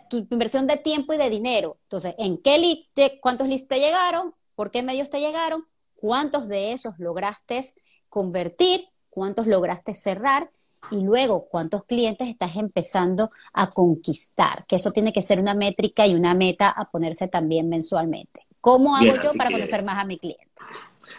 tu, 0.09 0.27
inversión 0.31 0.67
de 0.67 0.79
tiempo 0.79 1.13
y 1.13 1.19
de 1.19 1.29
dinero. 1.29 1.79
Entonces, 1.83 2.15
¿en 2.19 2.39
qué 2.39 2.59
leads, 2.59 2.93
cuántos 3.21 3.47
leads 3.47 3.69
te 3.69 3.79
llegaron? 3.79 4.35
¿Por 4.55 4.71
qué 4.71 4.83
medios 4.83 5.11
te 5.11 5.21
llegaron? 5.21 5.67
¿Cuántos 5.95 6.49
de 6.49 6.73
esos 6.73 6.99
lograste 6.99 7.63
convertir? 8.09 8.89
¿Cuántos 9.11 9.47
lograste 9.47 9.95
cerrar? 9.95 10.51
Y 10.91 11.03
luego, 11.03 11.47
¿cuántos 11.51 11.85
clientes 11.85 12.27
estás 12.27 12.57
empezando 12.57 13.31
a 13.53 13.71
conquistar? 13.71 14.65
Que 14.67 14.77
eso 14.77 14.93
tiene 14.93 15.13
que 15.13 15.23
ser 15.23 15.39
una 15.39 15.55
métrica 15.55 16.07
y 16.07 16.15
una 16.15 16.35
meta 16.35 16.71
a 16.71 16.91
ponerse 16.91 17.29
también 17.29 17.69
mensualmente. 17.69 18.47
¿Cómo 18.63 18.97
hago 18.97 19.17
yo 19.23 19.33
para 19.37 19.51
conocer 19.51 19.85
más 19.85 19.99
a 19.99 20.07
mi 20.07 20.19
cliente? 20.19 20.52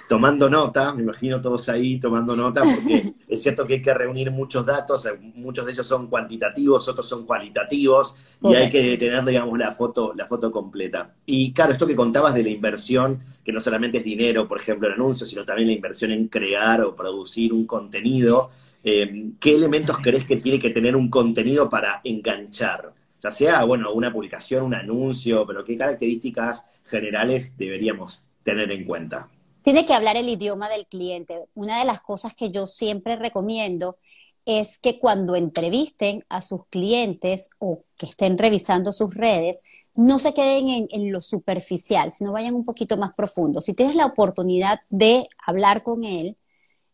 Tomando 0.08 0.50
nota, 0.50 0.94
me 0.94 1.04
imagino 1.04 1.42
todos 1.42 1.70
ahí 1.70 2.00
tomando 2.00 2.36
nota, 2.36 2.62
porque 2.64 3.14
es 3.28 3.42
cierto 3.42 3.66
que 3.66 3.76
hay 3.76 3.82
que 3.82 3.94
reunir 3.94 4.32
muchos 4.32 4.66
datos, 4.66 5.06
eh, 5.06 5.12
muchos 5.36 5.66
de 5.66 5.72
ellos 5.72 5.88
son 5.88 6.08
cuantitativos, 6.08 6.88
otros 6.88 7.08
son 7.08 7.26
cualitativos, 7.26 8.16
y 8.42 8.54
hay 8.54 8.70
que 8.70 8.98
tener, 8.98 9.24
digamos, 9.26 9.58
la 9.58 9.72
foto, 9.72 10.14
la 10.16 10.28
foto 10.28 10.52
completa. 10.52 11.14
Y 11.26 11.54
claro, 11.54 11.72
esto 11.72 11.88
que 11.88 11.96
contabas 11.96 12.34
de 12.34 12.44
la 12.44 12.50
inversión, 12.50 13.22
que 13.44 13.52
no 13.52 13.60
solamente 13.60 13.98
es 13.98 14.04
dinero, 14.04 14.48
por 14.48 14.60
ejemplo, 14.60 14.88
en 14.88 14.96
anuncios, 14.96 15.30
sino 15.30 15.46
también 15.46 15.68
la 15.68 15.74
inversión 15.74 16.12
en 16.12 16.28
crear 16.28 16.82
o 16.82 16.96
producir 16.96 17.54
un 17.54 17.66
contenido, 17.66 18.52
eh, 18.84 19.32
¿qué 19.40 19.56
elementos 19.56 19.98
crees 20.00 20.26
que 20.26 20.36
tiene 20.36 20.60
que 20.60 20.70
tener 20.70 20.96
un 20.96 21.10
contenido 21.10 21.70
para 21.70 22.02
enganchar? 22.04 22.94
Ya 23.22 23.32
sea, 23.32 23.64
bueno, 23.64 23.94
una 23.94 24.12
publicación, 24.12 24.64
un 24.64 24.74
anuncio, 24.74 25.46
pero 25.48 25.64
qué 25.64 25.78
características 25.78 26.66
generales 26.84 27.56
deberíamos 27.58 28.26
tener 28.44 28.70
en 28.72 28.84
cuenta 28.84 29.30
tiene 29.64 29.86
que 29.86 29.94
hablar 29.94 30.18
el 30.18 30.30
idioma 30.30 30.70
del 30.70 30.86
cliente. 30.88 31.46
Una 31.56 31.80
de 31.80 31.86
las 31.86 32.02
cosas 32.02 32.36
que 32.36 32.52
yo 32.52 32.68
siempre 32.68 33.16
recomiendo 33.16 33.98
es 34.46 34.78
que 34.78 35.00
cuando 35.00 35.36
entrevisten 35.36 36.26
a 36.30 36.42
sus 36.42 36.66
clientes 36.68 37.50
o 37.60 37.84
que 37.98 38.06
estén 38.06 38.38
revisando 38.38 38.92
sus 38.92 39.14
redes, 39.14 39.62
no 39.96 40.20
se 40.20 40.34
queden 40.34 40.88
en, 40.90 41.12
lo 41.12 41.22
superficial, 41.22 42.12
sino 42.12 42.34
vayan 42.34 42.56
un 42.56 42.66
poquito 42.66 42.98
más 42.98 43.14
profundo. 43.14 43.62
Si 43.62 43.74
tienes 43.74 43.96
la 43.96 44.08
oportunidad 44.08 44.82
de 44.90 45.28
hablar 45.46 45.84
con 45.84 46.04
él 46.04 46.38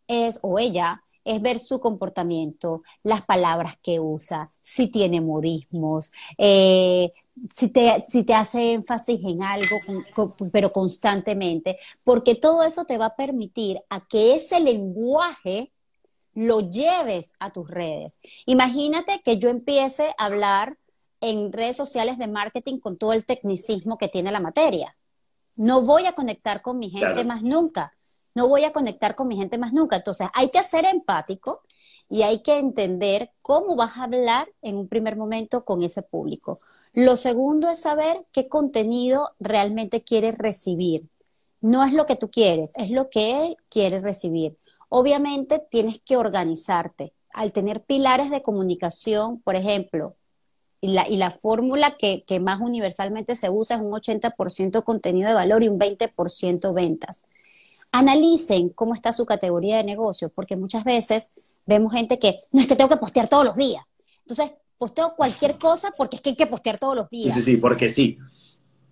es, 0.08 0.40
o 0.44 0.60
ella, 0.60 1.04
es 1.24 1.42
ver 1.42 1.60
su 1.60 1.80
comportamiento, 1.80 2.84
las 3.04 3.24
palabras 3.24 3.78
que 3.82 4.00
usa, 4.00 4.52
si 4.62 4.92
tiene 4.92 5.22
modismos, 5.22 6.12
eh, 6.38 7.14
si 7.54 7.70
te, 7.70 8.04
si 8.08 8.24
te 8.24 8.34
hace 8.34 8.74
énfasis 8.74 9.20
en 9.24 9.44
algo, 9.44 9.80
pero 10.52 10.72
constantemente, 10.72 11.80
porque 12.04 12.36
todo 12.36 12.64
eso 12.64 12.86
te 12.86 12.98
va 12.98 13.08
a 13.08 13.16
permitir 13.16 13.82
a 13.90 14.06
que 14.08 14.36
ese 14.36 14.60
lenguaje 14.60 15.72
lo 16.34 16.70
lleves 16.70 17.36
a 17.40 17.52
tus 17.52 17.70
redes. 17.70 18.20
Imagínate 18.46 19.22
que 19.24 19.38
yo 19.38 19.50
empiece 19.50 20.14
a 20.18 20.26
hablar 20.26 20.78
en 21.22 21.52
redes 21.52 21.76
sociales 21.76 22.18
de 22.18 22.28
marketing 22.28 22.80
con 22.80 22.98
todo 22.98 23.14
el 23.14 23.26
tecnicismo 23.26 23.98
que 23.98 24.08
tiene 24.08 24.32
la 24.32 24.40
materia. 24.40 24.96
No 25.56 25.82
voy 25.82 26.06
a 26.06 26.14
conectar 26.14 26.62
con 26.62 26.80
mi 26.80 26.90
gente 26.90 27.24
más 27.26 27.44
nunca. 27.44 27.94
No 28.34 28.48
voy 28.48 28.64
a 28.64 28.72
conectar 28.72 29.16
con 29.16 29.28
mi 29.28 29.36
gente 29.36 29.58
más 29.58 29.74
nunca. 29.74 29.98
Entonces, 29.98 30.30
hay 30.34 30.50
que 30.50 30.64
ser 30.64 30.86
empático 30.86 31.64
y 32.10 32.22
hay 32.24 32.42
que 32.42 32.58
entender 32.58 33.32
cómo 33.42 33.76
vas 33.76 33.98
a 33.98 34.04
hablar 34.04 34.50
en 34.62 34.78
un 34.78 34.88
primer 34.88 35.18
momento 35.18 35.66
con 35.66 35.84
ese 35.84 36.04
público. 36.04 36.62
Lo 37.00 37.16
segundo 37.16 37.70
es 37.70 37.80
saber 37.80 38.26
qué 38.34 38.50
contenido 38.50 39.30
realmente 39.40 40.04
quieres 40.04 40.38
recibir. 40.38 41.08
No 41.62 41.86
es 41.86 41.94
lo 41.94 42.06
que 42.06 42.18
tú 42.18 42.30
quieres, 42.30 42.74
es 42.76 42.90
lo 42.90 43.10
que 43.10 43.46
él 43.46 43.58
quiere 43.70 44.02
recibir. 44.02 44.58
Obviamente 44.90 45.66
tienes 45.72 46.02
que 46.02 46.18
organizarte. 46.18 47.14
al 47.32 47.54
tener 47.54 47.84
pilares 47.84 48.30
de 48.30 48.42
comunicación, 48.42 49.40
por 49.40 49.56
ejemplo, 49.56 50.16
y 50.82 50.92
la, 51.16 51.32
fórmula 51.32 51.96
que, 51.96 52.26
que, 52.28 52.42
más 52.42 52.60
universalmente 52.60 53.36
se 53.36 53.50
usa 53.50 53.78
es 53.78 53.82
un 53.82 53.92
80% 53.92 54.84
contenido 54.84 55.30
de 55.30 55.36
valor 55.36 55.64
y 55.64 55.70
un 55.70 55.80
20% 55.80 56.74
ventas. 56.74 57.24
Analicen 57.94 58.70
cómo 58.70 58.94
está 58.94 59.14
su 59.14 59.26
categoría 59.26 59.78
de 59.78 59.86
negocio, 59.86 60.28
porque 60.28 60.58
muchas 60.58 60.84
veces 60.84 61.34
vemos 61.66 61.94
gente 61.94 62.20
que, 62.20 62.42
no 62.52 62.60
es 62.60 62.68
que 62.68 62.76
tengo 62.76 62.90
que 62.90 62.98
postear 62.98 63.30
todos 63.30 63.46
los 63.46 63.56
días. 63.56 63.86
Entonces, 64.22 64.52
posteo 64.80 65.14
cualquier 65.16 65.60
cosa 65.60 65.94
porque 65.96 66.16
es 66.16 66.24
que 66.24 66.30
hay 66.32 66.36
que 66.36 66.48
postear 66.48 66.80
todos 66.80 66.96
los 66.96 67.10
días. 67.10 67.36
Sí, 67.36 67.42
sí, 67.42 67.52
sí, 67.52 67.58
porque 67.58 67.92
sí. 67.92 68.18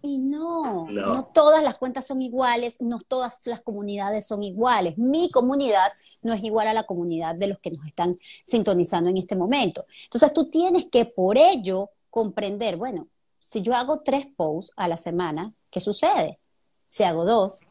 Y 0.04 0.20
no, 0.20 0.88
no, 0.92 1.26
todas 1.34 1.64
las 1.64 1.78
cuentas 1.78 2.06
son 2.06 2.22
iguales, 2.22 2.80
no 2.80 3.00
todas 3.00 3.40
las 3.46 3.62
comunidades 3.62 4.28
son 4.28 4.44
iguales. 4.44 4.98
Mi 4.98 5.32
comunidad 5.32 5.92
no 6.22 6.34
es 6.34 6.44
igual 6.44 6.68
a 6.68 6.74
la 6.74 6.84
comunidad 6.84 7.34
de 7.36 7.48
los 7.48 7.60
que 7.60 7.72
nos 7.72 7.86
están 7.88 8.16
sintonizando 8.44 9.10
en 9.10 9.18
este 9.18 9.36
momento. 9.36 9.86
Entonces 10.04 10.32
tú 10.34 10.50
tienes 10.52 10.86
que 10.86 11.06
por 11.06 11.38
ello 11.38 11.90
comprender, 12.12 12.78
bueno, 12.78 13.08
si 13.40 13.62
yo 13.62 13.74
hago 13.74 14.02
tres 14.02 14.28
posts 14.28 14.72
a 14.76 14.88
la 14.88 14.98
semana, 14.98 15.54
¿qué 15.72 15.80
sucede? 15.80 16.40
Si 16.88 17.04
hago 17.04 17.26
dos, 17.26 17.62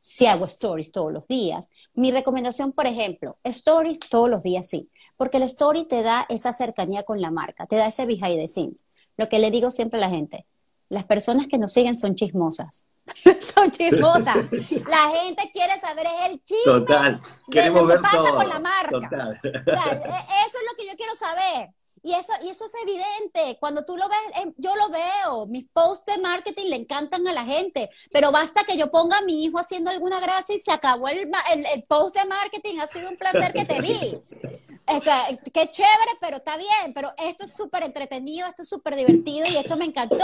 si 0.00 0.26
hago 0.26 0.46
stories 0.46 0.90
todos 0.90 1.12
los 1.12 1.28
días. 1.28 1.70
Mi 1.94 2.10
recomendación, 2.10 2.72
por 2.72 2.86
ejemplo, 2.86 3.38
stories 3.44 4.00
todos 4.00 4.28
los 4.28 4.42
días 4.42 4.68
sí, 4.68 4.90
porque 5.16 5.36
el 5.36 5.44
story 5.44 5.86
te 5.86 6.02
da 6.02 6.26
esa 6.28 6.52
cercanía 6.52 7.04
con 7.04 7.20
la 7.20 7.30
marca, 7.30 7.66
te 7.66 7.76
da 7.76 7.86
ese 7.86 8.06
behind 8.06 8.40
the 8.40 8.48
scenes. 8.48 8.86
Lo 9.16 9.28
que 9.28 9.38
le 9.38 9.50
digo 9.50 9.70
siempre 9.70 9.98
a 9.98 10.00
la 10.00 10.10
gente, 10.10 10.46
las 10.88 11.04
personas 11.04 11.46
que 11.46 11.58
nos 11.58 11.72
siguen 11.72 11.96
son 11.96 12.14
chismosas. 12.14 12.86
son 13.54 13.70
chismosas. 13.70 14.36
La 14.88 15.08
gente 15.08 15.50
quiere 15.52 15.78
saber 15.80 16.06
es 16.06 16.30
el 16.30 16.44
chisme 16.44 16.64
Total. 16.64 17.20
Queremos 17.50 17.88
de 17.88 17.94
lo 17.94 17.96
que 17.96 18.02
pasa 18.02 18.16
todo. 18.16 18.34
con 18.36 18.48
la 18.48 18.58
marca. 18.60 18.90
Total. 18.90 19.40
O 19.42 19.70
sea, 19.70 19.92
e- 19.92 20.46
eso 20.46 20.58
es 20.58 20.64
lo 20.70 20.76
que 20.76 20.86
yo 20.86 20.96
quiero 20.96 21.14
saber. 21.14 21.70
Y 22.02 22.14
eso, 22.14 22.32
y 22.42 22.48
eso 22.48 22.64
es 22.64 22.72
evidente. 22.82 23.58
Cuando 23.60 23.84
tú 23.84 23.96
lo 23.96 24.08
ves, 24.08 24.18
eh, 24.42 24.52
yo 24.56 24.74
lo 24.76 24.88
veo. 24.88 25.46
Mis 25.46 25.66
posts 25.68 26.06
de 26.06 26.20
marketing 26.20 26.66
le 26.66 26.76
encantan 26.76 27.26
a 27.28 27.32
la 27.32 27.44
gente. 27.44 27.90
Pero 28.12 28.32
basta 28.32 28.64
que 28.64 28.76
yo 28.76 28.90
ponga 28.90 29.18
a 29.18 29.22
mi 29.22 29.44
hijo 29.44 29.58
haciendo 29.58 29.90
alguna 29.90 30.20
gracia 30.20 30.54
y 30.54 30.58
se 30.58 30.72
acabó 30.72 31.08
el, 31.08 31.30
el, 31.52 31.66
el 31.66 31.82
post 31.84 32.16
de 32.16 32.24
marketing. 32.26 32.78
Ha 32.80 32.86
sido 32.86 33.10
un 33.10 33.16
placer 33.16 33.52
que 33.52 33.64
te 33.64 33.80
vi. 33.80 34.18
Esto, 34.96 35.10
qué 35.52 35.70
chévere, 35.70 36.12
pero 36.20 36.36
está 36.38 36.56
bien. 36.56 36.92
Pero 36.94 37.12
esto 37.18 37.44
es 37.44 37.52
súper 37.54 37.82
entretenido, 37.84 38.46
esto 38.48 38.62
es 38.62 38.68
súper 38.68 38.96
divertido 38.96 39.46
y 39.46 39.56
esto 39.56 39.76
me 39.76 39.84
encantó. 39.84 40.16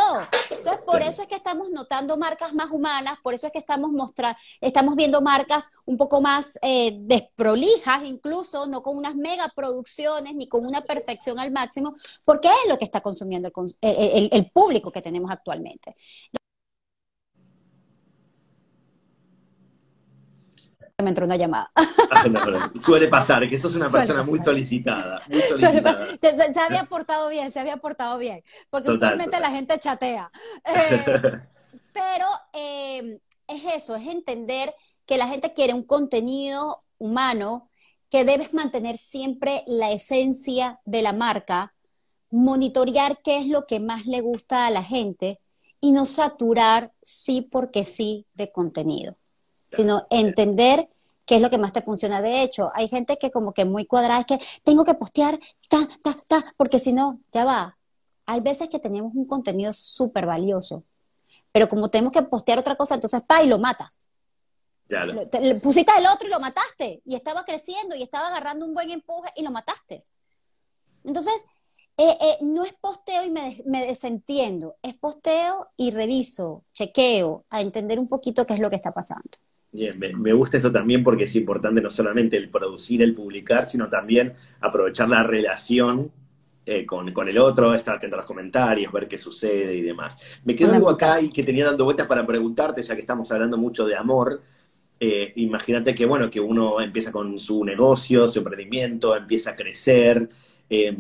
Entonces, 0.51 0.83
por 0.85 1.01
eso 1.03 1.23
es 1.23 1.29
que 1.29 1.35
estamos 1.37 1.71
notando 1.71 2.17
marcas 2.17 2.53
más 2.55 2.71
humanas, 2.71 3.19
por 3.23 3.35
eso 3.35 3.47
es 3.47 3.53
que 3.53 3.59
estamos 3.59 3.91
mostrando, 3.93 4.39
estamos 4.61 4.97
viendo 4.97 5.21
marcas 5.21 5.71
un 5.85 5.97
poco 5.97 6.21
más 6.21 6.59
eh, 6.63 6.99
desprolijas, 7.03 8.05
incluso, 8.05 8.67
no 8.67 8.83
con 8.83 8.97
unas 8.97 9.15
mega 9.15 9.53
producciones 9.55 10.35
ni 10.35 10.49
con 10.49 10.67
una 10.67 10.83
perfección 10.83 11.39
al 11.39 11.51
máximo, 11.51 11.95
porque 12.25 12.49
es 12.49 12.69
lo 12.69 12.79
que 12.79 12.85
está 12.85 13.01
consumiendo 13.01 13.49
el, 13.49 13.75
el- 13.83 14.29
el 14.33 14.51
público 14.51 14.91
que 14.91 15.03
tenemos 15.03 15.31
actualmente. 15.31 15.95
Me 21.03 21.11
entró 21.11 21.27
una 21.27 21.37
llamada. 21.37 21.71
Ah, 22.09 22.27
no, 22.29 22.45
no. 22.51 22.73
Suele 22.75 23.09
pasar, 23.09 23.49
que 23.49 23.59
sos 23.59 23.75
una 23.75 23.91
Suele 23.91 23.91
persona 23.91 24.23
muy 24.25 24.41
solicitada. 24.41 25.21
Muy 25.27 25.43
Se, 25.55 25.57
solicitada. 25.59 26.07
se- 26.21 26.55
se 26.55 26.61
había 26.61 26.85
portado 26.85 27.29
bien, 27.29 27.51
se 27.51 27.61
había 27.61 27.77
portado 27.79 28.19
bien, 28.19 28.43
porque 28.71 28.91
Total, 28.91 28.97
usualmente 28.97 29.37
total. 29.37 29.43
la 29.43 29.51
gente 29.51 29.79
chatea. 29.79 30.31
Eh, 30.65 31.13
pero 31.93 32.27
eh, 32.53 33.21
es 33.49 33.65
eso, 33.77 33.97
es 33.97 34.07
entender 34.09 34.75
que 35.07 35.19
la 35.19 35.29
gente 35.29 35.53
quiere 35.53 35.75
un 35.75 35.85
contenido 35.85 36.85
humano, 36.99 37.71
que 38.11 38.25
debes 38.25 38.55
mantener 38.55 38.99
siempre 38.99 39.65
la 39.67 39.93
esencia 39.93 40.81
de 40.85 41.03
la 41.03 41.13
marca, 41.13 41.75
monitorear 42.31 43.21
qué 43.23 43.39
es 43.39 43.49
lo 43.49 43.67
que 43.67 43.81
más 43.81 44.07
le 44.07 44.21
gusta 44.21 44.67
a 44.67 44.71
la 44.71 44.85
gente 44.85 45.39
y 45.81 45.93
no 45.93 46.07
saturar 46.07 46.93
sí 47.03 47.49
porque 47.51 47.85
sí 47.85 48.27
de 48.35 48.53
contenido, 48.53 49.17
sino 49.67 50.07
entender 50.11 50.89
qué 51.27 51.37
es 51.37 51.43
lo 51.43 51.51
que 51.51 51.59
más 51.59 51.73
te 51.73 51.83
funciona. 51.83 52.23
De 52.23 52.43
hecho, 52.43 52.71
hay 52.75 52.89
gente 52.89 53.19
que 53.19 53.31
como 53.31 53.53
que 53.53 53.65
muy 53.65 53.85
cuadrada 53.85 54.21
es 54.21 54.27
que 54.27 54.39
tengo 54.63 54.85
que 54.85 54.95
postear, 54.95 55.39
ta, 55.69 55.87
ta, 56.03 56.17
ta, 56.29 56.55
porque 56.57 56.79
si 56.79 56.93
no, 56.93 57.19
ya 57.33 57.45
va. 57.45 57.77
Hay 58.27 58.41
veces 58.41 58.69
que 58.69 58.79
tenemos 58.79 59.13
un 59.15 59.27
contenido 59.27 59.73
súper 59.73 60.25
valioso, 60.27 60.85
pero 61.53 61.69
como 61.69 61.91
tenemos 61.91 62.13
que 62.13 62.23
postear 62.23 62.59
otra 62.59 62.77
cosa, 62.77 62.95
entonces 62.95 63.23
pa 63.23 63.43
y 63.43 63.47
lo 63.49 63.59
matas. 63.59 64.09
Claro. 64.89 65.13
Lo- 65.15 65.29
te- 65.29 65.41
le 65.41 65.57
pusiste 65.57 65.93
el 65.99 66.07
otro 66.07 66.29
y 66.29 66.31
lo 66.31 66.39
mataste, 66.41 67.03
y 67.05 67.15
estaba 67.17 67.45
creciendo 67.45 67.95
y 67.97 68.03
estaba 68.03 68.29
agarrando 68.29 68.65
un 68.65 68.73
buen 68.75 68.91
empuje 68.91 69.31
y 69.37 69.43
lo 69.43 69.51
mataste. 69.51 69.99
Entonces, 71.05 71.45
eh, 71.97 72.17
eh, 72.21 72.39
no 72.43 72.65
es 72.65 72.73
posteo 72.75 73.25
y 73.25 73.31
me, 73.31 73.63
me 73.65 73.87
desentiendo, 73.87 74.77
es 74.83 74.95
posteo 74.95 75.69
y 75.77 75.91
reviso, 75.93 76.63
chequeo, 76.73 77.45
a 77.49 77.61
entender 77.63 77.99
un 77.99 78.07
poquito 78.09 78.45
qué 78.47 78.55
es 78.55 78.61
lo 78.61 78.71
que 78.71 78.77
está 78.77 78.93
pasando. 78.93 79.31
Bien, 79.77 79.99
me, 79.99 80.15
me 80.15 80.33
gusta 80.33 80.57
esto 80.57 80.73
también 80.73 81.05
porque 81.05 81.25
es 81.25 81.37
importante 81.37 81.83
no 81.83 81.91
solamente 81.91 82.37
el 82.39 82.49
producir, 82.49 83.03
el 83.03 83.15
publicar, 83.15 83.67
sino 83.67 83.89
también 83.91 84.33
aprovechar 84.61 85.09
la 85.09 85.23
relación 85.23 86.11
eh, 86.65 86.87
con, 86.87 87.13
con 87.13 87.29
el 87.29 87.37
otro, 87.39 87.75
estar 87.75 87.97
atento 87.97 88.17
a 88.17 88.19
los 88.21 88.27
comentarios, 88.27 88.91
ver 88.93 89.07
qué 89.07 89.19
sucede 89.19 89.75
y 89.77 89.83
demás. 89.83 90.19
Me 90.45 90.57
quedó 90.57 90.73
algo 90.73 90.89
acá 90.89 91.21
y 91.21 91.29
que 91.29 91.43
tenía 91.43 91.67
dando 91.67 91.85
vueltas 91.85 92.07
para 92.07 92.27
preguntarte, 92.27 92.83
ya 92.83 92.95
que 92.95 93.01
estamos 93.03 93.31
hablando 93.33 93.59
mucho 93.59 93.87
de 93.87 93.97
amor. 93.97 94.43
Eh, 94.99 95.33
imagínate 95.37 95.95
que, 95.95 96.07
bueno, 96.07 96.31
que 96.31 96.41
uno 96.41 96.81
empieza 96.81 97.13
con 97.13 97.39
su 97.39 97.65
negocio, 97.65 98.29
su 98.29 98.39
emprendimiento, 98.39 99.15
empieza 99.17 99.51
a 99.51 99.57
crecer. 99.57 100.29
eh, 100.71 100.97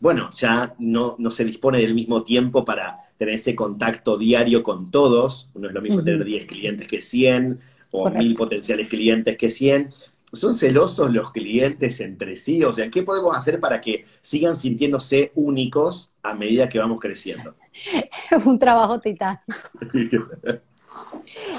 bueno, 0.00 0.30
ya 0.36 0.74
no, 0.78 1.16
no 1.18 1.30
se 1.30 1.44
dispone 1.44 1.78
del 1.80 1.94
mismo 1.94 2.22
tiempo 2.22 2.64
para 2.64 2.98
tener 3.16 3.34
ese 3.34 3.54
contacto 3.54 4.18
diario 4.18 4.62
con 4.62 4.90
todos. 4.90 5.48
No 5.54 5.68
es 5.68 5.74
lo 5.74 5.80
mismo 5.82 6.02
tener 6.04 6.24
10 6.24 6.46
clientes 6.46 6.86
que 6.88 7.00
100 7.00 7.60
o 7.94 8.02
Correcto. 8.02 8.18
mil 8.18 8.34
potenciales 8.34 8.88
clientes 8.88 9.36
que 9.38 9.50
100. 9.50 9.94
¿Son 10.32 10.52
celosos 10.52 11.12
los 11.12 11.30
clientes 11.30 12.00
entre 12.00 12.36
sí? 12.36 12.64
O 12.64 12.72
sea, 12.72 12.90
¿qué 12.90 13.04
podemos 13.04 13.36
hacer 13.36 13.60
para 13.60 13.80
que 13.80 14.04
sigan 14.20 14.56
sintiéndose 14.56 15.30
únicos 15.36 16.10
a 16.24 16.34
medida 16.34 16.68
que 16.68 16.80
vamos 16.80 16.98
creciendo? 17.00 17.54
Es 17.72 18.44
un 18.44 18.58
trabajo 18.58 19.00
titánico. 19.00 19.42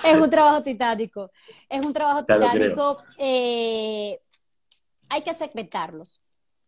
Es 0.04 0.18
un 0.18 0.30
trabajo 0.30 0.62
titánico. 0.62 1.32
Es 1.70 1.86
un 1.86 1.94
trabajo 1.94 2.26
titánico. 2.26 2.98
Eh, 3.18 4.20
hay 5.08 5.22
que 5.22 5.34
segmentarlos. 5.34 6.22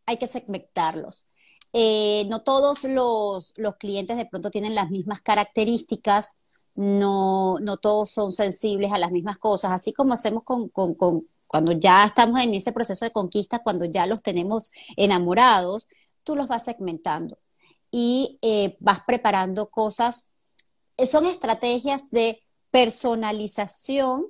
Hay 0.05 0.17
que 0.17 0.27
segmentarlos. 0.27 1.27
Eh, 1.73 2.25
no 2.29 2.41
todos 2.41 2.85
los, 2.85 3.53
los 3.57 3.75
clientes 3.75 4.15
de 4.15 4.25
pronto 4.25 4.49
tienen 4.49 4.75
las 4.75 4.89
mismas 4.89 5.19
características, 5.19 6.39
no, 6.77 7.57
no 7.59 7.77
todos 7.77 8.11
son 8.11 8.31
sensibles 8.33 8.93
a 8.93 8.99
las 8.99 9.11
mismas 9.11 9.39
cosas, 9.39 9.71
así 9.73 9.93
como 9.93 10.13
hacemos 10.13 10.43
con, 10.45 10.69
con- 10.69 10.95
con- 10.95 11.27
cuando 11.47 11.73
ya 11.73 12.05
estamos 12.05 12.39
en 12.41 12.53
ese 12.55 12.73
proceso 12.73 13.05
de 13.05 13.11
conquista, 13.11 13.59
cuando 13.63 13.85
ya 13.85 14.07
los 14.07 14.23
tenemos 14.23 14.71
enamorados, 14.97 15.89
tú 16.23 16.35
los 16.37 16.47
vas 16.49 16.65
segmentando 16.65 17.39
y 17.91 18.39
eh, 18.43 18.77
vas 18.81 19.01
preparando 19.07 19.69
cosas. 19.69 20.29
Eh, 20.97 21.05
Son 21.07 21.25
estrategias 21.25 22.11
de 22.11 22.43
personalización, 22.71 24.27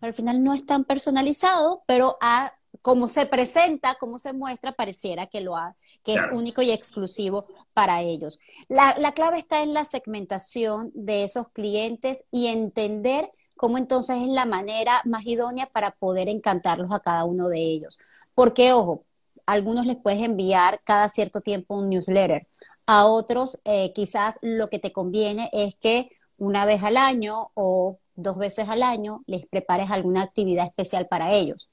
al 0.00 0.14
final 0.14 0.42
no 0.44 0.52
es 0.54 0.66
tan 0.66 0.84
personalizado, 0.84 1.82
pero 1.86 2.18
a 2.20 2.54
como 2.84 3.08
se 3.08 3.24
presenta, 3.24 3.94
como 3.94 4.18
se 4.18 4.34
muestra, 4.34 4.72
pareciera 4.72 5.26
que 5.26 5.40
lo 5.40 5.56
ha, 5.56 5.74
que 6.04 6.16
es 6.16 6.22
único 6.32 6.60
y 6.60 6.70
exclusivo 6.70 7.46
para 7.72 8.02
ellos. 8.02 8.38
La, 8.68 8.94
la 8.98 9.12
clave 9.12 9.38
está 9.38 9.62
en 9.62 9.72
la 9.72 9.84
segmentación 9.84 10.90
de 10.92 11.24
esos 11.24 11.48
clientes 11.48 12.24
y 12.30 12.48
entender 12.48 13.30
cómo 13.56 13.78
entonces 13.78 14.18
es 14.20 14.28
la 14.28 14.44
manera 14.44 15.00
más 15.06 15.24
idónea 15.24 15.64
para 15.64 15.92
poder 15.92 16.28
encantarlos 16.28 16.92
a 16.92 17.00
cada 17.00 17.24
uno 17.24 17.48
de 17.48 17.60
ellos. 17.60 17.98
Porque, 18.34 18.74
ojo, 18.74 19.04
a 19.46 19.52
algunos 19.52 19.86
les 19.86 19.96
puedes 19.96 20.20
enviar 20.20 20.82
cada 20.84 21.08
cierto 21.08 21.40
tiempo 21.40 21.76
un 21.78 21.88
newsletter, 21.88 22.46
a 22.84 23.06
otros 23.06 23.60
eh, 23.64 23.94
quizás 23.94 24.38
lo 24.42 24.68
que 24.68 24.78
te 24.78 24.92
conviene 24.92 25.48
es 25.54 25.74
que 25.76 26.10
una 26.36 26.66
vez 26.66 26.82
al 26.82 26.98
año 26.98 27.50
o 27.54 27.98
dos 28.14 28.36
veces 28.36 28.68
al 28.68 28.82
año 28.82 29.22
les 29.26 29.46
prepares 29.46 29.90
alguna 29.90 30.20
actividad 30.20 30.66
especial 30.66 31.08
para 31.08 31.32
ellos. 31.32 31.70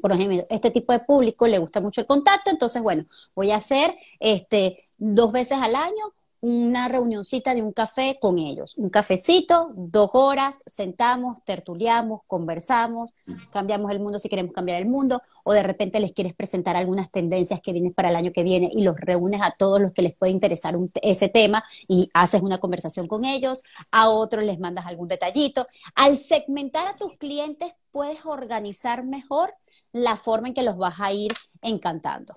Por 0.00 0.12
ejemplo, 0.12 0.46
este 0.50 0.70
tipo 0.70 0.92
de 0.92 1.00
público 1.00 1.46
le 1.46 1.58
gusta 1.58 1.80
mucho 1.80 2.00
el 2.00 2.06
contacto, 2.06 2.50
entonces, 2.50 2.82
bueno, 2.82 3.06
voy 3.34 3.50
a 3.50 3.56
hacer 3.56 3.96
este, 4.20 4.88
dos 4.98 5.32
veces 5.32 5.58
al 5.60 5.74
año 5.74 6.12
una 6.40 6.86
reunioncita 6.86 7.52
de 7.52 7.62
un 7.62 7.72
café 7.72 8.16
con 8.20 8.38
ellos. 8.38 8.76
Un 8.76 8.90
cafecito, 8.90 9.72
dos 9.74 10.10
horas, 10.12 10.62
sentamos, 10.66 11.42
tertuliamos, 11.44 12.22
conversamos, 12.28 13.12
cambiamos 13.50 13.90
el 13.90 13.98
mundo 13.98 14.20
si 14.20 14.28
queremos 14.28 14.52
cambiar 14.52 14.80
el 14.80 14.88
mundo, 14.88 15.20
o 15.42 15.52
de 15.52 15.64
repente 15.64 15.98
les 15.98 16.12
quieres 16.12 16.34
presentar 16.34 16.76
algunas 16.76 17.10
tendencias 17.10 17.60
que 17.60 17.72
vienen 17.72 17.92
para 17.92 18.10
el 18.10 18.16
año 18.16 18.30
que 18.32 18.44
viene 18.44 18.70
y 18.72 18.84
los 18.84 18.94
reúnes 19.00 19.40
a 19.42 19.56
todos 19.58 19.80
los 19.80 19.90
que 19.92 20.02
les 20.02 20.14
puede 20.14 20.30
interesar 20.30 20.76
un- 20.76 20.92
ese 21.02 21.28
tema 21.28 21.64
y 21.88 22.08
haces 22.14 22.40
una 22.40 22.58
conversación 22.58 23.08
con 23.08 23.24
ellos, 23.24 23.64
a 23.90 24.08
otros 24.08 24.44
les 24.44 24.60
mandas 24.60 24.86
algún 24.86 25.08
detallito. 25.08 25.66
Al 25.96 26.16
segmentar 26.16 26.86
a 26.86 26.94
tus 26.94 27.16
clientes, 27.16 27.74
puedes 27.90 28.24
organizar 28.24 29.04
mejor 29.04 29.54
la 30.02 30.16
forma 30.16 30.48
en 30.48 30.54
que 30.54 30.62
los 30.62 30.76
vas 30.76 31.00
a 31.00 31.12
ir 31.12 31.32
encantando. 31.62 32.34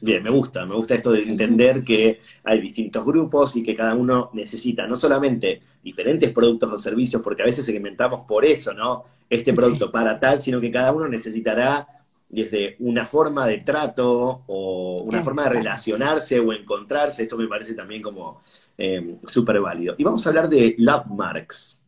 Bien, 0.00 0.22
me 0.22 0.30
gusta, 0.30 0.66
me 0.66 0.74
gusta 0.74 0.96
esto 0.96 1.12
de 1.12 1.22
entender 1.22 1.84
que 1.84 2.20
hay 2.42 2.60
distintos 2.60 3.04
grupos 3.04 3.54
y 3.56 3.62
que 3.62 3.76
cada 3.76 3.94
uno 3.94 4.30
necesita 4.32 4.86
no 4.86 4.96
solamente 4.96 5.62
diferentes 5.82 6.32
productos 6.32 6.72
o 6.72 6.78
servicios, 6.78 7.22
porque 7.22 7.42
a 7.42 7.46
veces 7.46 7.64
segmentamos 7.64 8.26
por 8.26 8.44
eso, 8.44 8.74
¿no? 8.74 9.04
Este 9.30 9.52
producto 9.52 9.90
para 9.90 10.18
tal, 10.18 10.40
sino 10.40 10.60
que 10.60 10.70
cada 10.70 10.92
uno 10.92 11.08
necesitará 11.08 11.86
desde 12.28 12.76
una 12.80 13.06
forma 13.06 13.46
de 13.46 13.58
trato 13.58 14.42
o 14.46 15.02
una 15.04 15.22
forma 15.22 15.44
de 15.44 15.50
relacionarse 15.50 16.40
o 16.40 16.52
encontrarse. 16.52 17.22
Esto 17.22 17.36
me 17.36 17.46
parece 17.46 17.74
también 17.74 18.02
como 18.02 18.42
eh, 18.76 19.18
súper 19.26 19.60
válido. 19.60 19.94
Y 19.96 20.04
vamos 20.04 20.26
a 20.26 20.30
hablar 20.30 20.48
de 20.48 20.74
love 20.78 21.06
marks. 21.06 21.80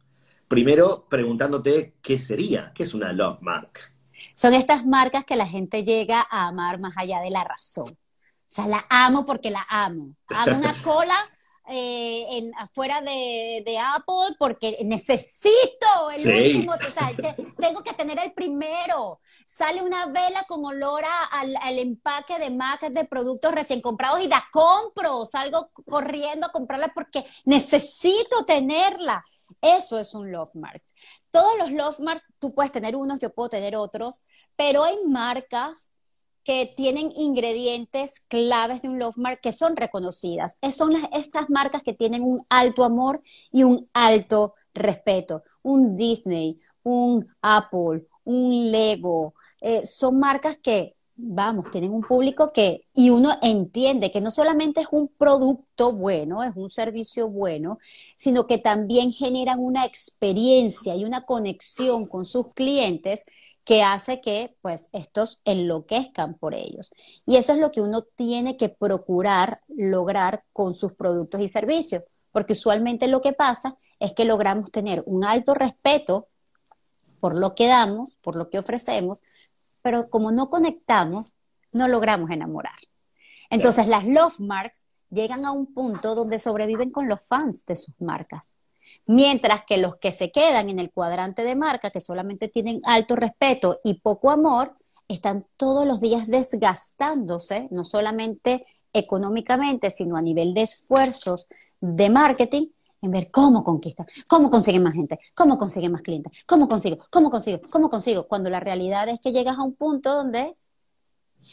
Primero, 0.46 1.06
preguntándote 1.08 1.94
qué 2.00 2.18
sería, 2.18 2.72
qué 2.74 2.84
es 2.84 2.94
una 2.94 3.12
love 3.12 3.38
mark. 3.40 3.95
Son 4.34 4.54
estas 4.54 4.86
marcas 4.86 5.24
que 5.24 5.36
la 5.36 5.46
gente 5.46 5.84
llega 5.84 6.26
a 6.30 6.48
amar 6.48 6.78
más 6.80 6.96
allá 6.96 7.20
de 7.20 7.30
la 7.30 7.44
razón. 7.44 7.90
O 7.90 8.48
sea, 8.48 8.66
la 8.66 8.86
amo 8.88 9.24
porque 9.24 9.50
la 9.50 9.66
amo. 9.68 10.14
Hago 10.28 10.56
una 10.56 10.74
cola 10.82 11.16
eh, 11.68 12.38
en, 12.38 12.54
afuera 12.58 13.00
de, 13.00 13.78
Apple 13.80 14.36
porque 14.38 14.78
necesito 14.84 16.10
el 16.16 16.44
último, 16.44 16.74
o 16.74 16.92
sea, 16.92 17.10
tengo 17.58 17.82
que 17.82 17.92
tener 17.92 18.20
el 18.20 18.32
primero. 18.32 19.20
Sale 19.44 19.82
una 19.82 20.06
vela 20.06 20.44
con 20.46 20.64
olor 20.64 21.02
al, 21.32 21.56
al, 21.56 21.78
empaque 21.80 22.38
de 22.38 22.50
Mac 22.50 22.82
de 22.88 23.04
productos 23.04 23.52
recién 23.52 23.80
comprados 23.80 24.20
y 24.20 24.28
la 24.28 24.46
compro, 24.52 25.24
salgo 25.24 25.70
corriendo 25.86 26.46
a 26.46 26.52
comprarla 26.52 26.92
porque 26.94 27.26
necesito 27.44 28.44
tenerla. 28.44 29.24
Eso 29.60 29.98
es 29.98 30.14
un 30.14 30.30
Love 30.30 30.54
Marks. 30.54 30.94
Todos 31.36 31.58
los 31.58 31.70
Love 31.70 32.00
Marks, 32.00 32.24
tú 32.38 32.54
puedes 32.54 32.72
tener 32.72 32.96
unos, 32.96 33.20
yo 33.20 33.28
puedo 33.28 33.50
tener 33.50 33.76
otros, 33.76 34.24
pero 34.56 34.84
hay 34.84 34.96
marcas 35.06 35.92
que 36.42 36.72
tienen 36.74 37.12
ingredientes 37.14 38.20
claves 38.20 38.80
de 38.80 38.88
un 38.88 38.98
Love 38.98 39.18
Mark 39.18 39.40
que 39.42 39.52
son 39.52 39.76
reconocidas. 39.76 40.56
son 40.72 40.94
estas 41.12 41.50
marcas 41.50 41.82
que 41.82 41.92
tienen 41.92 42.22
un 42.22 42.46
alto 42.48 42.84
amor 42.84 43.22
y 43.52 43.64
un 43.64 43.86
alto 43.92 44.54
respeto. 44.72 45.42
Un 45.60 45.94
Disney, 45.94 46.58
un 46.82 47.28
Apple, 47.42 48.06
un 48.24 48.70
Lego. 48.72 49.34
Eh, 49.60 49.84
son 49.84 50.18
marcas 50.18 50.56
que, 50.56 50.95
vamos, 51.16 51.70
tienen 51.70 51.92
un 51.92 52.02
público 52.02 52.52
que, 52.52 52.86
y 52.94 53.10
uno 53.10 53.32
entiende 53.42 54.10
que 54.10 54.20
no 54.20 54.30
solamente 54.30 54.82
es 54.82 54.88
un 54.90 55.08
producto 55.08 55.92
bueno, 55.92 56.42
es 56.42 56.54
un 56.56 56.68
servicio 56.68 57.28
bueno, 57.28 57.78
sino 58.14 58.46
que 58.46 58.58
también 58.58 59.12
generan 59.12 59.58
una 59.58 59.86
experiencia 59.86 60.94
y 60.94 61.04
una 61.04 61.24
conexión 61.24 62.06
con 62.06 62.24
sus 62.24 62.52
clientes 62.52 63.24
que 63.64 63.82
hace 63.82 64.20
que 64.20 64.56
pues 64.62 64.88
estos 64.92 65.40
enloquezcan 65.44 66.34
por 66.34 66.54
ellos. 66.54 66.90
Y 67.26 67.36
eso 67.36 67.52
es 67.52 67.58
lo 67.58 67.72
que 67.72 67.80
uno 67.80 68.02
tiene 68.02 68.56
que 68.56 68.68
procurar 68.68 69.62
lograr 69.68 70.44
con 70.52 70.74
sus 70.74 70.92
productos 70.94 71.40
y 71.40 71.48
servicios, 71.48 72.02
porque 72.30 72.52
usualmente 72.52 73.08
lo 73.08 73.20
que 73.20 73.32
pasa 73.32 73.76
es 73.98 74.12
que 74.14 74.24
logramos 74.24 74.70
tener 74.70 75.02
un 75.06 75.24
alto 75.24 75.54
respeto 75.54 76.26
por 77.20 77.38
lo 77.38 77.54
que 77.54 77.66
damos, 77.66 78.18
por 78.22 78.36
lo 78.36 78.50
que 78.50 78.58
ofrecemos, 78.58 79.22
pero 79.86 80.10
como 80.10 80.32
no 80.32 80.48
conectamos, 80.48 81.36
no 81.70 81.86
logramos 81.86 82.32
enamorar. 82.32 82.74
Entonces 83.50 83.86
las 83.86 84.04
love 84.04 84.40
marks 84.40 84.88
llegan 85.10 85.44
a 85.44 85.52
un 85.52 85.72
punto 85.72 86.16
donde 86.16 86.40
sobreviven 86.40 86.90
con 86.90 87.06
los 87.06 87.24
fans 87.24 87.64
de 87.66 87.76
sus 87.76 87.94
marcas. 88.00 88.56
Mientras 89.06 89.62
que 89.64 89.78
los 89.78 89.94
que 89.94 90.10
se 90.10 90.32
quedan 90.32 90.70
en 90.70 90.80
el 90.80 90.90
cuadrante 90.90 91.44
de 91.44 91.54
marca, 91.54 91.92
que 91.92 92.00
solamente 92.00 92.48
tienen 92.48 92.80
alto 92.82 93.14
respeto 93.14 93.78
y 93.84 94.00
poco 94.00 94.32
amor, 94.32 94.76
están 95.06 95.46
todos 95.56 95.86
los 95.86 96.00
días 96.00 96.26
desgastándose, 96.26 97.68
no 97.70 97.84
solamente 97.84 98.64
económicamente, 98.92 99.90
sino 99.90 100.16
a 100.16 100.22
nivel 100.22 100.52
de 100.52 100.62
esfuerzos 100.62 101.46
de 101.80 102.10
marketing, 102.10 102.70
en 103.02 103.10
ver 103.10 103.30
cómo 103.30 103.62
conquistan, 103.62 104.06
cómo 104.28 104.50
consiguen 104.50 104.82
más 104.82 104.94
gente, 104.94 105.18
cómo 105.34 105.58
consiguen 105.58 105.92
más 105.92 106.02
clientes, 106.02 106.44
cómo 106.46 106.68
consigo, 106.68 106.98
cómo 107.10 107.30
consigo, 107.30 107.60
cómo 107.70 107.88
consigo, 107.88 108.26
cuando 108.26 108.50
la 108.50 108.60
realidad 108.60 109.08
es 109.08 109.20
que 109.20 109.32
llegas 109.32 109.58
a 109.58 109.62
un 109.62 109.74
punto 109.74 110.14
donde 110.14 110.56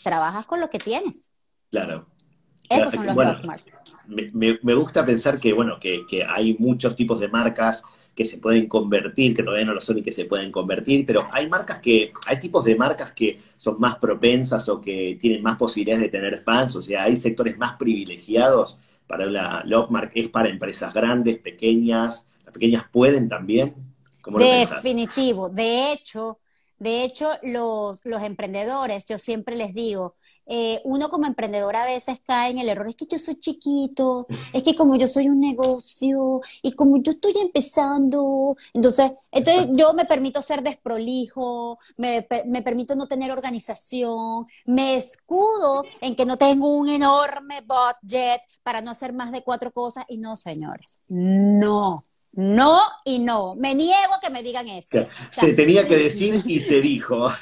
trabajas 0.04 0.46
con 0.46 0.60
lo 0.60 0.70
que 0.70 0.80
tienes. 0.80 1.32
Claro. 1.70 2.08
Esos 2.70 2.94
son 2.94 3.06
los 3.06 3.16
bueno, 3.16 3.40
me, 4.08 4.74
gusta 4.74 5.06
pensar 5.06 5.40
que, 5.40 5.54
bueno, 5.54 5.80
que, 5.80 6.24
hay 6.28 6.56
muchos 6.58 6.96
tipos 6.96 7.20
de 7.20 7.28
marcas 7.28 7.84
que 8.16 8.26
se 8.26 8.38
pueden 8.38 8.68
convertir, 8.68 9.34
que 9.34 9.44
todavía 9.44 9.66
no 9.66 9.74
lo 9.74 9.80
son 9.80 9.98
y 9.98 10.02
que 10.02 10.12
se 10.12 10.26
pueden 10.26 10.52
convertir, 10.52 11.06
pero 11.06 11.28
hay 11.32 11.50
marcas 11.50 11.80
que, 11.80 12.14
hay 12.28 12.40
tipos 12.40 12.64
de 12.64 12.76
marcas 12.76 13.12
que 13.12 13.40
son 13.58 13.80
más 13.80 13.98
propensas 13.98 14.70
o 14.70 14.80
que 14.80 15.18
tienen 15.20 15.44
más 15.44 15.58
posibilidades 15.58 16.04
de 16.04 16.10
tener 16.10 16.38
fans, 16.38 16.76
o 16.76 16.82
sea, 16.82 17.04
hay 17.04 17.16
sectores 17.16 17.58
más 17.58 17.76
privilegiados 17.76 18.80
para 19.14 19.28
la 19.28 19.62
Lockmark, 19.64 20.12
es 20.16 20.30
para 20.30 20.50
empresas 20.50 20.92
grandes, 20.92 21.38
pequeñas, 21.38 22.28
las 22.46 22.54
pequeñas 22.54 22.86
pueden 22.92 23.30
también. 23.30 23.76
Definitivo, 24.40 25.50
de 25.50 25.92
hecho, 25.92 26.40
de 26.80 27.04
hecho, 27.04 27.30
los, 27.44 28.04
los 28.06 28.24
emprendedores, 28.24 29.06
yo 29.06 29.20
siempre 29.20 29.56
les 29.56 29.76
digo, 29.76 30.16
eh, 30.46 30.82
uno 30.84 31.10
como 31.10 31.26
emprendedor 31.26 31.76
a 31.76 31.86
veces 31.86 32.22
cae 32.26 32.52
en 32.52 32.60
el 32.60 32.70
error, 32.70 32.88
es 32.88 32.96
que 32.96 33.06
yo 33.06 33.20
soy 33.20 33.36
chiquito, 33.36 34.26
es 34.52 34.64
que 34.64 34.76
como 34.76 34.96
yo 34.96 35.08
soy 35.08 35.30
un 35.30 35.40
negocio 35.40 36.42
y 36.62 36.74
como 36.74 36.98
yo 36.98 37.12
estoy 37.14 37.34
empezando, 37.40 38.56
entonces, 38.74 39.12
entonces 39.32 39.70
yo 39.74 39.94
me 39.94 40.06
permito 40.06 40.42
ser 40.42 40.62
desprolijo, 40.64 41.78
me, 41.98 42.28
me 42.46 42.62
permito 42.62 42.96
no 42.96 43.08
tener 43.08 43.32
organización, 43.32 44.46
me 44.66 44.96
escudo 44.96 45.84
en 46.02 46.16
que 46.16 46.26
no 46.26 46.38
tengo 46.38 46.68
un 46.76 46.90
enorme 46.90 47.62
budget 47.62 48.42
para 48.64 48.82
no 48.82 48.92
hacer 48.92 49.14
más 49.14 49.32
de 49.32 49.44
cuatro 49.44 49.72
cosas 49.72 50.06
y 50.10 50.18
no, 50.18 50.36
señores, 50.36 51.04
no. 51.08 52.04
No 52.34 52.82
y 53.06 53.20
no. 53.20 53.54
Me 53.56 53.76
niego 53.76 54.16
a 54.16 54.20
que 54.20 54.32
me 54.32 54.42
digan 54.42 54.68
eso. 54.68 55.06
se 55.30 55.54
tenía 55.54 55.88
que 55.88 55.98
decir 55.98 56.34
y 56.48 56.60
se 56.60 56.82
dijo. 56.82 57.28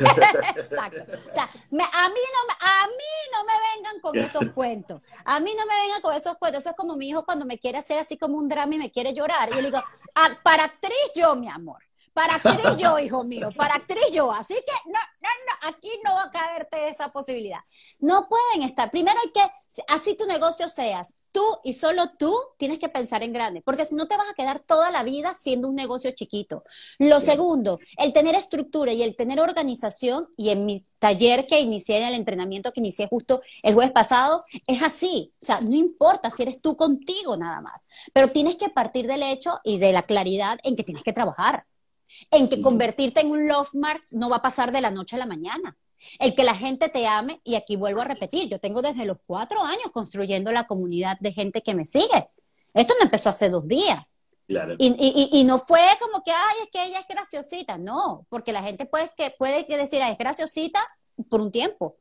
Exacto. 0.55 1.05
O 1.29 1.33
sea, 1.33 1.43
a, 1.43 1.49
mí 1.69 1.79
no, 1.79 2.53
a 2.59 2.87
mí 2.87 3.11
no 3.31 3.43
me 3.45 3.53
vengan 3.75 4.01
con 4.01 4.17
esos 4.17 4.51
cuentos. 4.53 5.01
A 5.23 5.39
mí 5.39 5.51
no 5.57 5.65
me 5.65 5.81
vengan 5.81 6.01
con 6.01 6.13
esos 6.13 6.37
cuentos. 6.37 6.63
Eso 6.63 6.71
es 6.71 6.75
como 6.75 6.97
mi 6.97 7.07
hijo 7.07 7.23
cuando 7.23 7.45
me 7.45 7.57
quiere 7.57 7.77
hacer 7.77 7.99
así 7.99 8.17
como 8.17 8.37
un 8.37 8.49
drama 8.49 8.75
y 8.75 8.79
me 8.79 8.91
quiere 8.91 9.13
llorar. 9.13 9.47
Y 9.49 9.55
yo 9.55 9.61
le 9.61 9.67
digo, 9.67 9.81
ah, 10.15 10.29
para 10.43 10.65
actriz 10.65 11.11
yo, 11.15 11.35
mi 11.35 11.47
amor. 11.47 11.81
Para 12.13 12.35
actriz 12.35 12.77
yo, 12.77 12.99
hijo 12.99 13.23
mío, 13.23 13.49
para 13.55 13.75
actriz 13.75 14.11
yo. 14.11 14.31
Así 14.31 14.53
que 14.53 14.89
no, 14.91 14.99
no, 15.21 15.29
no, 15.47 15.69
aquí 15.69 15.89
no 16.03 16.15
va 16.15 16.23
a 16.23 16.31
caerte 16.31 16.89
esa 16.89 17.11
posibilidad. 17.11 17.59
No 17.99 18.27
pueden 18.27 18.67
estar. 18.67 18.91
Primero 18.91 19.17
hay 19.23 19.31
que, 19.31 19.83
así 19.87 20.15
tu 20.17 20.25
negocio 20.25 20.67
seas, 20.67 21.13
tú 21.31 21.41
y 21.63 21.73
solo 21.73 22.11
tú 22.17 22.35
tienes 22.57 22.79
que 22.79 22.89
pensar 22.89 23.23
en 23.23 23.33
grande, 23.33 23.61
porque 23.61 23.85
si 23.85 23.95
no 23.95 24.07
te 24.07 24.17
vas 24.17 24.29
a 24.29 24.33
quedar 24.33 24.59
toda 24.59 24.91
la 24.91 25.03
vida 25.03 25.33
siendo 25.33 25.69
un 25.69 25.75
negocio 25.75 26.11
chiquito. 26.11 26.63
Lo 26.99 27.19
segundo, 27.19 27.79
el 27.97 28.13
tener 28.13 28.35
estructura 28.35 28.91
y 28.91 29.03
el 29.03 29.15
tener 29.15 29.39
organización, 29.39 30.27
y 30.37 30.49
en 30.49 30.65
mi 30.65 30.85
taller 30.99 31.47
que 31.47 31.59
inicié, 31.59 32.01
en 32.01 32.09
el 32.09 32.15
entrenamiento 32.15 32.71
que 32.73 32.81
inicié 32.81 33.07
justo 33.07 33.41
el 33.63 33.73
jueves 33.73 33.91
pasado, 33.91 34.43
es 34.67 34.83
así. 34.83 35.33
O 35.41 35.45
sea, 35.45 35.61
no 35.61 35.75
importa 35.75 36.29
si 36.29 36.43
eres 36.43 36.61
tú 36.61 36.75
contigo 36.75 37.37
nada 37.37 37.61
más, 37.61 37.87
pero 38.13 38.27
tienes 38.27 38.55
que 38.55 38.69
partir 38.69 39.07
del 39.07 39.23
hecho 39.23 39.59
y 39.63 39.77
de 39.77 39.93
la 39.93 40.03
claridad 40.03 40.59
en 40.63 40.75
que 40.75 40.83
tienes 40.83 41.03
que 41.03 41.13
trabajar 41.13 41.65
en 42.29 42.49
que 42.49 42.61
convertirte 42.61 43.21
en 43.21 43.31
un 43.31 43.47
love 43.47 43.73
mark 43.73 44.01
no 44.11 44.29
va 44.29 44.37
a 44.37 44.41
pasar 44.41 44.71
de 44.71 44.81
la 44.81 44.91
noche 44.91 45.15
a 45.15 45.19
la 45.19 45.25
mañana. 45.25 45.77
El 46.19 46.33
que 46.35 46.43
la 46.43 46.55
gente 46.55 46.89
te 46.89 47.05
ame, 47.07 47.41
y 47.43 47.55
aquí 47.55 47.75
vuelvo 47.75 48.01
a 48.01 48.05
repetir, 48.05 48.49
yo 48.49 48.59
tengo 48.59 48.81
desde 48.81 49.05
los 49.05 49.19
cuatro 49.25 49.63
años 49.63 49.91
construyendo 49.93 50.51
la 50.51 50.65
comunidad 50.65 51.17
de 51.19 51.31
gente 51.31 51.61
que 51.61 51.75
me 51.75 51.85
sigue. 51.85 52.29
Esto 52.73 52.93
no 52.97 53.05
empezó 53.05 53.29
hace 53.29 53.49
dos 53.49 53.67
días. 53.67 53.99
Y, 54.77 55.43
no 55.45 55.59
fue 55.59 55.81
como 55.99 56.23
que, 56.23 56.31
ay, 56.31 56.57
es 56.63 56.71
que 56.71 56.83
ella 56.83 56.99
es 56.99 57.07
graciosita. 57.07 57.77
No, 57.77 58.25
porque 58.29 58.51
la 58.51 58.61
gente 58.61 58.85
puede, 58.85 59.11
que, 59.15 59.31
puede 59.31 59.63
decir, 59.63 60.01
ay, 60.01 60.13
es 60.13 60.17
graciosita 60.17 60.79
por 61.29 61.41
un 61.41 61.51
tiempo, 61.51 61.97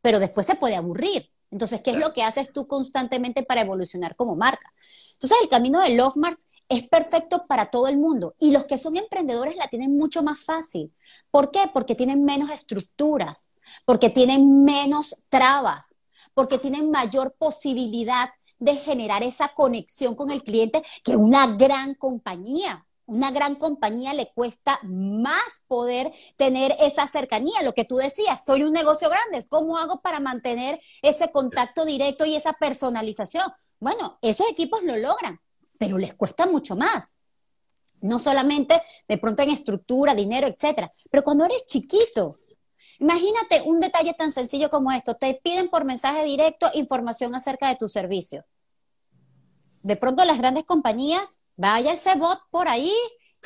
pero 0.00 0.20
después 0.20 0.46
se 0.46 0.54
puede 0.54 0.76
aburrir. 0.76 1.30
Entonces, 1.50 1.80
¿qué 1.82 1.90
es 1.90 1.96
lo 1.96 2.12
que 2.12 2.22
haces 2.22 2.52
tú 2.52 2.66
constantemente 2.66 3.42
para 3.42 3.62
evolucionar 3.62 4.16
como 4.16 4.36
marca? 4.36 4.72
Entonces, 5.12 5.38
el 5.42 5.48
camino 5.48 5.80
del 5.80 5.96
Love 5.96 6.16
Mark 6.16 6.38
es 6.72 6.88
perfecto 6.88 7.44
para 7.46 7.66
todo 7.66 7.86
el 7.86 7.98
mundo. 7.98 8.34
Y 8.38 8.50
los 8.50 8.64
que 8.64 8.78
son 8.78 8.96
emprendedores 8.96 9.56
la 9.56 9.68
tienen 9.68 9.96
mucho 9.96 10.22
más 10.22 10.40
fácil. 10.40 10.92
¿Por 11.30 11.50
qué? 11.50 11.70
Porque 11.72 11.94
tienen 11.94 12.24
menos 12.24 12.50
estructuras, 12.50 13.50
porque 13.84 14.08
tienen 14.08 14.64
menos 14.64 15.16
trabas, 15.28 15.96
porque 16.32 16.58
tienen 16.58 16.90
mayor 16.90 17.34
posibilidad 17.38 18.30
de 18.58 18.76
generar 18.76 19.22
esa 19.22 19.48
conexión 19.48 20.14
con 20.14 20.30
el 20.30 20.42
cliente 20.42 20.82
que 21.04 21.16
una 21.16 21.46
gran 21.56 21.94
compañía. 21.94 22.86
Una 23.04 23.30
gran 23.30 23.56
compañía 23.56 24.14
le 24.14 24.32
cuesta 24.32 24.78
más 24.84 25.64
poder 25.66 26.12
tener 26.36 26.74
esa 26.80 27.06
cercanía. 27.06 27.62
Lo 27.62 27.74
que 27.74 27.84
tú 27.84 27.96
decías, 27.96 28.44
soy 28.44 28.62
un 28.62 28.72
negocio 28.72 29.10
grande, 29.10 29.44
¿cómo 29.48 29.76
hago 29.76 30.00
para 30.00 30.20
mantener 30.20 30.80
ese 31.02 31.30
contacto 31.30 31.84
directo 31.84 32.24
y 32.24 32.36
esa 32.36 32.54
personalización? 32.54 33.44
Bueno, 33.80 34.18
esos 34.22 34.48
equipos 34.48 34.82
lo 34.84 34.96
logran, 34.96 35.40
pero 35.82 35.98
les 35.98 36.14
cuesta 36.14 36.46
mucho 36.46 36.76
más. 36.76 37.16
No 38.02 38.20
solamente 38.20 38.80
de 39.08 39.18
pronto 39.18 39.42
en 39.42 39.50
estructura, 39.50 40.14
dinero, 40.14 40.46
etcétera, 40.46 40.92
pero 41.10 41.24
cuando 41.24 41.44
eres 41.44 41.66
chiquito, 41.66 42.38
Imagínate 43.00 43.62
un 43.62 43.80
detalle 43.80 44.14
tan 44.14 44.30
sencillo 44.30 44.70
como 44.70 44.92
esto. 44.92 45.16
Te 45.16 45.34
piden 45.42 45.68
por 45.68 45.84
mensaje 45.84 46.22
directo 46.22 46.70
información 46.74 47.34
acerca 47.34 47.66
de 47.66 47.74
tu 47.74 47.88
servicio. 47.88 48.44
De 49.82 49.96
pronto 49.96 50.24
las 50.24 50.38
grandes 50.38 50.62
compañías, 50.62 51.40
vaya 51.56 51.94
ese 51.94 52.14
bot 52.14 52.38
por 52.52 52.68
ahí 52.68 52.94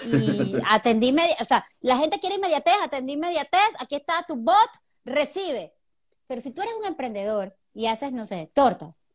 y 0.05 0.53
atendí, 0.69 1.17
o 1.41 1.45
sea, 1.47 1.67
la 1.81 1.97
gente 1.97 2.19
quiere 2.19 2.37
inmediatez, 2.37 2.75
atendí 2.83 3.15
inmediatez, 3.15 3.71
aquí 3.79 3.95
está 3.95 4.27
tu 4.29 4.37
bot, 4.37 4.71
recibe. 5.07 5.73
Pero 6.27 6.43
si 6.43 6.51
tú 6.51 6.61
eres 6.61 6.75
un 6.75 6.85
emprendedor 6.85 7.57
y 7.73 7.87
haces, 7.87 8.13
no 8.13 8.27
sé, 8.27 8.51
tortas, 8.53 9.06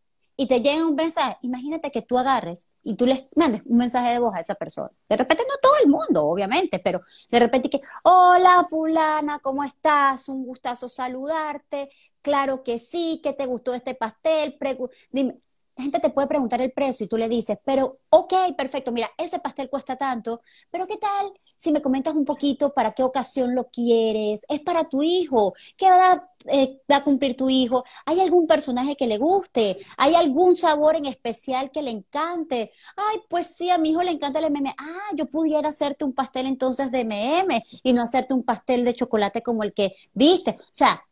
y 0.42 0.48
te 0.48 0.60
llega 0.60 0.88
un 0.88 0.96
mensaje, 0.96 1.38
imagínate 1.44 1.92
que 1.92 2.02
tú 2.02 2.18
agarres 2.18 2.68
y 2.84 2.96
tú 2.96 3.06
les 3.06 3.26
mandes 3.36 3.62
un 3.66 3.78
mensaje 3.78 4.10
de 4.12 4.18
voz 4.18 4.34
a 4.34 4.40
esa 4.40 4.56
persona. 4.56 4.90
De 5.08 5.16
repente 5.16 5.44
no 5.48 5.54
todo 5.62 5.74
el 5.84 5.88
mundo, 5.88 6.26
obviamente, 6.26 6.80
pero 6.80 7.02
de 7.32 7.40
repente 7.40 7.70
que, 7.70 7.80
hola 8.04 8.66
fulana, 8.68 9.38
¿cómo 9.38 9.64
estás? 9.64 10.28
Un 10.30 10.44
gustazo 10.44 10.90
saludarte. 10.90 11.90
Claro 12.24 12.64
que 12.64 12.80
sí, 12.80 13.20
que 13.24 13.34
te 13.34 13.46
gustó 13.46 13.76
este 13.76 13.94
pastel. 13.94 14.58
Dime, 15.12 15.40
la 15.78 15.84
gente 15.84 16.00
te 16.00 16.10
puede 16.10 16.28
preguntar 16.28 16.62
el 16.62 16.72
precio 16.72 17.06
y 17.06 17.10
tú 17.10 17.18
le 17.18 17.30
dices, 17.30 17.58
pero 17.64 18.00
ok, 18.10 18.34
perfecto, 18.58 18.92
mira, 18.92 19.10
ese 19.18 19.40
pastel 19.40 19.70
cuesta 19.70 19.96
tanto, 19.96 20.42
pero 20.70 20.86
¿qué 20.86 20.98
tal 20.98 21.32
si 21.56 21.72
me 21.72 21.82
comentas 21.82 22.16
un 22.16 22.26
poquito 22.26 22.74
para 22.74 22.92
qué 22.92 23.04
ocasión 23.04 23.56
lo 23.56 23.70
quieres? 23.70 24.42
¿Es 24.50 24.62
para 24.62 24.84
tu 24.84 25.02
hijo? 25.02 25.54
¿Qué 25.78 25.90
va 25.90 26.28
eh, 26.46 26.82
a, 26.90 27.04
cumplir 27.04 27.38
tu 27.38 27.50
hijo? 27.50 27.84
¿Hay 28.06 28.20
algún 28.20 28.48
personaje 28.48 28.96
que 28.96 29.08
le 29.08 29.18
guste? 29.18 29.78
¿Hay 29.98 30.16
algún 30.16 30.56
sabor 30.56 30.96
en 30.96 31.06
especial 31.06 31.72
que 31.72 31.84
le 31.84 31.92
encante? 31.92 32.72
Ay, 32.96 33.20
pues 33.30 33.48
sí, 33.56 33.70
a 33.70 33.78
mi 33.78 33.92
hijo 33.92 34.02
le 34.02 34.12
encanta 34.12 34.40
el 34.40 34.46
MM. 34.52 34.74
Ah, 34.78 35.12
yo 35.16 35.28
pudiera 35.28 35.70
hacerte 35.70 36.04
un 36.04 36.14
pastel 36.14 36.48
entonces 36.48 36.92
de 36.92 37.06
MM 37.06 37.62
y 37.84 37.94
no 37.94 38.02
hacerte 38.02 38.34
un 38.34 38.44
pastel 38.44 38.84
de 38.84 38.96
chocolate 38.96 39.42
como 39.42 39.64
el 39.64 39.74
que 39.74 39.94
viste. 40.14 40.58
O 40.60 40.64
sea, 40.72 41.04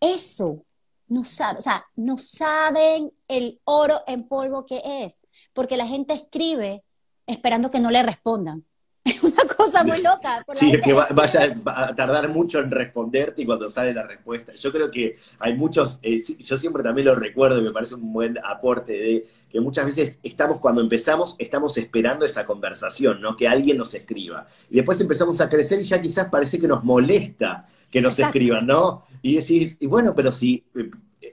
eso 0.00 0.64
no 1.12 1.24
saben, 1.24 1.58
o 1.58 1.60
sea, 1.60 1.84
no 1.96 2.16
saben 2.16 3.12
el 3.28 3.60
oro 3.64 4.00
en 4.06 4.26
polvo 4.26 4.64
que 4.64 4.80
es, 5.04 5.20
porque 5.52 5.76
la 5.76 5.86
gente 5.86 6.14
escribe 6.14 6.82
esperando 7.26 7.70
que 7.70 7.80
no 7.80 7.90
le 7.90 8.02
respondan. 8.02 8.64
Es 9.04 9.20
una 9.20 9.42
cosa 9.56 9.82
muy 9.82 10.00
loca. 10.00 10.44
sí, 10.54 10.70
es 10.70 10.80
que 10.80 10.92
vaya 10.92 11.56
a 11.66 11.94
tardar 11.94 12.28
mucho 12.28 12.60
en 12.60 12.70
responderte 12.70 13.42
y 13.42 13.46
cuando 13.46 13.68
sale 13.68 13.92
la 13.92 14.04
respuesta. 14.04 14.52
Yo 14.52 14.70
creo 14.70 14.92
que 14.92 15.16
hay 15.40 15.54
muchos, 15.54 15.98
eh, 16.02 16.20
yo 16.38 16.56
siempre 16.56 16.84
también 16.84 17.08
lo 17.08 17.16
recuerdo 17.16 17.58
y 17.58 17.62
me 17.62 17.70
parece 17.70 17.96
un 17.96 18.12
buen 18.12 18.38
aporte 18.44 18.92
de 18.92 19.26
que 19.50 19.60
muchas 19.60 19.86
veces 19.86 20.20
estamos, 20.22 20.60
cuando 20.60 20.80
empezamos, 20.80 21.34
estamos 21.38 21.76
esperando 21.78 22.24
esa 22.24 22.46
conversación, 22.46 23.20
¿no? 23.20 23.36
Que 23.36 23.48
alguien 23.48 23.76
nos 23.76 23.92
escriba. 23.92 24.46
Y 24.70 24.76
después 24.76 25.00
empezamos 25.00 25.40
a 25.40 25.48
crecer 25.48 25.80
y 25.80 25.84
ya 25.84 26.00
quizás 26.00 26.28
parece 26.28 26.60
que 26.60 26.68
nos 26.68 26.84
molesta 26.84 27.66
que 27.92 28.00
nos 28.00 28.18
escriban, 28.18 28.66
¿no? 28.66 29.04
Y 29.20 29.36
decís, 29.36 29.76
y 29.80 29.86
bueno, 29.86 30.14
pero 30.16 30.32
si, 30.32 30.64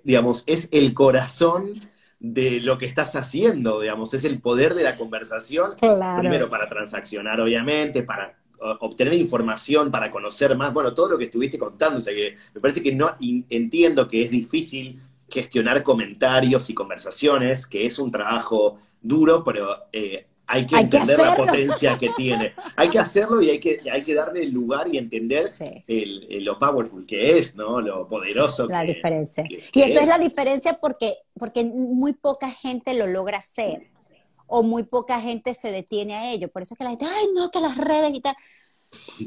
digamos, 0.03 0.43
es 0.45 0.67
el 0.71 0.93
corazón 0.93 1.71
de 2.19 2.59
lo 2.59 2.77
que 2.77 2.85
estás 2.85 3.15
haciendo, 3.15 3.79
digamos, 3.79 4.13
es 4.13 4.25
el 4.25 4.39
poder 4.39 4.75
de 4.75 4.83
la 4.83 4.95
conversación, 4.97 5.71
primero 5.79 6.49
para 6.49 6.67
transaccionar, 6.67 7.39
obviamente, 7.39 8.03
para 8.03 8.37
obtener 8.81 9.13
información, 9.13 9.89
para 9.89 10.11
conocer 10.11 10.55
más, 10.57 10.73
bueno, 10.73 10.93
todo 10.93 11.11
lo 11.11 11.17
que 11.17 11.25
estuviste 11.25 11.57
contando, 11.57 11.97
o 11.97 12.01
sea 12.01 12.13
que 12.13 12.35
me 12.53 12.59
parece 12.59 12.83
que 12.83 12.93
no 12.93 13.15
entiendo 13.19 14.07
que 14.09 14.21
es 14.21 14.29
difícil 14.29 15.01
gestionar 15.29 15.81
comentarios 15.81 16.69
y 16.69 16.73
conversaciones, 16.73 17.65
que 17.65 17.85
es 17.85 17.97
un 17.99 18.11
trabajo 18.11 18.79
duro, 19.01 19.43
pero 19.45 19.85
eh, 19.93 20.27
hay 20.51 20.65
que 20.65 20.75
entender 20.75 21.19
la 21.19 21.35
potencia 21.35 21.97
que 21.99 22.09
tiene. 22.09 22.53
Hay 22.75 22.89
que 22.89 22.97
hacerlo 22.97 23.39
y 23.39 23.51
hay 23.51 23.59
que, 23.59 23.79
hay 23.91 24.01
que 24.01 24.15
darle 24.15 24.41
el 24.43 24.49
lugar 24.49 24.87
y 24.91 24.97
entender 24.97 25.47
el, 25.87 26.43
lo 26.43 26.57
powerful 26.57 27.05
que 27.05 27.37
es, 27.37 27.55
¿no? 27.55 27.79
Lo 27.79 28.07
poderoso. 28.07 28.65
La 28.67 28.83
diferencia. 28.83 29.43
y 29.47 29.81
eso 29.81 29.99
es. 30.01 30.07
la 30.07 30.17
diferencia 30.17 30.79
porque, 30.81 31.17
porque 31.37 31.63
muy 31.63 32.13
poca 32.13 32.49
gente 32.49 32.95
lo 32.95 33.05
logra 33.05 33.37
hacer 33.37 33.91
o 34.47 34.63
muy 34.63 34.83
poca 34.83 35.21
gente 35.21 35.53
se 35.53 35.71
detiene 35.71 36.15
a 36.15 36.31
ello. 36.31 36.49
Por 36.49 36.63
eso 36.63 36.73
es 36.73 36.79
que 36.79 36.83
la 36.83 36.89
gente, 36.89 37.05
ay, 37.05 37.27
no, 37.35 37.51
que 37.51 37.59
las 37.59 37.77
redes 37.77 38.11
y 38.15 38.21
tal. 38.21 38.35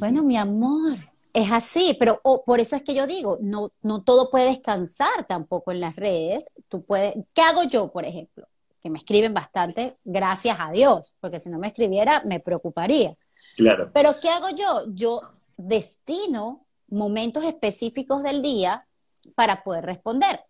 Bueno, 0.01 0.25
mi 0.25 0.37
amor, 0.37 0.99
es 1.33 1.53
así, 1.53 1.97
pero 1.99 2.21
por 2.45 2.59
eso 2.59 2.75
es 2.75 2.83
que 2.83 2.95
yo 2.95 3.07
digo, 3.07 3.39
no, 3.41 3.71
no 3.81 4.03
todo 4.03 4.29
puede 4.29 4.47
descansar 4.47 5.25
tampoco 5.29 5.71
en 5.71 5.81
las 5.81 5.95
redes. 5.95 6.51
Tú 6.69 6.85
puedes, 6.85 7.15
¿qué 7.33 7.43
hago 7.43 7.63
yo, 7.63 7.93
por 7.93 8.05
ejemplo? 8.05 8.49
Que 8.83 8.91
me 8.91 8.99
escriben 8.99 9.33
bastante, 9.33 9.97
gracias 10.05 10.57
a 10.59 10.73
Dios, 10.73 11.15
porque 11.21 11.39
si 11.39 11.51
no 11.51 11.59
me 11.59 11.69
escribiera 11.69 12.23
me 12.25 12.41
preocuparía. 12.41 13.17
Claro. 13.57 13.91
Pero 13.93 14.15
¿qué 14.21 14.29
hago 14.29 14.51
yo? 14.51 14.85
Yo 14.89 15.21
destino 15.57 16.65
momentos 16.89 17.45
específicos 17.45 18.23
del 18.23 18.43
día 18.43 18.87
para 19.35 19.63
poder 19.63 19.85
responder. 19.85 20.41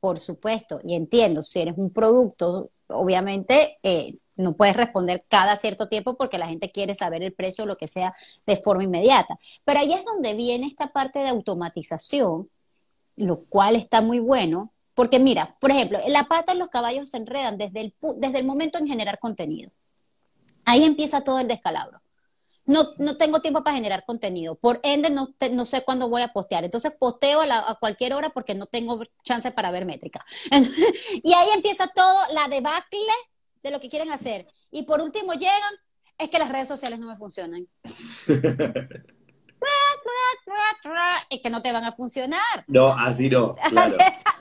Por 0.00 0.18
supuesto, 0.18 0.80
y 0.82 0.94
entiendo, 0.94 1.42
si 1.42 1.60
eres 1.60 1.74
un 1.78 1.90
producto, 1.90 2.70
obviamente 2.88 3.78
eh, 3.82 4.16
no 4.36 4.54
puedes 4.54 4.76
responder 4.76 5.24
cada 5.28 5.56
cierto 5.56 5.88
tiempo 5.88 6.16
porque 6.16 6.38
la 6.38 6.48
gente 6.48 6.70
quiere 6.70 6.94
saber 6.94 7.22
el 7.22 7.32
precio 7.32 7.64
o 7.64 7.66
lo 7.66 7.76
que 7.76 7.88
sea 7.88 8.14
de 8.46 8.56
forma 8.56 8.84
inmediata. 8.84 9.38
Pero 9.64 9.80
ahí 9.80 9.92
es 9.92 10.04
donde 10.04 10.34
viene 10.34 10.66
esta 10.66 10.92
parte 10.92 11.20
de 11.20 11.28
automatización, 11.28 12.48
lo 13.16 13.44
cual 13.44 13.76
está 13.76 14.00
muy 14.00 14.18
bueno, 14.18 14.72
porque 14.94 15.18
mira, 15.18 15.56
por 15.60 15.70
ejemplo, 15.70 16.00
la 16.06 16.24
pata 16.24 16.52
en 16.52 16.58
los 16.58 16.68
caballos 16.68 17.10
se 17.10 17.16
enredan 17.16 17.58
desde 17.58 17.80
el, 17.80 17.94
desde 18.16 18.38
el 18.38 18.46
momento 18.46 18.78
en 18.78 18.86
generar 18.86 19.18
contenido. 19.18 19.70
Ahí 20.64 20.84
empieza 20.84 21.24
todo 21.24 21.38
el 21.38 21.48
descalabro. 21.48 22.02
No, 22.64 22.90
no 22.98 23.16
tengo 23.16 23.40
tiempo 23.40 23.64
para 23.64 23.74
generar 23.74 24.04
contenido. 24.04 24.54
Por 24.54 24.78
ende, 24.84 25.10
no, 25.10 25.34
no 25.50 25.64
sé 25.64 25.82
cuándo 25.82 26.08
voy 26.08 26.22
a 26.22 26.32
postear. 26.32 26.64
Entonces, 26.64 26.92
posteo 26.92 27.40
a, 27.42 27.78
cualquier 27.80 28.14
hora 28.14 28.30
porque 28.30 28.54
no 28.54 28.66
tengo 28.66 29.02
chance 29.24 29.50
para 29.50 29.72
ver 29.72 29.84
métrica. 29.84 30.24
y 31.22 31.32
ahí 31.32 31.48
empieza 31.54 31.88
todo 31.88 32.20
la 32.32 32.46
debacle 32.48 33.00
de 33.62 33.70
lo 33.70 33.80
que 33.80 33.88
quieren 33.88 34.12
hacer. 34.12 34.46
Y 34.70 34.82
por 34.82 35.00
último 35.00 35.32
llegan, 35.32 35.74
es 36.18 36.30
que 36.30 36.38
las 36.38 36.50
redes 36.50 36.68
sociales 36.68 37.00
no 37.00 37.08
me 37.08 37.16
funcionan. 37.16 37.66
es 41.30 41.40
que 41.40 41.50
no 41.50 41.62
te 41.62 41.72
van 41.72 41.84
a 41.84 41.92
funcionar. 41.92 42.64
No, 42.66 42.88
así 42.88 43.28
no. 43.28 43.52
De, 43.62 44.00
esa, 44.04 44.38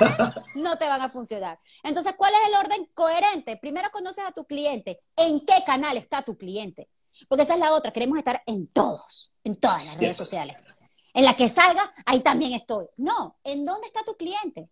manera 0.00 0.42
no 0.54 0.76
te 0.78 0.86
van 0.86 1.02
a 1.02 1.08
funcionar. 1.08 1.58
Entonces, 1.82 2.14
¿cuál 2.16 2.32
es 2.32 2.48
el 2.48 2.56
orden 2.56 2.90
coherente? 2.94 3.56
Primero 3.56 3.90
conoces 3.90 4.24
a 4.24 4.32
tu 4.32 4.44
cliente. 4.46 4.98
¿En 5.16 5.40
qué 5.40 5.62
canal 5.66 5.96
está 5.96 6.22
tu 6.22 6.36
cliente? 6.36 6.88
Porque 7.28 7.44
esa 7.44 7.54
es 7.54 7.60
la 7.60 7.72
otra. 7.72 7.92
Queremos 7.92 8.18
estar 8.18 8.42
en 8.46 8.66
todos, 8.68 9.32
en 9.44 9.56
todas 9.56 9.84
las 9.84 9.96
redes 9.96 10.16
sociales. 10.16 10.56
En 11.12 11.24
la 11.24 11.36
que 11.36 11.48
salga, 11.48 11.92
ahí 12.06 12.20
también 12.20 12.54
estoy. 12.54 12.86
No, 12.96 13.38
¿en 13.44 13.64
dónde 13.64 13.86
está 13.86 14.02
tu 14.02 14.16
cliente? 14.16 14.68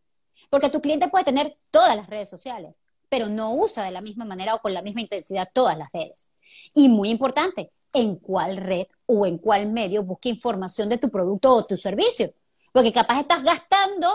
Porque 0.50 0.70
tu 0.70 0.80
cliente 0.80 1.08
puede 1.08 1.24
tener 1.24 1.56
todas 1.70 1.96
las 1.96 2.08
redes 2.08 2.28
sociales, 2.28 2.80
pero 3.08 3.28
no 3.28 3.54
usa 3.54 3.84
de 3.84 3.92
la 3.92 4.00
misma 4.00 4.24
manera 4.24 4.54
o 4.54 4.60
con 4.60 4.74
la 4.74 4.82
misma 4.82 5.02
intensidad 5.02 5.48
todas 5.52 5.78
las 5.78 5.90
redes. 5.92 6.28
Y 6.74 6.88
muy 6.88 7.10
importante, 7.10 7.72
en 7.92 8.16
cuál 8.16 8.56
red 8.56 8.86
o 9.06 9.26
en 9.26 9.38
cuál 9.38 9.70
medio 9.70 10.02
busca 10.02 10.28
información 10.28 10.88
de 10.88 10.98
tu 10.98 11.10
producto 11.10 11.52
o 11.54 11.64
tu 11.64 11.76
servicio. 11.76 12.32
Porque 12.72 12.92
capaz 12.92 13.20
estás 13.20 13.42
gastando 13.42 14.08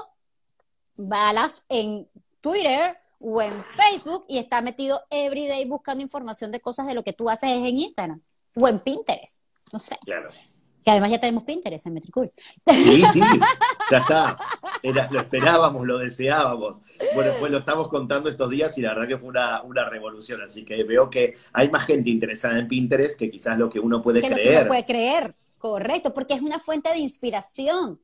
balas 0.95 1.65
en 1.69 2.07
Twitter 2.41 2.97
o 3.19 3.41
en 3.41 3.63
Facebook 3.63 4.25
y 4.27 4.37
está 4.37 4.61
metido 4.61 5.01
everyday 5.09 5.65
buscando 5.65 6.03
información 6.03 6.51
de 6.51 6.59
cosas 6.59 6.87
de 6.87 6.93
lo 6.93 7.03
que 7.03 7.13
tú 7.13 7.29
haces 7.29 7.49
en 7.49 7.77
Instagram 7.77 8.21
o 8.55 8.67
en 8.67 8.79
Pinterest. 8.79 9.41
No 9.71 9.79
sé. 9.79 9.97
Claro 10.05 10.31
que 10.87 10.91
además 10.91 11.11
ya 11.11 11.19
tenemos 11.19 11.43
Pinterest 11.43 11.85
en 11.85 11.95
Metricool. 11.95 12.31
Sí, 12.65 13.03
sí, 13.11 13.19
ya 13.91 13.97
está. 13.97 14.37
lo 15.11 15.19
esperábamos, 15.19 15.85
lo 15.85 15.97
deseábamos. 15.97 16.77
Bueno, 17.13 17.31
pues 17.41 17.51
lo 17.51 17.57
estamos 17.57 17.89
contando 17.89 18.29
estos 18.29 18.49
días 18.49 18.77
y 18.77 18.81
la 18.81 18.93
verdad 18.93 19.05
que 19.05 19.17
fue 19.17 19.27
una, 19.27 19.63
una 19.63 19.83
revolución. 19.89 20.41
Así 20.41 20.63
que 20.63 20.85
veo 20.85 21.09
que 21.09 21.33
hay 21.51 21.69
más 21.69 21.85
gente 21.85 22.09
interesada 22.09 22.57
en 22.57 22.69
Pinterest 22.69 23.19
que 23.19 23.29
quizás 23.29 23.57
lo 23.57 23.69
que 23.69 23.81
uno 23.81 24.01
puede 24.01 24.21
creer. 24.21 24.37
Lo 24.37 24.43
que 24.43 24.57
uno 24.59 24.67
puede 24.67 24.85
creer, 24.85 25.35
correcto, 25.57 26.13
porque 26.13 26.35
es 26.35 26.41
una 26.41 26.57
fuente 26.57 26.89
de 26.89 26.99
inspiración. 26.99 27.99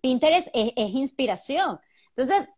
Pinterest 0.00 0.46
es, 0.54 0.72
inspiración. 0.76 1.80
Entonces, 2.10 2.48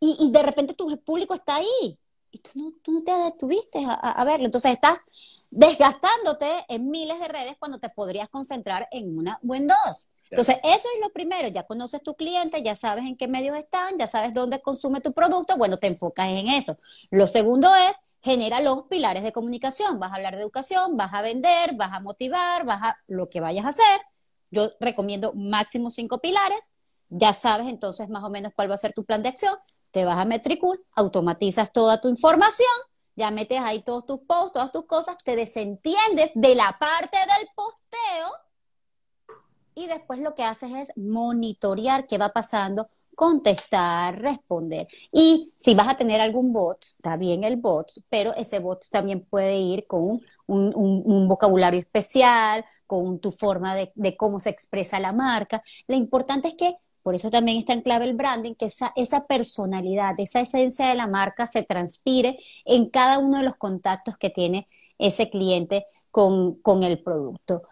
y, 0.00 0.32
de 0.32 0.42
repente 0.42 0.74
tu 0.74 0.98
público 0.98 1.34
está 1.34 1.58
ahí 1.58 1.96
y 2.32 2.38
tú 2.38 2.50
no, 2.56 2.72
tú 2.82 2.90
no 2.90 3.04
te 3.04 3.12
detuviste 3.12 3.84
a, 3.84 3.92
a 3.92 4.24
verlo. 4.24 4.46
Entonces 4.46 4.72
estás 4.72 5.06
desgastándote 5.52 6.64
en 6.68 6.90
miles 6.90 7.20
de 7.20 7.28
redes 7.28 7.56
cuando 7.58 7.78
te 7.78 7.90
podrías 7.90 8.28
concentrar 8.30 8.88
en 8.90 9.16
una 9.18 9.38
o 9.46 9.54
en 9.54 9.66
dos. 9.66 10.08
Entonces, 10.30 10.56
eso 10.64 10.88
es 10.94 11.00
lo 11.02 11.12
primero, 11.12 11.46
ya 11.48 11.64
conoces 11.64 12.02
tu 12.02 12.14
cliente, 12.14 12.62
ya 12.62 12.74
sabes 12.74 13.04
en 13.04 13.18
qué 13.18 13.28
medios 13.28 13.58
están, 13.58 13.98
ya 13.98 14.06
sabes 14.06 14.32
dónde 14.32 14.62
consume 14.62 15.02
tu 15.02 15.12
producto, 15.12 15.58
bueno, 15.58 15.76
te 15.76 15.88
enfocas 15.88 16.28
en 16.28 16.48
eso. 16.48 16.78
Lo 17.10 17.26
segundo 17.26 17.74
es, 17.74 17.94
genera 18.22 18.60
los 18.60 18.84
pilares 18.84 19.22
de 19.22 19.32
comunicación, 19.32 20.00
vas 20.00 20.12
a 20.12 20.14
hablar 20.14 20.36
de 20.36 20.40
educación, 20.40 20.96
vas 20.96 21.12
a 21.12 21.20
vender, 21.20 21.74
vas 21.74 21.92
a 21.92 22.00
motivar, 22.00 22.64
vas 22.64 22.82
a 22.82 22.96
lo 23.06 23.28
que 23.28 23.42
vayas 23.42 23.66
a 23.66 23.68
hacer. 23.68 24.00
Yo 24.50 24.70
recomiendo 24.80 25.34
máximo 25.34 25.90
cinco 25.90 26.18
pilares, 26.18 26.72
ya 27.10 27.34
sabes 27.34 27.68
entonces 27.68 28.08
más 28.08 28.24
o 28.24 28.30
menos 28.30 28.54
cuál 28.56 28.70
va 28.70 28.74
a 28.76 28.78
ser 28.78 28.94
tu 28.94 29.04
plan 29.04 29.22
de 29.22 29.28
acción, 29.28 29.54
te 29.90 30.06
vas 30.06 30.16
a 30.16 30.24
Metricool, 30.24 30.82
automatizas 30.94 31.70
toda 31.74 32.00
tu 32.00 32.08
información 32.08 32.70
ya 33.16 33.30
metes 33.30 33.58
ahí 33.60 33.82
todos 33.82 34.06
tus 34.06 34.20
posts, 34.20 34.52
todas 34.52 34.72
tus 34.72 34.86
cosas, 34.86 35.16
te 35.18 35.36
desentiendes 35.36 36.32
de 36.34 36.54
la 36.54 36.76
parte 36.78 37.18
del 37.18 37.48
posteo 37.54 38.32
y 39.74 39.86
después 39.86 40.20
lo 40.20 40.34
que 40.34 40.44
haces 40.44 40.70
es 40.72 40.92
monitorear 40.96 42.06
qué 42.06 42.18
va 42.18 42.32
pasando, 42.32 42.88
contestar, 43.14 44.20
responder. 44.20 44.88
Y 45.10 45.52
si 45.56 45.74
vas 45.74 45.88
a 45.88 45.96
tener 45.96 46.20
algún 46.20 46.52
bot, 46.52 46.82
está 46.82 47.16
bien 47.16 47.44
el 47.44 47.56
bot, 47.56 47.90
pero 48.08 48.34
ese 48.34 48.58
bot 48.58 48.84
también 48.90 49.24
puede 49.24 49.56
ir 49.58 49.86
con 49.86 50.20
un, 50.46 51.28
vocabulario 51.28 51.80
especial, 51.80 52.64
con 52.86 53.18
tu 53.20 53.30
forma 53.30 53.74
de, 53.74 53.92
de, 53.94 54.16
cómo 54.16 54.40
se 54.40 54.50
expresa 54.50 55.00
la 55.00 55.12
marca. 55.12 55.62
Lo 55.86 55.96
importante 55.96 56.48
es 56.48 56.54
que, 56.54 56.76
por 57.02 57.14
eso 57.14 57.30
también 57.30 57.58
está 57.58 57.72
en 57.72 57.82
clave 57.82 58.04
el 58.04 58.14
branding, 58.14 58.54
que 58.54 58.66
esa, 58.66 59.26
personalidad, 59.26 60.14
esa 60.18 60.40
esencia 60.40 60.88
de 60.88 60.94
la 60.94 61.06
marca 61.06 61.46
se 61.46 61.62
transpire 61.62 62.38
en 62.64 62.88
cada 62.90 63.18
uno 63.18 63.38
de 63.38 63.44
los 63.44 63.56
contactos 63.56 64.16
que 64.16 64.30
tiene 64.30 64.68
ese 64.98 65.28
cliente 65.28 65.86
con, 66.10 66.54
con 66.56 66.82
el 66.82 67.02
producto. 67.02 67.62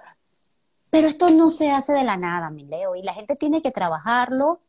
Pero 0.91 1.07
esto 1.07 1.31
no 1.31 1.51
se 1.51 1.71
hace 1.71 1.93
de 1.93 2.03
la 2.03 2.17
nada, 2.17 2.51
mi 2.51 2.65
Leo, 2.65 2.97
y 2.97 3.03
la 3.03 3.15
gente 3.15 3.37
tiene 3.37 3.63
que 3.63 3.71
trabajarlo 3.71 4.61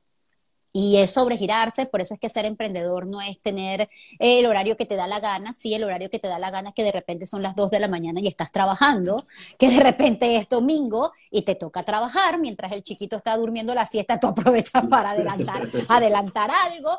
y 0.73 0.97
es 0.97 1.11
sobregirarse, 1.11 1.85
por 1.85 2.01
eso 2.01 2.13
es 2.13 2.19
que 2.19 2.29
ser 2.29 2.45
emprendedor 2.45 3.05
no 3.05 3.21
es 3.21 3.41
tener 3.41 3.89
el 4.19 4.45
horario 4.45 4.77
que 4.77 4.85
te 4.85 4.95
da 4.95 5.07
la 5.07 5.19
gana, 5.19 5.51
sí, 5.51 5.73
el 5.73 5.83
horario 5.83 6.09
que 6.09 6.19
te 6.19 6.27
da 6.27 6.39
la 6.39 6.49
gana 6.49 6.69
es 6.69 6.75
que 6.75 6.83
de 6.83 6.91
repente 6.91 7.25
son 7.25 7.41
las 7.41 7.55
2 7.55 7.71
de 7.71 7.79
la 7.79 7.87
mañana 7.87 8.21
y 8.21 8.27
estás 8.27 8.51
trabajando, 8.51 9.27
que 9.57 9.69
de 9.69 9.79
repente 9.79 10.37
es 10.37 10.47
domingo 10.47 11.11
y 11.29 11.41
te 11.41 11.55
toca 11.55 11.83
trabajar 11.83 12.39
mientras 12.39 12.71
el 12.71 12.83
chiquito 12.83 13.17
está 13.17 13.35
durmiendo 13.35 13.75
la 13.75 13.85
siesta, 13.85 14.19
tú 14.19 14.27
aprovechas 14.27 14.85
para 14.89 15.11
adelantar, 15.11 15.69
adelantar 15.89 16.51
algo, 16.51 16.97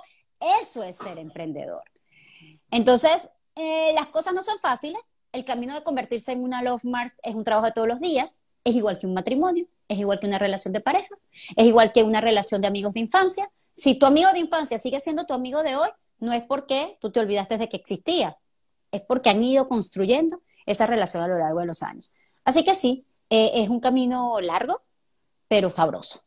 eso 0.60 0.82
es 0.82 0.96
ser 0.96 1.18
emprendedor. 1.18 1.82
Entonces, 2.70 3.30
eh, 3.54 3.92
las 3.94 4.06
cosas 4.06 4.34
no 4.34 4.42
son 4.42 4.58
fáciles, 4.58 5.12
el 5.32 5.44
camino 5.44 5.74
de 5.74 5.82
convertirse 5.82 6.32
en 6.32 6.42
una 6.42 6.62
Love 6.62 6.84
Mart 6.84 7.14
es 7.22 7.34
un 7.34 7.44
trabajo 7.44 7.66
de 7.66 7.72
todos 7.72 7.88
los 7.88 8.00
días, 8.00 8.38
es 8.64 8.74
igual 8.74 8.98
que 8.98 9.06
un 9.06 9.14
matrimonio, 9.14 9.66
es 9.88 9.98
igual 9.98 10.20
que 10.20 10.26
una 10.26 10.38
relación 10.38 10.72
de 10.72 10.80
pareja, 10.80 11.14
es 11.56 11.66
igual 11.66 11.90
que 11.92 12.02
una 12.02 12.20
relación 12.20 12.60
de 12.60 12.68
amigos 12.68 12.94
de 12.94 13.00
infancia. 13.00 13.50
Si 13.72 13.98
tu 13.98 14.06
amigo 14.06 14.30
de 14.32 14.38
infancia 14.38 14.78
sigue 14.78 15.00
siendo 15.00 15.24
tu 15.24 15.34
amigo 15.34 15.62
de 15.62 15.76
hoy, 15.76 15.88
no 16.18 16.32
es 16.32 16.42
porque 16.44 16.98
tú 17.00 17.10
te 17.10 17.20
olvidaste 17.20 17.58
de 17.58 17.68
que 17.68 17.76
existía, 17.76 18.38
es 18.90 19.00
porque 19.00 19.30
han 19.30 19.42
ido 19.42 19.68
construyendo 19.68 20.42
esa 20.66 20.86
relación 20.86 21.22
a 21.22 21.28
lo 21.28 21.38
largo 21.38 21.60
de 21.60 21.66
los 21.66 21.82
años. 21.82 22.12
Así 22.44 22.64
que 22.64 22.74
sí, 22.74 23.06
eh, 23.30 23.50
es 23.54 23.70
un 23.70 23.80
camino 23.80 24.40
largo, 24.40 24.78
pero 25.48 25.70
sabroso. 25.70 26.22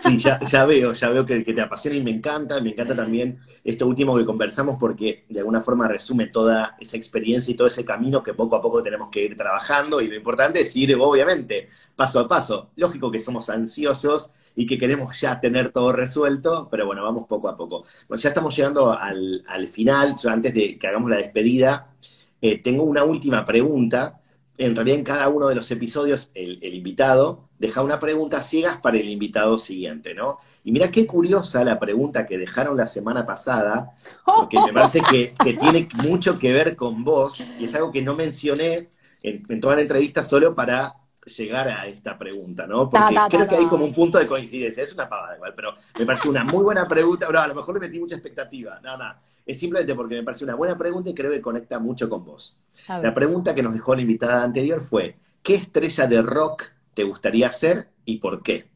Sí, 0.00 0.18
ya, 0.18 0.66
veo, 0.66 0.92
ya 0.92 1.08
veo 1.10 1.24
que, 1.24 1.42
te 1.42 1.60
apasiona 1.60 1.96
y 1.96 2.02
me 2.02 2.10
encanta, 2.10 2.60
me 2.60 2.70
encanta 2.70 2.94
también 2.94 3.38
esto 3.64 3.86
último 3.86 4.16
que 4.16 4.24
conversamos 4.24 4.76
porque 4.78 5.24
de 5.28 5.38
alguna 5.38 5.60
forma 5.60 5.88
resume 5.88 6.26
toda 6.26 6.76
esa 6.80 6.96
experiencia 6.96 7.52
y 7.52 7.54
todo 7.54 7.66
ese 7.66 7.84
camino 7.84 8.22
que 8.22 8.34
poco 8.34 8.56
a 8.56 8.62
poco 8.62 8.82
tenemos 8.82 9.10
que 9.10 9.24
ir 9.24 9.36
trabajando 9.36 10.00
y 10.00 10.08
lo 10.08 10.16
importante 10.16 10.60
es 10.60 10.74
ir, 10.76 10.94
obviamente, 10.96 11.68
paso 11.94 12.20
a 12.20 12.28
paso. 12.28 12.70
Lógico 12.76 13.10
que 13.10 13.20
somos 13.20 13.48
ansiosos 13.50 14.30
y 14.54 14.66
que 14.66 14.78
queremos 14.78 15.20
ya 15.20 15.40
tener 15.40 15.72
todo 15.72 15.92
resuelto, 15.92 16.68
pero 16.70 16.86
bueno, 16.86 17.02
vamos 17.02 17.26
poco 17.26 17.48
a 17.48 17.56
poco. 17.56 17.84
Bueno, 18.08 18.20
ya 18.20 18.28
estamos 18.28 18.56
llegando 18.56 18.92
al, 18.92 19.68
final, 19.68 20.14
yo 20.22 20.30
antes 20.30 20.52
de 20.54 20.78
que 20.78 20.86
hagamos 20.86 21.10
la 21.10 21.16
despedida, 21.16 21.94
eh, 22.40 22.58
tengo 22.58 22.82
una 22.82 23.04
última 23.04 23.44
pregunta 23.44 24.21
en 24.58 24.76
realidad 24.76 24.98
en 24.98 25.04
cada 25.04 25.28
uno 25.28 25.48
de 25.48 25.54
los 25.54 25.70
episodios 25.70 26.30
el, 26.34 26.62
invitado 26.74 27.48
deja 27.58 27.82
una 27.82 28.00
pregunta 28.00 28.42
ciegas 28.42 28.78
para 28.78 28.98
el 28.98 29.08
invitado 29.08 29.58
siguiente, 29.58 30.14
¿no? 30.14 30.38
Y 30.64 30.72
mira 30.72 30.90
qué 30.90 31.06
curiosa 31.06 31.64
la 31.64 31.78
pregunta 31.78 32.26
que 32.26 32.36
dejaron 32.36 32.76
la 32.76 32.86
semana 32.86 33.24
pasada, 33.24 33.94
porque 34.24 34.58
me 34.60 34.72
parece 34.72 35.00
que, 35.08 35.34
tiene 35.54 35.88
mucho 36.04 36.38
que 36.38 36.52
ver 36.52 36.74
con 36.76 37.04
vos, 37.04 37.40
y 37.58 37.64
es 37.64 37.74
algo 37.74 37.92
que 37.92 38.02
no 38.02 38.14
mencioné 38.14 38.88
en, 39.22 39.44
en 39.48 39.60
toda 39.60 39.76
la 39.76 39.82
entrevista 39.82 40.22
solo 40.24 40.54
para 40.54 40.96
llegar 41.24 41.68
a 41.68 41.86
esta 41.86 42.18
pregunta, 42.18 42.66
¿no? 42.66 42.88
Porque 42.88 43.14
creo 43.30 43.48
que 43.48 43.56
hay 43.56 43.66
como 43.68 43.84
un 43.84 43.94
punto 43.94 44.18
de 44.18 44.26
coincidencia. 44.26 44.82
Es 44.82 44.92
una 44.92 45.08
pavada 45.08 45.36
igual, 45.36 45.54
pero 45.54 45.74
me 45.98 46.06
parece 46.06 46.28
una 46.28 46.44
muy 46.44 46.64
buena 46.64 46.86
pregunta. 46.88 47.26
a 47.26 47.46
lo 47.46 47.54
mejor 47.54 47.74
le 47.74 47.80
metí 47.80 48.00
mucha 48.00 48.16
expectativa. 48.16 48.80
No, 48.82 48.96
no. 48.96 49.14
Es 49.44 49.58
simplemente 49.58 49.94
porque 49.94 50.16
me 50.16 50.22
parece 50.22 50.44
una 50.44 50.54
buena 50.54 50.76
pregunta 50.76 51.10
y 51.10 51.14
creo 51.14 51.30
que 51.30 51.40
conecta 51.40 51.78
mucho 51.78 52.08
con 52.08 52.24
vos. 52.24 52.58
La 52.88 53.14
pregunta 53.14 53.54
que 53.54 53.62
nos 53.62 53.74
dejó 53.74 53.94
la 53.94 54.02
invitada 54.02 54.42
anterior 54.42 54.80
fue, 54.80 55.16
¿qué 55.42 55.54
estrella 55.54 56.06
de 56.06 56.22
rock 56.22 56.64
te 56.94 57.04
gustaría 57.04 57.50
ser 57.50 57.88
y 58.04 58.18
por 58.18 58.42
qué? 58.42 58.68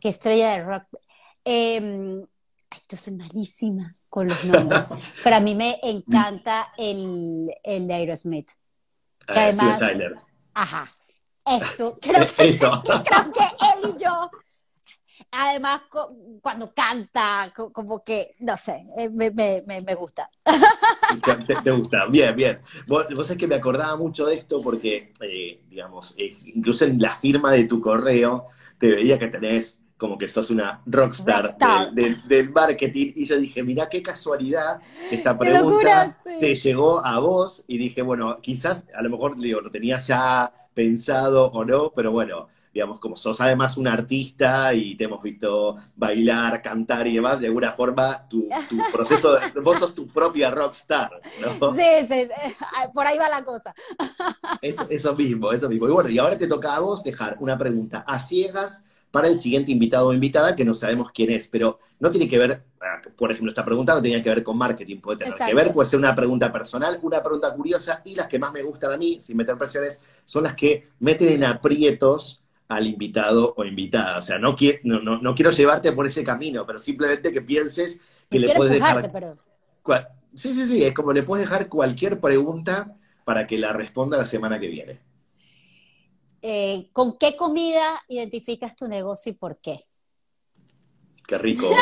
¿Qué 0.00 0.08
estrella 0.08 0.52
de 0.52 0.64
rock? 0.64 0.84
Eh, 1.44 2.24
ay, 2.70 2.80
yo 2.88 2.96
soy 2.96 3.14
malísima 3.14 3.92
con 4.08 4.28
los 4.28 4.44
nombres, 4.44 4.86
pero 5.24 5.36
a 5.36 5.40
mí 5.40 5.54
me 5.54 5.78
encanta 5.82 6.68
el, 6.76 7.50
el 7.62 7.88
de 7.88 7.94
Aerosmith. 7.94 8.50
Que 9.26 9.38
ah, 9.38 9.44
además, 9.44 9.80
ajá, 10.58 10.92
esto, 11.46 11.98
creo 12.02 12.26
que, 12.26 12.58
creo 12.58 13.32
que 13.32 13.44
él 13.84 13.94
y 13.96 14.02
yo 14.02 14.30
además 15.30 15.82
cuando 16.40 16.72
canta, 16.74 17.52
como 17.54 18.02
que, 18.02 18.32
no 18.40 18.56
sé, 18.56 18.86
eh, 18.96 19.08
me, 19.10 19.30
me, 19.30 19.62
me 19.66 19.94
gusta. 19.94 20.30
Te, 21.64 21.70
gusta, 21.70 22.06
bien, 22.06 22.36
bien. 22.36 22.60
Vos, 22.86 23.06
vos 23.14 23.30
que 23.30 23.46
me 23.46 23.56
acordaba 23.56 23.96
mucho 23.96 24.26
de 24.26 24.34
esto 24.34 24.62
porque, 24.62 25.12
eh, 25.20 25.62
digamos, 25.68 26.14
eh, 26.18 26.34
incluso 26.54 26.84
en 26.84 26.98
la 27.00 27.14
firma 27.14 27.52
de 27.52 27.64
tu 27.64 27.80
correo 27.80 28.46
te 28.78 28.90
veía 28.90 29.18
que 29.18 29.28
tenés 29.28 29.82
como 29.98 30.16
que 30.16 30.28
sos 30.28 30.50
una 30.50 30.80
rockstar, 30.86 31.56
Del, 31.92 32.50
marketing. 32.50 33.12
Y 33.16 33.24
yo 33.26 33.36
dije, 33.36 33.62
mira 33.62 33.88
qué 33.88 34.02
casualidad 34.02 34.80
esta 35.10 35.36
pregunta 35.38 36.16
te 36.24 36.54
llegó 36.54 37.04
a 37.04 37.18
vos. 37.18 37.64
Y 37.66 37.76
dije, 37.76 38.00
bueno, 38.02 38.38
quizás 38.40 38.86
a 38.94 39.02
lo 39.02 39.10
mejor 39.10 39.36
digo, 39.36 39.60
lo 39.60 39.70
tenías 39.70 40.06
ya 40.06 40.50
pensado 40.72 41.46
o 41.46 41.64
no, 41.64 41.90
pero 41.90 42.12
bueno, 42.12 42.46
digamos, 42.72 43.00
como 43.00 43.16
sos 43.16 43.40
además 43.40 43.76
un 43.76 43.88
artista 43.88 44.72
y 44.72 44.94
te 44.94 45.04
hemos 45.04 45.20
visto 45.20 45.74
bailar, 45.96 46.62
cantar 46.62 47.08
y 47.08 47.16
demás, 47.16 47.40
de 47.40 47.48
alguna 47.48 47.72
forma 47.72 48.28
tu, 48.28 48.48
proceso, 48.92 49.36
vos 49.64 49.78
sos 49.78 49.96
tu 49.96 50.06
propia 50.06 50.52
rockstar, 50.52 51.10
¿no? 51.40 51.72
Sí, 51.72 52.06
sí, 52.08 52.28
por 52.94 53.04
ahí 53.04 53.18
va 53.18 53.28
la 53.28 53.44
cosa. 53.44 53.74
Eso, 54.62 54.86
eso 54.88 55.16
mismo, 55.16 55.50
eso 55.50 55.68
mismo. 55.68 55.88
Y 55.88 55.90
bueno, 55.90 56.08
y 56.08 56.18
ahora 56.18 56.38
te 56.38 56.46
toca 56.46 56.76
a 56.76 56.78
vos 56.78 57.02
dejar 57.02 57.36
una 57.40 57.58
pregunta 57.58 58.04
a 58.06 58.20
ciegas 58.20 58.84
para 59.10 59.28
el 59.28 59.36
siguiente 59.36 59.72
invitado 59.72 60.08
o 60.08 60.12
invitada 60.12 60.54
que 60.54 60.64
no 60.64 60.74
sabemos 60.74 61.10
quién 61.12 61.30
es, 61.30 61.48
pero 61.48 61.78
no 62.00 62.10
tiene 62.10 62.28
que 62.28 62.38
ver, 62.38 62.62
ah, 62.80 63.00
por 63.16 63.30
ejemplo, 63.30 63.50
esta 63.50 63.64
pregunta 63.64 63.94
no 63.94 64.02
tenía 64.02 64.22
que 64.22 64.28
ver 64.28 64.42
con 64.42 64.56
marketing, 64.56 65.00
puede 65.00 65.18
tener 65.18 65.34
que 65.34 65.54
ver, 65.54 65.72
puede 65.72 65.88
ser 65.88 65.98
una 65.98 66.14
pregunta 66.14 66.52
personal, 66.52 66.98
una 67.02 67.22
pregunta 67.22 67.52
curiosa, 67.54 68.02
y 68.04 68.14
las 68.14 68.28
que 68.28 68.38
más 68.38 68.52
me 68.52 68.62
gustan 68.62 68.92
a 68.92 68.96
mí, 68.96 69.18
sin 69.20 69.36
meter 69.36 69.56
presiones, 69.56 70.02
son 70.24 70.44
las 70.44 70.54
que 70.54 70.88
meten 71.00 71.28
en 71.28 71.44
aprietos 71.44 72.44
al 72.68 72.86
invitado 72.86 73.54
o 73.56 73.64
invitada. 73.64 74.18
O 74.18 74.22
sea, 74.22 74.38
no, 74.38 74.54
no, 74.84 75.18
no, 75.20 75.34
quiero 75.34 75.50
llevarte 75.50 75.92
por 75.92 76.06
ese 76.06 76.22
camino, 76.22 76.66
pero 76.66 76.78
simplemente 76.78 77.32
que 77.32 77.40
pienses 77.40 78.26
que 78.30 78.38
le 78.38 78.54
puedes 78.54 78.74
dejar... 78.74 79.10
Sí, 80.34 80.52
sí, 80.52 80.66
sí, 80.66 80.84
es 80.84 80.92
como 80.92 81.12
le 81.12 81.22
puedes 81.22 81.48
dejar 81.48 81.68
cualquier 81.68 82.20
pregunta 82.20 82.94
para 83.24 83.46
que 83.46 83.58
la 83.58 83.72
responda 83.72 84.18
la 84.18 84.26
semana 84.26 84.60
que 84.60 84.68
viene. 84.68 85.00
Eh, 86.42 86.88
¿Con 86.92 87.18
qué 87.18 87.36
comida 87.36 88.00
identificas 88.08 88.76
tu 88.76 88.86
negocio 88.86 89.32
y 89.32 89.34
por 89.34 89.60
qué? 89.60 89.80
Qué 91.26 91.38
rico. 91.38 91.70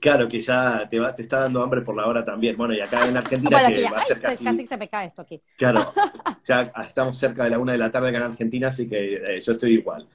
Claro, 0.00 0.28
que 0.28 0.38
ya 0.38 0.86
te, 0.86 1.00
va, 1.00 1.14
te 1.14 1.22
está 1.22 1.40
dando 1.40 1.62
hambre 1.62 1.80
por 1.80 1.96
la 1.96 2.06
hora 2.06 2.22
también. 2.22 2.58
Bueno, 2.58 2.74
y 2.74 2.80
acá 2.82 3.06
en 3.06 3.16
Argentina 3.16 3.58
va 3.58 3.98
a 3.98 4.02
ser 4.02 4.20
casi... 4.20 4.44
casi 4.44 4.66
se 4.66 4.76
me 4.76 4.86
cae 4.86 5.06
esto 5.06 5.22
aquí. 5.22 5.40
Claro, 5.56 5.80
ya 6.44 6.70
estamos 6.86 7.16
cerca 7.16 7.44
de 7.44 7.50
la 7.50 7.58
una 7.58 7.72
de 7.72 7.78
la 7.78 7.90
tarde 7.90 8.10
acá 8.10 8.18
en 8.18 8.24
Argentina, 8.24 8.68
así 8.68 8.86
que 8.86 9.14
eh, 9.14 9.40
yo 9.40 9.52
estoy 9.52 9.72
igual. 9.72 10.06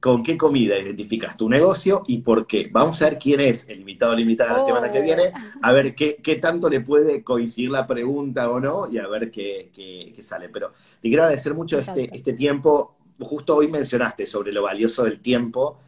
¿Con 0.00 0.22
qué 0.22 0.36
comida 0.36 0.78
identificas 0.78 1.36
tu 1.36 1.48
negocio 1.48 2.02
y 2.06 2.18
por 2.18 2.46
qué? 2.46 2.68
Vamos 2.70 3.02
a 3.02 3.10
ver 3.10 3.18
quién 3.18 3.40
es 3.40 3.68
el 3.68 3.80
invitado 3.80 4.12
o 4.12 4.14
la 4.14 4.20
invitada 4.20 4.52
la 4.52 4.64
semana 4.64 4.92
que 4.92 5.00
viene, 5.00 5.32
oh. 5.34 5.58
a 5.62 5.72
ver 5.72 5.94
qué, 5.94 6.18
qué, 6.22 6.36
tanto 6.36 6.68
le 6.68 6.80
puede 6.80 7.24
coincidir 7.24 7.70
la 7.70 7.86
pregunta 7.86 8.48
o 8.50 8.60
no, 8.60 8.90
y 8.90 8.98
a 8.98 9.08
ver 9.08 9.30
qué, 9.30 9.70
qué, 9.74 10.12
qué 10.14 10.22
sale. 10.22 10.48
Pero 10.50 10.72
te 11.00 11.08
quiero 11.08 11.24
agradecer 11.24 11.54
mucho 11.54 11.78
este, 11.78 12.14
este 12.14 12.32
tiempo. 12.32 12.96
Justo 13.18 13.56
hoy 13.56 13.68
mencionaste 13.68 14.26
sobre 14.26 14.52
lo 14.52 14.62
valioso 14.62 15.02
del 15.02 15.20
tiempo 15.20 15.78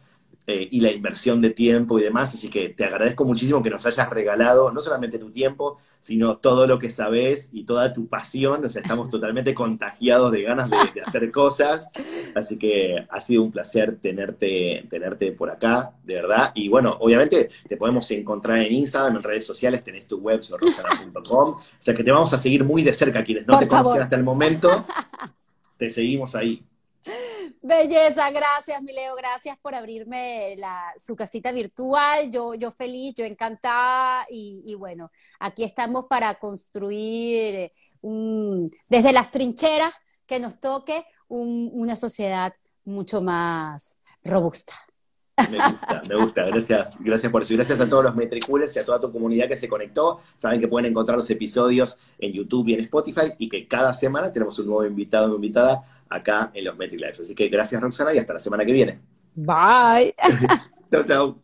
eh, 0.51 0.67
y 0.69 0.81
la 0.81 0.91
inversión 0.91 1.39
de 1.39 1.51
tiempo 1.51 1.97
y 1.97 2.03
demás. 2.03 2.33
Así 2.33 2.49
que 2.49 2.69
te 2.69 2.83
agradezco 2.83 3.23
muchísimo 3.23 3.63
que 3.63 3.69
nos 3.69 3.85
hayas 3.85 4.09
regalado 4.09 4.71
no 4.71 4.81
solamente 4.81 5.17
tu 5.17 5.31
tiempo, 5.31 5.77
sino 6.01 6.37
todo 6.37 6.67
lo 6.67 6.77
que 6.77 6.89
sabes 6.89 7.49
y 7.53 7.63
toda 7.63 7.93
tu 7.93 8.07
pasión. 8.07 8.65
O 8.65 8.69
sea, 8.69 8.81
estamos 8.81 9.09
totalmente 9.11 9.53
contagiados 9.53 10.31
de 10.31 10.41
ganas 10.41 10.69
de, 10.69 11.01
hacer 11.01 11.31
cosas. 11.31 11.89
Así 12.35 12.57
que 12.57 13.05
ha 13.09 13.21
sido 13.21 13.43
un 13.43 13.51
placer 13.51 13.97
tenerte, 14.01 14.85
tenerte 14.89 15.31
por 15.31 15.49
acá, 15.49 15.93
de 16.03 16.15
verdad. 16.15 16.51
Y 16.53 16.67
bueno, 16.67 16.97
obviamente 16.99 17.49
te 17.67 17.77
podemos 17.77 18.09
encontrar 18.11 18.59
en 18.59 18.73
Instagram, 18.73 19.15
en 19.15 19.23
redes 19.23 19.45
sociales, 19.45 19.83
tenés 19.83 20.05
tu 20.07 20.17
web, 20.17 20.41
rosana.com. 20.41 21.49
O 21.51 21.61
sea 21.79 21.93
que 21.93 22.03
te 22.03 22.11
vamos 22.11 22.33
a 22.33 22.37
seguir 22.37 22.65
muy 22.65 22.83
de 22.83 22.93
cerca 22.93 23.23
quienes 23.23 23.47
no 23.47 23.57
te 23.57 23.67
conocen 23.67 24.01
hasta 24.01 24.15
el 24.17 24.23
momento. 24.23 24.69
Te 25.77 25.89
seguimos 25.89 26.35
ahí. 26.35 26.63
Belleza, 27.61 28.29
gracias, 28.31 28.81
mi 28.81 28.93
Leo, 28.93 29.15
gracias 29.15 29.57
por 29.59 29.73
abrirme 29.73 30.55
su 30.97 31.15
casita 31.15 31.51
virtual. 31.51 32.29
Yo, 32.31 32.53
yo 32.53 32.71
feliz, 32.71 33.13
yo 33.15 33.25
encantada 33.25 34.25
y, 34.29 34.75
bueno, 34.75 35.11
aquí 35.39 35.63
estamos 35.63 36.05
para 36.09 36.35
construir 36.35 37.71
desde 38.01 39.13
las 39.13 39.31
trincheras 39.31 39.93
que 40.25 40.39
nos 40.39 40.59
toque 40.59 41.05
una 41.27 41.95
sociedad 41.95 42.53
mucho 42.83 43.21
más 43.21 43.97
robusta. 44.23 44.73
Me 45.49 45.57
gusta, 45.57 46.01
me 46.07 46.15
gusta. 46.15 46.43
Gracias, 46.45 46.97
gracias 46.99 47.31
por 47.31 47.41
eso. 47.41 47.53
Y 47.53 47.55
gracias 47.55 47.79
a 47.79 47.89
todos 47.89 48.03
los 48.03 48.15
Metricoolers 48.15 48.75
y 48.75 48.79
a 48.79 48.85
toda 48.85 48.99
tu 48.99 49.11
comunidad 49.11 49.47
que 49.47 49.55
se 49.55 49.67
conectó. 49.67 50.19
Saben 50.35 50.59
que 50.59 50.67
pueden 50.67 50.91
encontrar 50.91 51.17
los 51.17 51.29
episodios 51.29 51.97
en 52.19 52.33
YouTube 52.33 52.69
y 52.69 52.73
en 52.73 52.81
Spotify 52.81 53.33
y 53.37 53.49
que 53.49 53.67
cada 53.67 53.93
semana 53.93 54.31
tenemos 54.31 54.57
un 54.59 54.67
nuevo 54.67 54.85
invitado 54.85 55.31
o 55.31 55.35
invitada 55.35 55.81
acá 56.09 56.51
en 56.53 56.65
los 56.65 56.77
Metric 56.77 56.99
Lives. 56.99 57.19
Así 57.21 57.35
que 57.35 57.47
gracias, 57.47 57.81
Roxana, 57.81 58.13
y 58.13 58.17
hasta 58.17 58.33
la 58.33 58.39
semana 58.39 58.65
que 58.65 58.73
viene. 58.73 58.99
Bye. 59.35 60.13
chao, 60.91 61.03
chao. 61.05 61.41